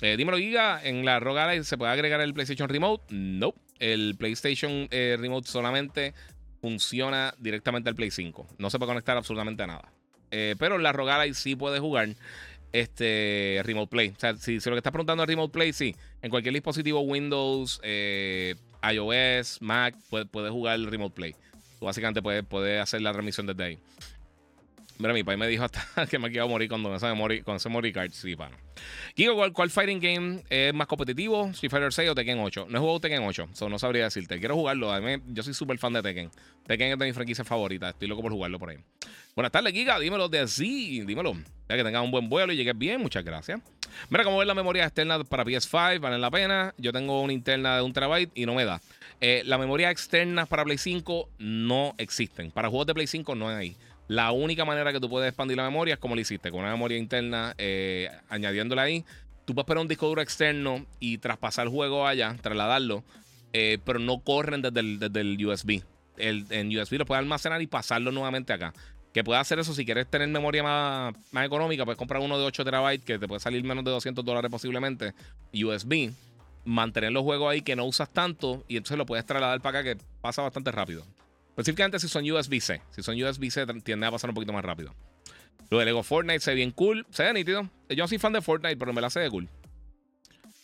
[0.00, 0.80] dímelo, Giga.
[0.82, 3.04] En la Rogala se puede agregar el PlayStation Remote.
[3.10, 3.52] No.
[3.80, 6.14] El PlayStation Remote solamente
[6.64, 8.46] funciona directamente al Play 5.
[8.56, 9.92] No se puede conectar absolutamente a nada.
[10.30, 12.08] Eh, pero la Rogala sí puede jugar
[12.72, 14.08] este Remote Play.
[14.16, 15.94] O sea, si, lo que estás preguntando es Remote Play, sí.
[16.22, 21.34] En cualquier dispositivo Windows, eh, iOS, Mac, puedes puede jugar el Remote Play.
[21.78, 23.78] Tú básicamente puedes, puedes hacer la remisión desde ahí.
[24.98, 27.56] Mira, mi país me dijo hasta que me iba a morir cuando ese memory, con
[27.56, 28.12] ese memory card.
[28.12, 28.56] Sí, pana.
[29.16, 31.46] Gigo, ¿cuál, fighting game es más competitivo?
[31.48, 32.66] Street Fighter 6 o Tekken 8?
[32.68, 34.38] No he jugado Tekken 8, so no sabría decirte.
[34.38, 34.92] Quiero jugarlo.
[35.26, 36.30] yo soy súper fan de Tekken.
[36.66, 37.90] Tekken es de mis franquicias favoritas.
[37.90, 38.78] Estoy loco por jugarlo por ahí.
[39.34, 39.98] Buenas tardes, Giga.
[39.98, 41.00] Dímelo de así.
[41.00, 41.34] Dímelo.
[41.68, 43.00] Ya que tengas un buen vuelo y llegues bien.
[43.00, 43.60] Muchas gracias.
[44.10, 45.98] Mira, cómo ver la memoria externa para PS5.
[45.98, 46.74] Valen la pena.
[46.78, 48.80] Yo tengo una interna de un terabyte y no me da.
[49.20, 52.50] Eh, la memoria externa para Play 5 no existen.
[52.50, 53.76] Para juegos de Play 5 no hay.
[54.08, 56.70] La única manera que tú puedes expandir la memoria es como lo hiciste, con una
[56.70, 59.04] memoria interna, eh, añadiéndola ahí.
[59.44, 63.02] Tú puedes poner un disco duro externo y traspasar el juego allá, trasladarlo,
[63.52, 65.82] eh, pero no corren desde el, USB.
[66.16, 68.74] El, en USB lo puedes almacenar y pasarlo nuevamente acá.
[69.14, 72.44] Que puedes hacer eso si quieres tener memoria más, más económica, puedes comprar uno de
[72.44, 75.14] 8 terabytes que te puede salir menos de 200 dólares posiblemente,
[75.52, 76.10] USB.
[76.66, 79.94] Mantener los juegos ahí que no usas tanto y entonces lo puedes trasladar para acá
[79.94, 81.04] que pasa bastante rápido.
[81.54, 82.82] Específicamente si son USB-C.
[82.90, 84.92] Si son USB-C, tiende a pasar un poquito más rápido.
[85.70, 87.06] Lo de Lego Fortnite se ve bien cool.
[87.10, 87.70] Se ve nítido.
[87.88, 89.48] Yo no soy fan de Fortnite, pero me la sé de cool.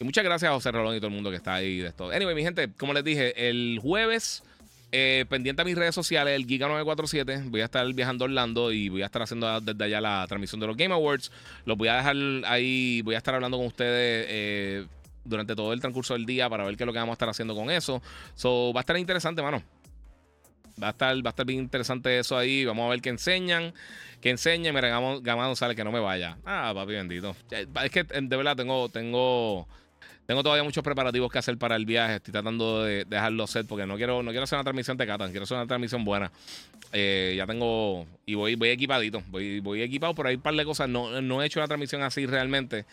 [0.01, 2.11] Y muchas gracias a José Rolón y todo el mundo que está ahí de esto.
[2.11, 4.43] Anyway, mi gente, como les dije, el jueves,
[4.93, 8.89] eh, pendiente a mis redes sociales, el Giga947, voy a estar viajando a Orlando y
[8.89, 11.31] voy a estar haciendo desde allá la transmisión de los Game Awards.
[11.67, 14.27] Los voy a dejar ahí, voy a estar hablando con ustedes.
[14.29, 14.87] Eh,
[15.25, 17.29] durante todo el transcurso del día para ver qué es lo que vamos a estar
[17.29, 18.03] haciendo con eso.
[18.35, 19.63] So, va a estar interesante, mano.
[20.83, 22.65] Va a estar, va a estar bien interesante eso ahí.
[22.65, 23.73] Vamos a ver qué enseñan.
[24.21, 24.75] Qué enseñan.
[24.75, 24.89] Mira,
[25.21, 26.37] Gamado sale que no me vaya.
[26.45, 27.35] Ah, papi bendito.
[27.51, 29.67] Es que de verdad tengo, tengo,
[30.27, 32.17] tengo todavía muchos preparativos que hacer para el viaje.
[32.17, 35.31] Estoy tratando de dejarlo set porque no quiero, no quiero hacer una transmisión de Catan.
[35.31, 36.31] Quiero hacer una transmisión buena.
[36.93, 38.07] Eh, ya tengo.
[38.27, 39.23] Y voy, voy equipadito.
[39.29, 40.89] Voy, voy equipado, pero hay un par de cosas.
[40.89, 42.85] No, no he hecho una transmisión así realmente.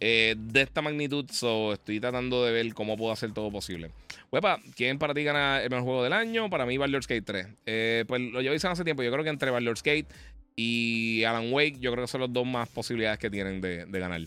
[0.00, 1.26] Eh, de esta magnitud.
[1.30, 3.90] So, estoy tratando de ver cómo puedo hacer todo posible.
[4.30, 6.50] Wepa, ¿quién para ti gana el mejor juego del año?
[6.50, 7.46] Para mí, Baldur's Gate 3.
[7.64, 9.02] Eh, pues lo llevo diciendo hace tiempo.
[9.02, 10.06] Yo creo que entre Baldur's Gate
[10.54, 14.20] y Alan Wake, yo creo que son las dos más posibilidades que tienen de, ganar.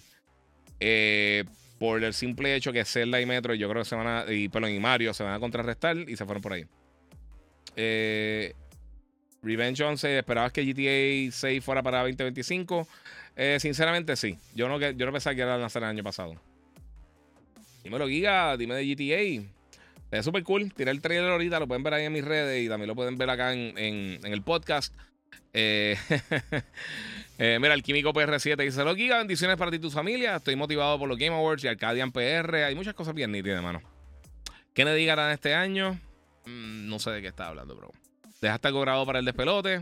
[0.79, 1.43] Eh,
[1.77, 4.31] por el simple hecho que Zelda y Metro, yo creo que se van a.
[4.31, 6.65] Y, perdón, y Mario se van a contrarrestar y se fueron por ahí.
[9.41, 12.87] Revenge 11, ¿esperabas que GTA 6 fuera para 2025?
[13.41, 14.37] Eh, sinceramente, sí.
[14.53, 16.35] Yo no, yo no pensaba que era lanzar el año pasado.
[17.85, 18.57] Dímelo, Giga.
[18.57, 19.49] Dime de GTA.
[20.11, 20.73] Es súper cool.
[20.73, 21.57] Tiré el trailer ahorita.
[21.57, 24.41] Lo pueden ver ahí en mis redes y también lo pueden ver acá en, el
[24.41, 24.93] podcast.
[25.53, 25.95] Eh,
[27.39, 30.35] eh, mira, el Químico PR7 dice: Lo Giga, bendiciones para ti y tu familia.
[30.35, 32.65] Estoy motivado por los Game Awards y Arcadian PR.
[32.65, 33.81] Hay muchas cosas bien nítidas, mano.
[34.73, 35.93] Kennedy en este año.
[36.45, 37.93] Mm, no sé de qué está hablando, bro.
[38.41, 39.81] Dejaste grabado para el despelote.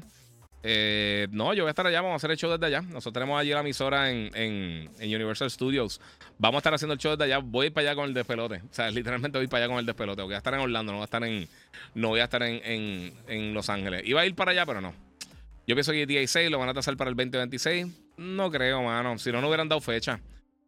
[0.69, 2.81] Eh, no, yo voy a estar allá, vamos a hacer el show desde allá.
[2.81, 6.01] Nosotros tenemos allí la emisora en, Universal Studios.
[6.37, 7.37] Vamos a estar haciendo el show desde allá.
[7.37, 8.55] Voy para allá con el despelote.
[8.69, 10.23] O sea, literalmente voy para allá con el despelote.
[10.23, 11.47] Voy a estar en Orlando, no voy a estar en,
[11.95, 14.01] no voy a estar en, Los Ángeles.
[14.03, 14.93] Iba a ir para allá, pero no.
[15.67, 17.87] Yo pienso que GTA 6 lo van a tasar para el 2026.
[18.17, 19.17] No creo, mano.
[19.19, 20.19] Si no, no hubieran dado fecha.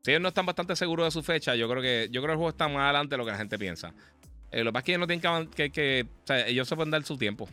[0.01, 2.31] Si ellos no están bastante seguros de su fecha, yo creo que, yo creo que
[2.31, 3.93] el juego está más adelante de lo que la gente piensa.
[4.49, 6.77] Eh, lo que pasa es que ellos no tienen que, que, o sea, ellos se
[6.77, 7.49] pueden dar su tiempo.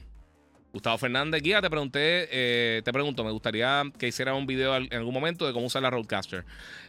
[0.72, 4.92] Gustavo Fernández, guía, te pregunté, eh, te pregunto, me gustaría que hiciera un video en
[4.92, 6.44] algún momento de cómo usar la Roadcaster.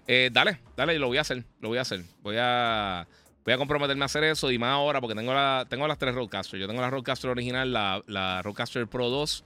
[0.08, 2.04] Eh, dale, dale, lo voy a hacer, lo voy a hacer.
[2.22, 3.08] Voy a,
[3.46, 6.14] voy a comprometerme a hacer eso y más ahora porque tengo, la, tengo las tres
[6.16, 6.60] Roadcaster.
[6.60, 9.44] Yo tengo la Roadcaster original, la, la Roadcaster Pro 2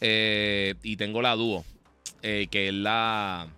[0.00, 1.64] eh, y tengo la Duo,
[2.20, 3.48] que es la,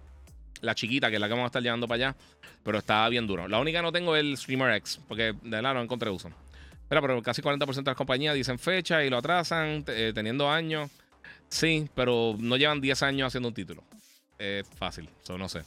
[0.62, 2.16] la chiquita, que es la que vamos a estar llevando para allá.
[2.62, 3.46] Pero está bien duro.
[3.46, 6.30] La única que no tengo es el Streamer X, porque de verdad no encontré uso.
[6.88, 10.90] Pero, casi 40% de las compañías dicen fecha y lo atrasan, eh, teniendo años.
[11.48, 13.84] Sí, pero no llevan 10 años haciendo un título.
[14.38, 15.62] Es fácil, eso no sé.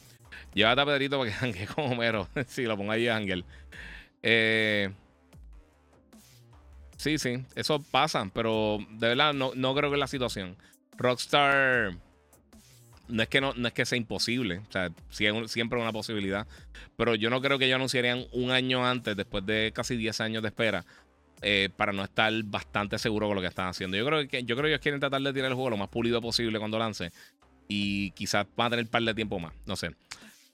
[0.53, 2.27] Llévate a Pedrito porque Ángel como mero.
[2.47, 3.45] sí, lo pongo ahí a Ángel.
[4.23, 4.89] Eh,
[6.97, 10.57] sí, sí, eso pasa, pero de verdad no, no creo que es la situación.
[10.97, 11.93] Rockstar
[13.07, 16.45] no es que no, no es que sea imposible, o sea, siempre una posibilidad,
[16.95, 20.41] pero yo no creo que ellos anunciarían un año antes, después de casi 10 años
[20.43, 20.85] de espera,
[21.41, 23.97] eh, para no estar bastante seguro con lo que están haciendo.
[23.97, 25.89] Yo creo que yo creo que ellos quieren tratar de tirar el juego lo más
[25.89, 27.11] pulido posible cuando lance.
[27.67, 29.53] Y quizás van a tener un par de tiempo más.
[29.65, 29.91] No sé.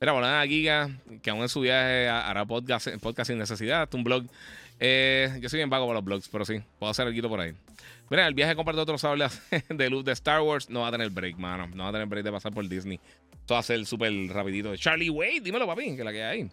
[0.02, 0.90] Mira, bueno, a Giga,
[1.22, 3.88] que aún en su viaje hará podcast, podcast sin necesidad.
[3.94, 4.26] un blog.
[4.80, 7.54] Eh, yo soy bien vago para los blogs, pero sí, puedo hacer algo por ahí.
[8.10, 11.10] Mira, el viaje compartir otros sables de luz de Star Wars no va a tener
[11.10, 11.68] break, mano.
[11.74, 13.00] No va a tener break de pasar por Disney.
[13.32, 14.76] Esto va a ser súper rapidito.
[14.76, 16.50] Charlie Wade, dímelo, papi, que la que hay.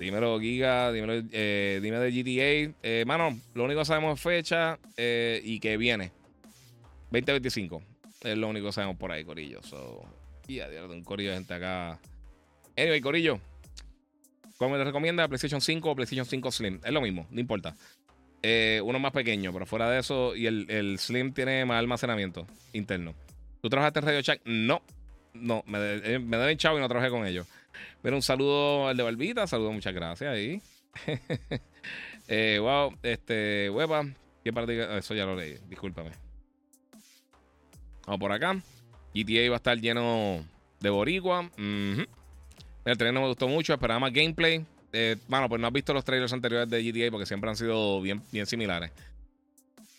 [0.00, 2.74] Dímelo, Giga, dímelo, eh, dime de GTA.
[2.82, 6.10] Eh, mano, lo único que sabemos es fecha eh, y que viene.
[7.10, 7.82] 2025.
[8.22, 9.62] Es lo único que sabemos por ahí, Corillo.
[9.62, 10.02] So,
[10.48, 11.98] y yeah, un Corillo de gente acá.
[12.78, 13.40] Anyway, Corillo.
[14.56, 15.28] ¿Cómo te recomienda?
[15.28, 16.80] ¿PlayStation 5 o PlayStation 5 Slim?
[16.82, 17.76] Es lo mismo, no importa.
[18.82, 23.14] uno más pequeño, pero fuera de eso, y el, Slim tiene más almacenamiento interno.
[23.60, 24.40] ¿Tú trabajaste en Radio Shack?
[24.46, 24.80] No.
[25.34, 25.78] No, me,
[26.18, 27.46] me deben chavo y no trabajé con ellos.
[28.02, 30.62] Pero un saludo al de Barbita, saludo, muchas gracias ahí.
[32.28, 34.04] eh, wow, este, hueva.
[34.42, 34.98] ¿Qué parte?
[34.98, 36.10] Eso ya lo leí, discúlpame.
[38.06, 38.60] Vamos por acá.
[39.14, 40.44] GTA va a estar lleno
[40.80, 41.50] de boricua.
[41.56, 44.64] El trailer no me gustó mucho, esperaba más gameplay.
[44.92, 48.00] Eh, bueno, pues no has visto los trailers anteriores de GTA porque siempre han sido
[48.00, 48.90] bien, bien similares.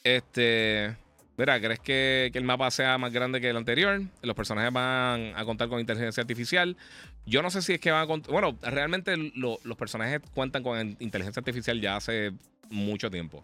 [0.03, 0.95] Este.
[1.41, 3.99] Mira, ¿crees que, el mapa sea más grande que el anterior?
[4.21, 6.77] Los personajes van a contar con inteligencia artificial.
[7.25, 8.31] Yo no sé si es que van a contar.
[8.31, 12.31] Bueno, realmente los personajes cuentan con inteligencia artificial ya hace
[12.69, 13.41] mucho tiempo.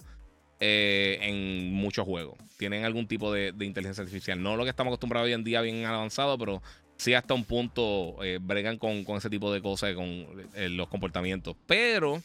[0.59, 2.37] Eh, en muchos juegos.
[2.59, 4.43] Tienen algún tipo de, inteligencia artificial.
[4.43, 6.61] No lo que estamos acostumbrados hoy en día bien avanzado, pero
[6.97, 10.05] sí hasta un punto eh, bregan con, ese tipo de cosas, con
[10.53, 11.55] eh, los comportamientos.
[11.65, 12.21] Pero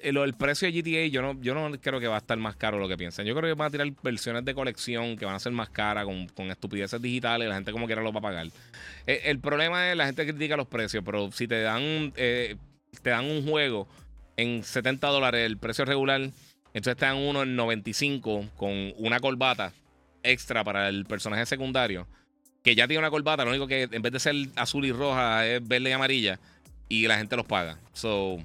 [0.00, 2.78] el, precio de GTA, yo no, yo no creo que va a estar más caro
[2.78, 3.26] lo que piensan.
[3.26, 6.06] Yo creo que van a tirar versiones de colección que van a ser más caras,
[6.06, 8.46] con, estupideces digitales, la gente como quiera lo va a pagar.
[9.06, 12.56] Eh, el, problema es la gente critica los precios, pero si te dan, eh,
[13.02, 13.86] te dan un juego
[14.36, 19.72] en 70 dólares el precio regular, entonces te dan uno en 95 con una corbata
[20.22, 22.06] extra para el personaje secundario,
[22.62, 25.46] que ya tiene una corbata, lo único que en vez de ser azul y roja
[25.46, 26.40] es verde y amarilla,
[26.88, 27.78] y la gente los paga.
[27.92, 28.38] So.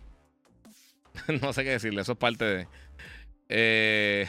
[1.42, 2.68] no sé qué decirle, eso es parte de.
[3.50, 4.28] Eh,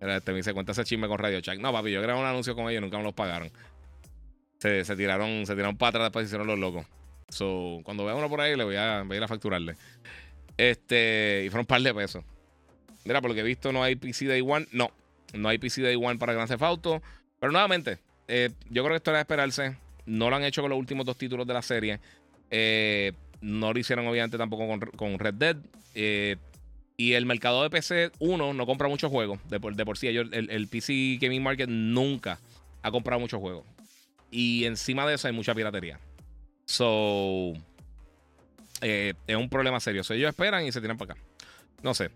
[0.00, 1.58] este me dice, cuenta ese chisme con Radio Shack.
[1.60, 3.50] No, papi, yo grabé un anuncio con ellos nunca me los pagaron.
[4.58, 6.86] Se, tiraron, se tiraron para atrás después hicieron los locos.
[7.28, 9.76] So, cuando vea uno por ahí, le voy a, voy a ir a facturarle.
[10.56, 12.24] Este, y fueron un par de pesos.
[13.04, 14.66] Mira, por lo que he visto, no hay PC Day One.
[14.72, 14.90] No,
[15.34, 17.02] no hay PC Day One para Grand Theft Auto.
[17.38, 17.98] Pero nuevamente,
[18.28, 19.76] eh, yo creo que esto era de esperarse.
[20.06, 22.00] No lo han hecho con los últimos dos títulos de la serie.
[22.50, 25.56] Eh, no lo hicieron, obviamente, tampoco con, Red Dead.
[25.94, 26.36] Eh,
[26.96, 29.40] y el mercado de PC, uno, no compra muchos juegos.
[29.48, 32.38] De por, de por sí, el, el, PC Gaming Market nunca
[32.82, 33.64] ha comprado muchos juegos.
[34.30, 35.98] Y encima de eso hay mucha piratería.
[36.66, 37.54] So,
[38.82, 40.02] eh, es un problema serio.
[40.10, 41.22] ellos esperan y se tiran para acá.
[41.82, 42.10] No sé.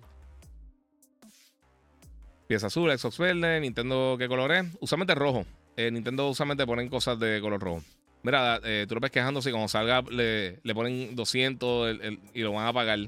[2.47, 4.67] Pieza azul, Xbox verde, Nintendo, ¿qué color es?
[4.81, 5.47] Usualmente rojo.
[5.77, 7.83] Eh, Nintendo usualmente ponen cosas de color rojo.
[8.25, 11.97] Mira, eh, tú lo ves quejándose y cuando salga le, ponen 200
[12.33, 12.99] y lo van a pagar.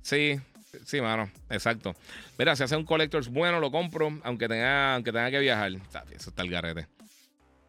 [0.00, 0.40] Sí,
[0.86, 1.94] sí, mano, exacto.
[2.38, 5.72] Mira, si hace un collectors bueno, lo compro, aunque tenga, aunque tenga que viajar.
[6.10, 6.88] Eso está el garete.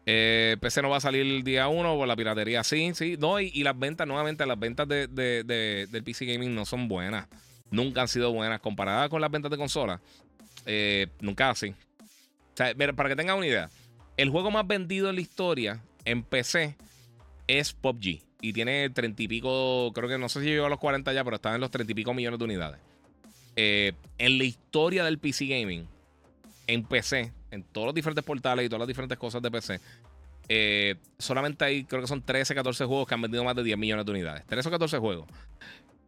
[0.06, 2.64] Eh, PC no va a salir el día 1 por la piratería.
[2.64, 3.16] Sí, sí.
[3.18, 7.26] No, y, las ventas, nuevamente, las ventas de, del PC Gaming no son buenas.
[7.70, 8.60] Nunca han sido buenas.
[8.60, 10.00] Comparadas con las ventas de consola,
[10.64, 11.68] eh, nunca así.
[12.00, 13.68] O sea, para que tengan una idea,
[14.16, 16.76] el juego más vendido en la historia en PC
[17.46, 18.22] es PUBG.
[18.40, 21.24] Y tiene 30 y pico, creo que no sé si llegó a los 40 ya,
[21.24, 22.78] pero está en los 30 y pico millones de unidades.
[23.56, 25.86] Eh, en la historia del PC Gaming,
[26.66, 29.80] en PC, en todos los diferentes portales y todas las diferentes cosas de PC,
[30.48, 33.78] eh, solamente hay, creo que son 13, 14 juegos que han vendido más de 10
[33.78, 34.44] millones de unidades.
[34.46, 35.26] 13 o 14 juegos.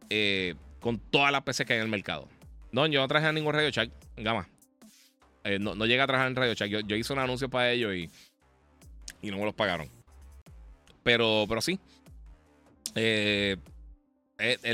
[0.09, 2.27] Eh, con todas las PC que hay en el mercado.
[2.71, 4.47] No, yo no traje a ningún Radio Shack, gama.
[5.59, 6.85] No, no llegué a trabajar en Radio Shack.
[6.85, 8.11] Yo, hice un anuncio para ellos y,
[9.21, 9.96] y no me los pagaron.
[11.07, 11.79] Pero, pero sí.
[12.93, 13.57] es,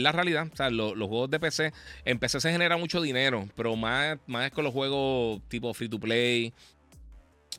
[0.02, 0.48] la realidad.
[0.52, 1.72] O sea, los juegos de PC.
[2.06, 5.90] En PC se genera mucho dinero, pero más, más es con los juegos tipo free
[5.90, 6.52] to play.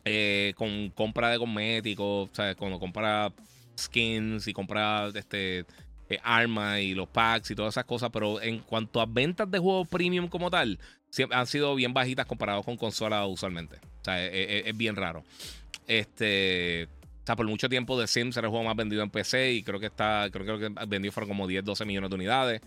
[0.05, 3.33] Eh, con compra de cosméticos, o sea, cuando compra
[3.79, 5.61] skins y compra este,
[6.09, 9.59] eh, armas y los packs y todas esas cosas, pero en cuanto a ventas de
[9.61, 10.81] juegos premium como tal,
[11.31, 13.77] han sido bien bajitas comparados con consolas usualmente.
[13.77, 15.25] O sea, e, e, es, bien raro.
[15.87, 16.89] Este,
[17.25, 19.63] o sea, por mucho tiempo The Sims era el juego más vendido en PC y
[19.63, 22.61] creo que está, creo, que vendió fueron como 10, 12 millones de unidades.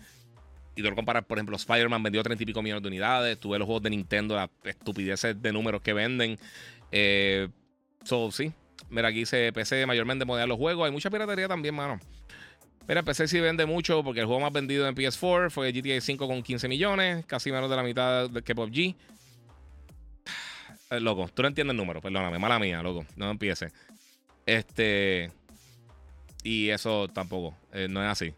[0.74, 3.38] Y tú lo comparas, por ejemplo, Spider-Man vendió 30 y pico millones de unidades.
[3.38, 6.40] Tuve los juegos de Nintendo, las estupideces de números que venden.
[6.90, 7.48] Eh,
[8.02, 8.52] so, sí.
[8.90, 10.86] Mira, aquí dice PC mayormente modela los juegos.
[10.86, 12.00] Hay mucha piratería también, mano.
[12.88, 16.26] Mira, PC sí vende mucho porque el juego más vendido en PS4 fue GTA 5
[16.26, 18.96] con 15 millones, casi menos de la mitad que PUBG.
[20.90, 23.68] Eh, loco, tú no entiendes el número, perdóname, mala mía, loco, no empiece.
[24.48, 25.30] Este.
[26.42, 28.32] Y eso tampoco, eh, no es así.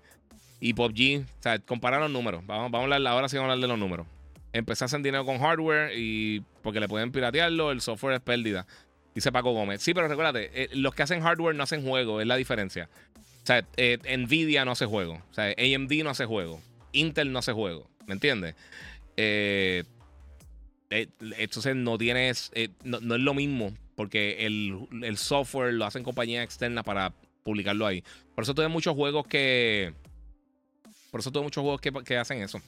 [0.59, 2.45] Y PUBG, o sea, comparar los números.
[2.47, 4.09] Vamos, vamos a hablar, ahora sí vamos a hablar de los números.
[4.53, 8.67] Empecé a hacer dinero con hardware y porque le pueden piratearlo, el software es pérdida.
[9.15, 9.83] Dice Paco Gómez.
[9.83, 12.89] Sí, pero recuérdate, eh, los que hacen hardware no hacen juego, es la diferencia.
[13.45, 15.23] O sea, eh, Nvidia no hace juego.
[15.31, 16.61] O sea, AMD no hace juego.
[16.91, 17.89] Intel no hace juego.
[18.07, 18.57] ¿Me entiendes?
[20.91, 22.51] Entonces no tienes.
[22.83, 23.73] No, es lo mismo.
[24.01, 27.13] Porque el, software lo hacen compañías externas para
[27.43, 28.03] publicarlo ahí.
[28.35, 29.93] Por eso tuve muchos juegos que.
[31.11, 32.63] Por eso tuve muchos juegos que, que hacen eso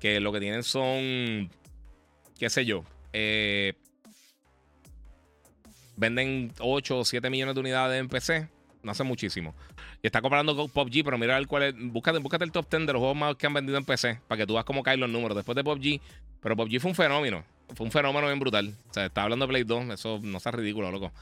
[0.00, 1.50] que lo que tienen son,
[2.38, 2.82] qué sé yo,
[3.12, 3.74] eh,
[5.96, 8.48] venden 8 o 7 millones de unidades en PC.
[8.82, 9.54] No hace muchísimo.
[10.02, 11.74] Y está comparando con PUBG, pero mira el cuál es.
[11.76, 14.46] Búscate, el top 10 de los juegos más que han vendido en PC para que
[14.46, 15.36] tú veas cómo caen los números.
[15.36, 16.00] Después de PUBG.
[16.40, 17.44] Pero PUBG fue un fenómeno.
[17.74, 18.74] Fue un fenómeno bien brutal.
[18.90, 19.90] O sea, está hablando de Play 2.
[19.90, 21.12] Eso no está ridículo, loco.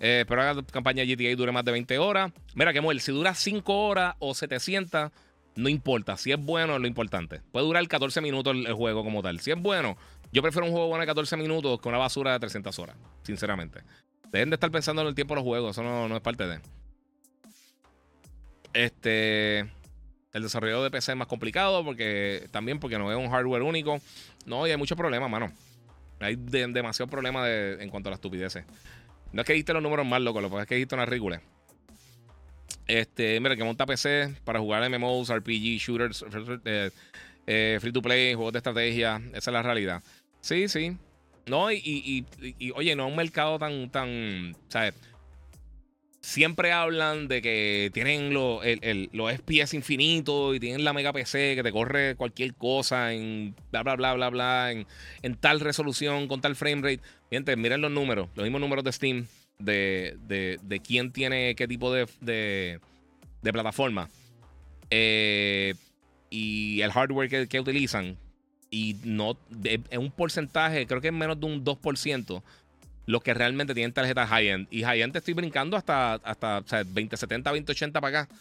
[0.00, 2.32] Eh, espero que la campaña GTA dure más de 20 horas.
[2.54, 3.00] Mira, que muere.
[3.00, 5.12] Si dura 5 horas o 700
[5.54, 6.16] no importa.
[6.16, 7.40] Si es bueno, es lo importante.
[7.52, 9.40] Puede durar 14 minutos el, juego como tal.
[9.40, 9.96] Si es bueno,
[10.32, 12.96] yo prefiero un juego bueno de 14 minutos que una basura de 300 horas.
[13.22, 13.80] Sinceramente.
[14.30, 15.72] Dejen de estar pensando en el tiempo de los juegos.
[15.72, 16.60] Eso no, es parte de.
[18.72, 19.60] Este.
[20.32, 24.00] El desarrollo de PC es más complicado porque también porque no es un hardware único.
[24.46, 25.52] No, y hay muchos problemas, mano.
[26.22, 28.64] Hay demasiados problemas en cuanto a las estupideces.
[29.32, 31.40] No es que diste los números más locos, lo que es que diste una ridícula.
[32.86, 36.24] Este, mira, que monta PC para jugar MMOs, RPG, shooters,
[36.64, 36.90] eh,
[37.46, 39.20] eh, free to play, juegos de estrategia.
[39.32, 40.02] Esa es la realidad.
[40.40, 40.96] Sí, sí.
[41.46, 42.24] No, y,
[42.74, 44.94] oye, no es un mercado tan, tan, ¿sabes?
[46.22, 51.72] Siempre hablan de que tienen los SPS infinitos y tienen la mega PC que te
[51.72, 54.86] corre cualquier cosa en bla, bla, bla, bla, bla, en,
[55.22, 57.00] en tal resolución, con tal frame
[57.30, 57.56] rate.
[57.56, 59.26] Miren, los números, los mismos números de Steam
[59.58, 60.16] de,
[60.62, 64.08] de, quién tiene qué tipo de, de, plataforma
[64.90, 65.74] eh,
[66.30, 68.16] y el hardware que, utilizan.
[68.70, 72.42] y no es un porcentaje, creo que es menos de un 2%
[73.06, 74.68] los que realmente tienen tarjetas high-end.
[74.70, 78.34] Y high-end estoy brincando hasta, hasta o sea, 2070, 2080 para acá.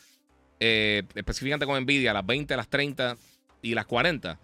[0.60, 3.18] Eh, específicamente con Nvidia, las 20, las 30
[3.62, 4.40] y las 40.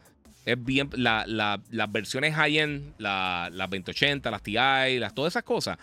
[0.46, 5.78] Es bien, las versiones high-end, las 2080, las TI, las, todas esas cosas,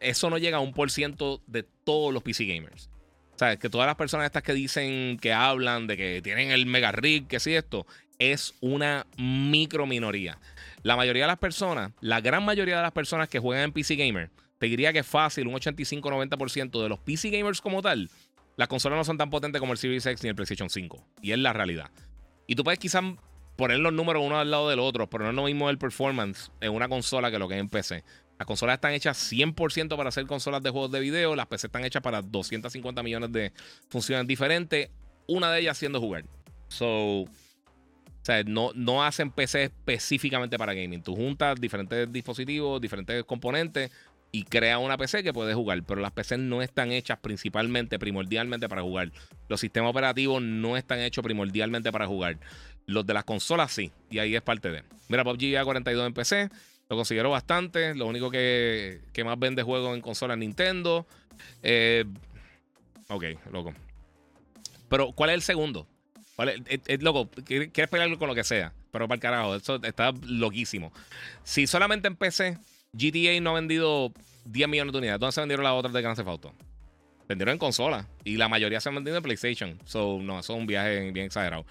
[0.00, 2.90] eso no llega a un por ciento de todos los PC gamers.
[3.34, 6.66] O sea, que todas las personas estas que dicen, que hablan de que tienen el
[6.66, 7.86] mega rig, que sí esto,
[8.20, 10.38] es una micro minoría.
[10.84, 13.96] La mayoría de las personas, la gran mayoría de las personas que juegan en PC
[13.96, 18.08] Gamer, te diría que es fácil, un 85-90% de los PC Gamers como tal,
[18.56, 21.02] las consolas no son tan potentes como el Series X ni el PlayStation 5.
[21.22, 21.90] Y es la realidad.
[22.46, 23.02] Y tú puedes quizás
[23.56, 26.50] poner los números uno al lado del otro, pero no es lo mismo el performance
[26.60, 28.04] en una consola que lo que es en PC.
[28.38, 31.34] Las consolas están hechas 100% para hacer consolas de juegos de video.
[31.36, 33.52] Las PC están hechas para 250 millones de
[33.88, 34.90] funciones diferentes.
[35.26, 36.24] Una de ellas siendo jugar.
[36.68, 37.24] So,
[38.20, 41.02] o sea, no, no hacen PC específicamente para gaming.
[41.02, 43.90] Tú juntas diferentes dispositivos, diferentes componentes
[44.30, 45.82] y creas una PC que puedes jugar.
[45.84, 49.10] Pero las PCs no están hechas principalmente, primordialmente para jugar.
[49.48, 52.38] Los sistemas operativos no están hechos primordialmente para jugar.
[52.86, 53.90] Los de las consolas sí.
[54.10, 54.84] Y ahí es parte de.
[55.08, 56.50] Mira, PUBG A42 en PC.
[56.90, 57.94] Lo considero bastante.
[57.94, 61.06] Lo único que, que más vende juegos en consola Nintendo.
[61.62, 62.04] Eh,
[63.08, 63.72] ok, loco.
[64.90, 65.86] Pero, ¿cuál es el segundo?
[66.42, 70.92] Es, loco, quieres pelearlo con lo que sea, pero para el carajo, eso está loquísimo.
[71.44, 72.58] Si solamente en PC,
[72.92, 74.12] GTA no ha vendido
[74.46, 76.54] 10 millones de unidades, ¿dónde se vendieron las otras de Grand Theft Auto?
[77.28, 79.78] Vendieron en consola y la mayoría se han vendido en PlayStation.
[79.84, 81.64] So, no, eso es un viaje bien exagerado.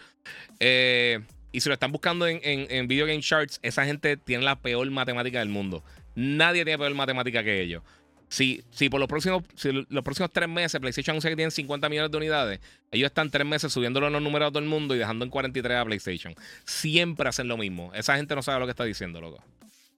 [0.60, 1.20] Eh,
[1.52, 4.90] y si lo están buscando en, en, Video Game Charts, esa gente tiene la peor
[4.92, 5.84] matemática del mundo.
[6.16, 7.84] Nadie tiene peor matemática que ellos.
[8.30, 9.44] Si, si por los próximos,
[9.90, 12.60] los próximos tres meses PlayStation anuncia que tienen 50 millones de unidades,
[12.92, 15.78] ellos están tres meses subiéndolo los números a todo el mundo y dejando en 43
[15.78, 16.36] a PlayStation.
[16.64, 17.92] Siempre hacen lo mismo.
[17.96, 19.44] Esa gente no sabe lo que está diciendo, loco.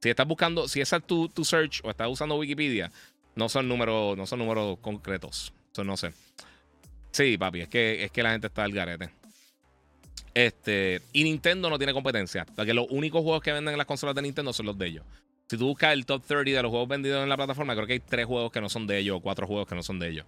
[0.02, 2.92] Si estás buscando, si esa es tu, tu search o estás usando Wikipedia,
[3.36, 5.54] no son números, no son números concretos.
[5.72, 6.14] Eso no sé.
[7.12, 9.10] Sí, papi, es que, es que la gente está al garete.
[10.34, 12.46] Este, y Nintendo no tiene competencia.
[12.56, 15.06] Porque los únicos juegos que venden en las consolas de Nintendo son los de ellos.
[15.52, 17.92] Si tú buscas el top 30 de los juegos vendidos en la plataforma, creo que
[17.92, 20.08] hay tres juegos que no son de ellos o cuatro juegos que no son de
[20.08, 20.26] ellos.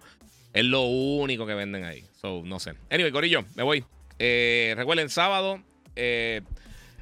[0.52, 2.04] Es lo único que venden ahí.
[2.20, 2.74] So, no sé.
[2.90, 3.86] Anyway, Corillo, me voy.
[4.18, 5.62] Eh, recuerden, sábado.
[5.96, 6.42] Eh,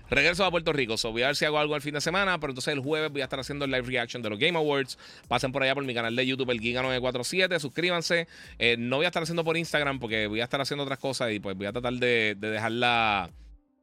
[0.08, 0.96] regreso a Puerto Rico.
[0.96, 2.38] So, voy a ver si hago algo el fin de semana.
[2.38, 4.98] Pero entonces el jueves voy a estar haciendo el live reaction de los Game Awards.
[5.26, 7.58] Pasen por allá por mi canal de YouTube, el Giga947.
[7.58, 8.28] Suscríbanse.
[8.60, 11.32] Eh, no voy a estar haciendo por Instagram porque voy a estar haciendo otras cosas
[11.32, 13.30] y pues voy a tratar de, de dejar la,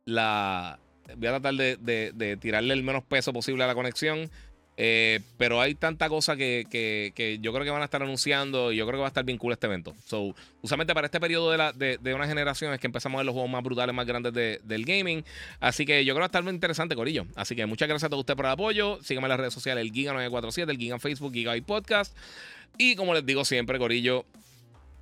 [0.05, 0.79] la,
[1.17, 4.29] voy a tratar de, tirarle el menos peso posible a la conexión.
[4.81, 8.85] Eh, pero hay tanta cosa que, yo creo que van a estar anunciando y yo
[8.87, 9.93] creo que va a estar bien cool este evento.
[10.05, 13.25] So, usualmente para este periodo de, la, de, una generación es que empezamos a ver
[13.25, 15.25] los juegos más brutales, más grandes del gaming.
[15.59, 17.25] Así que yo creo que va a estar muy interesante, Corillo.
[17.35, 18.99] Así que muchas gracias a todos ustedes por el apoyo.
[19.03, 22.15] Síganme en las redes sociales, el Giga947, el Giga en Facebook, Giga y Podcast.
[22.77, 24.23] Y como les digo siempre, Corillo,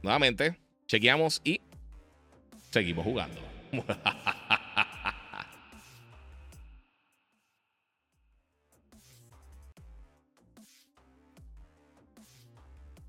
[0.01, 0.57] nuevamente,
[0.87, 1.61] chequeamos y
[2.71, 3.39] seguimos jugando.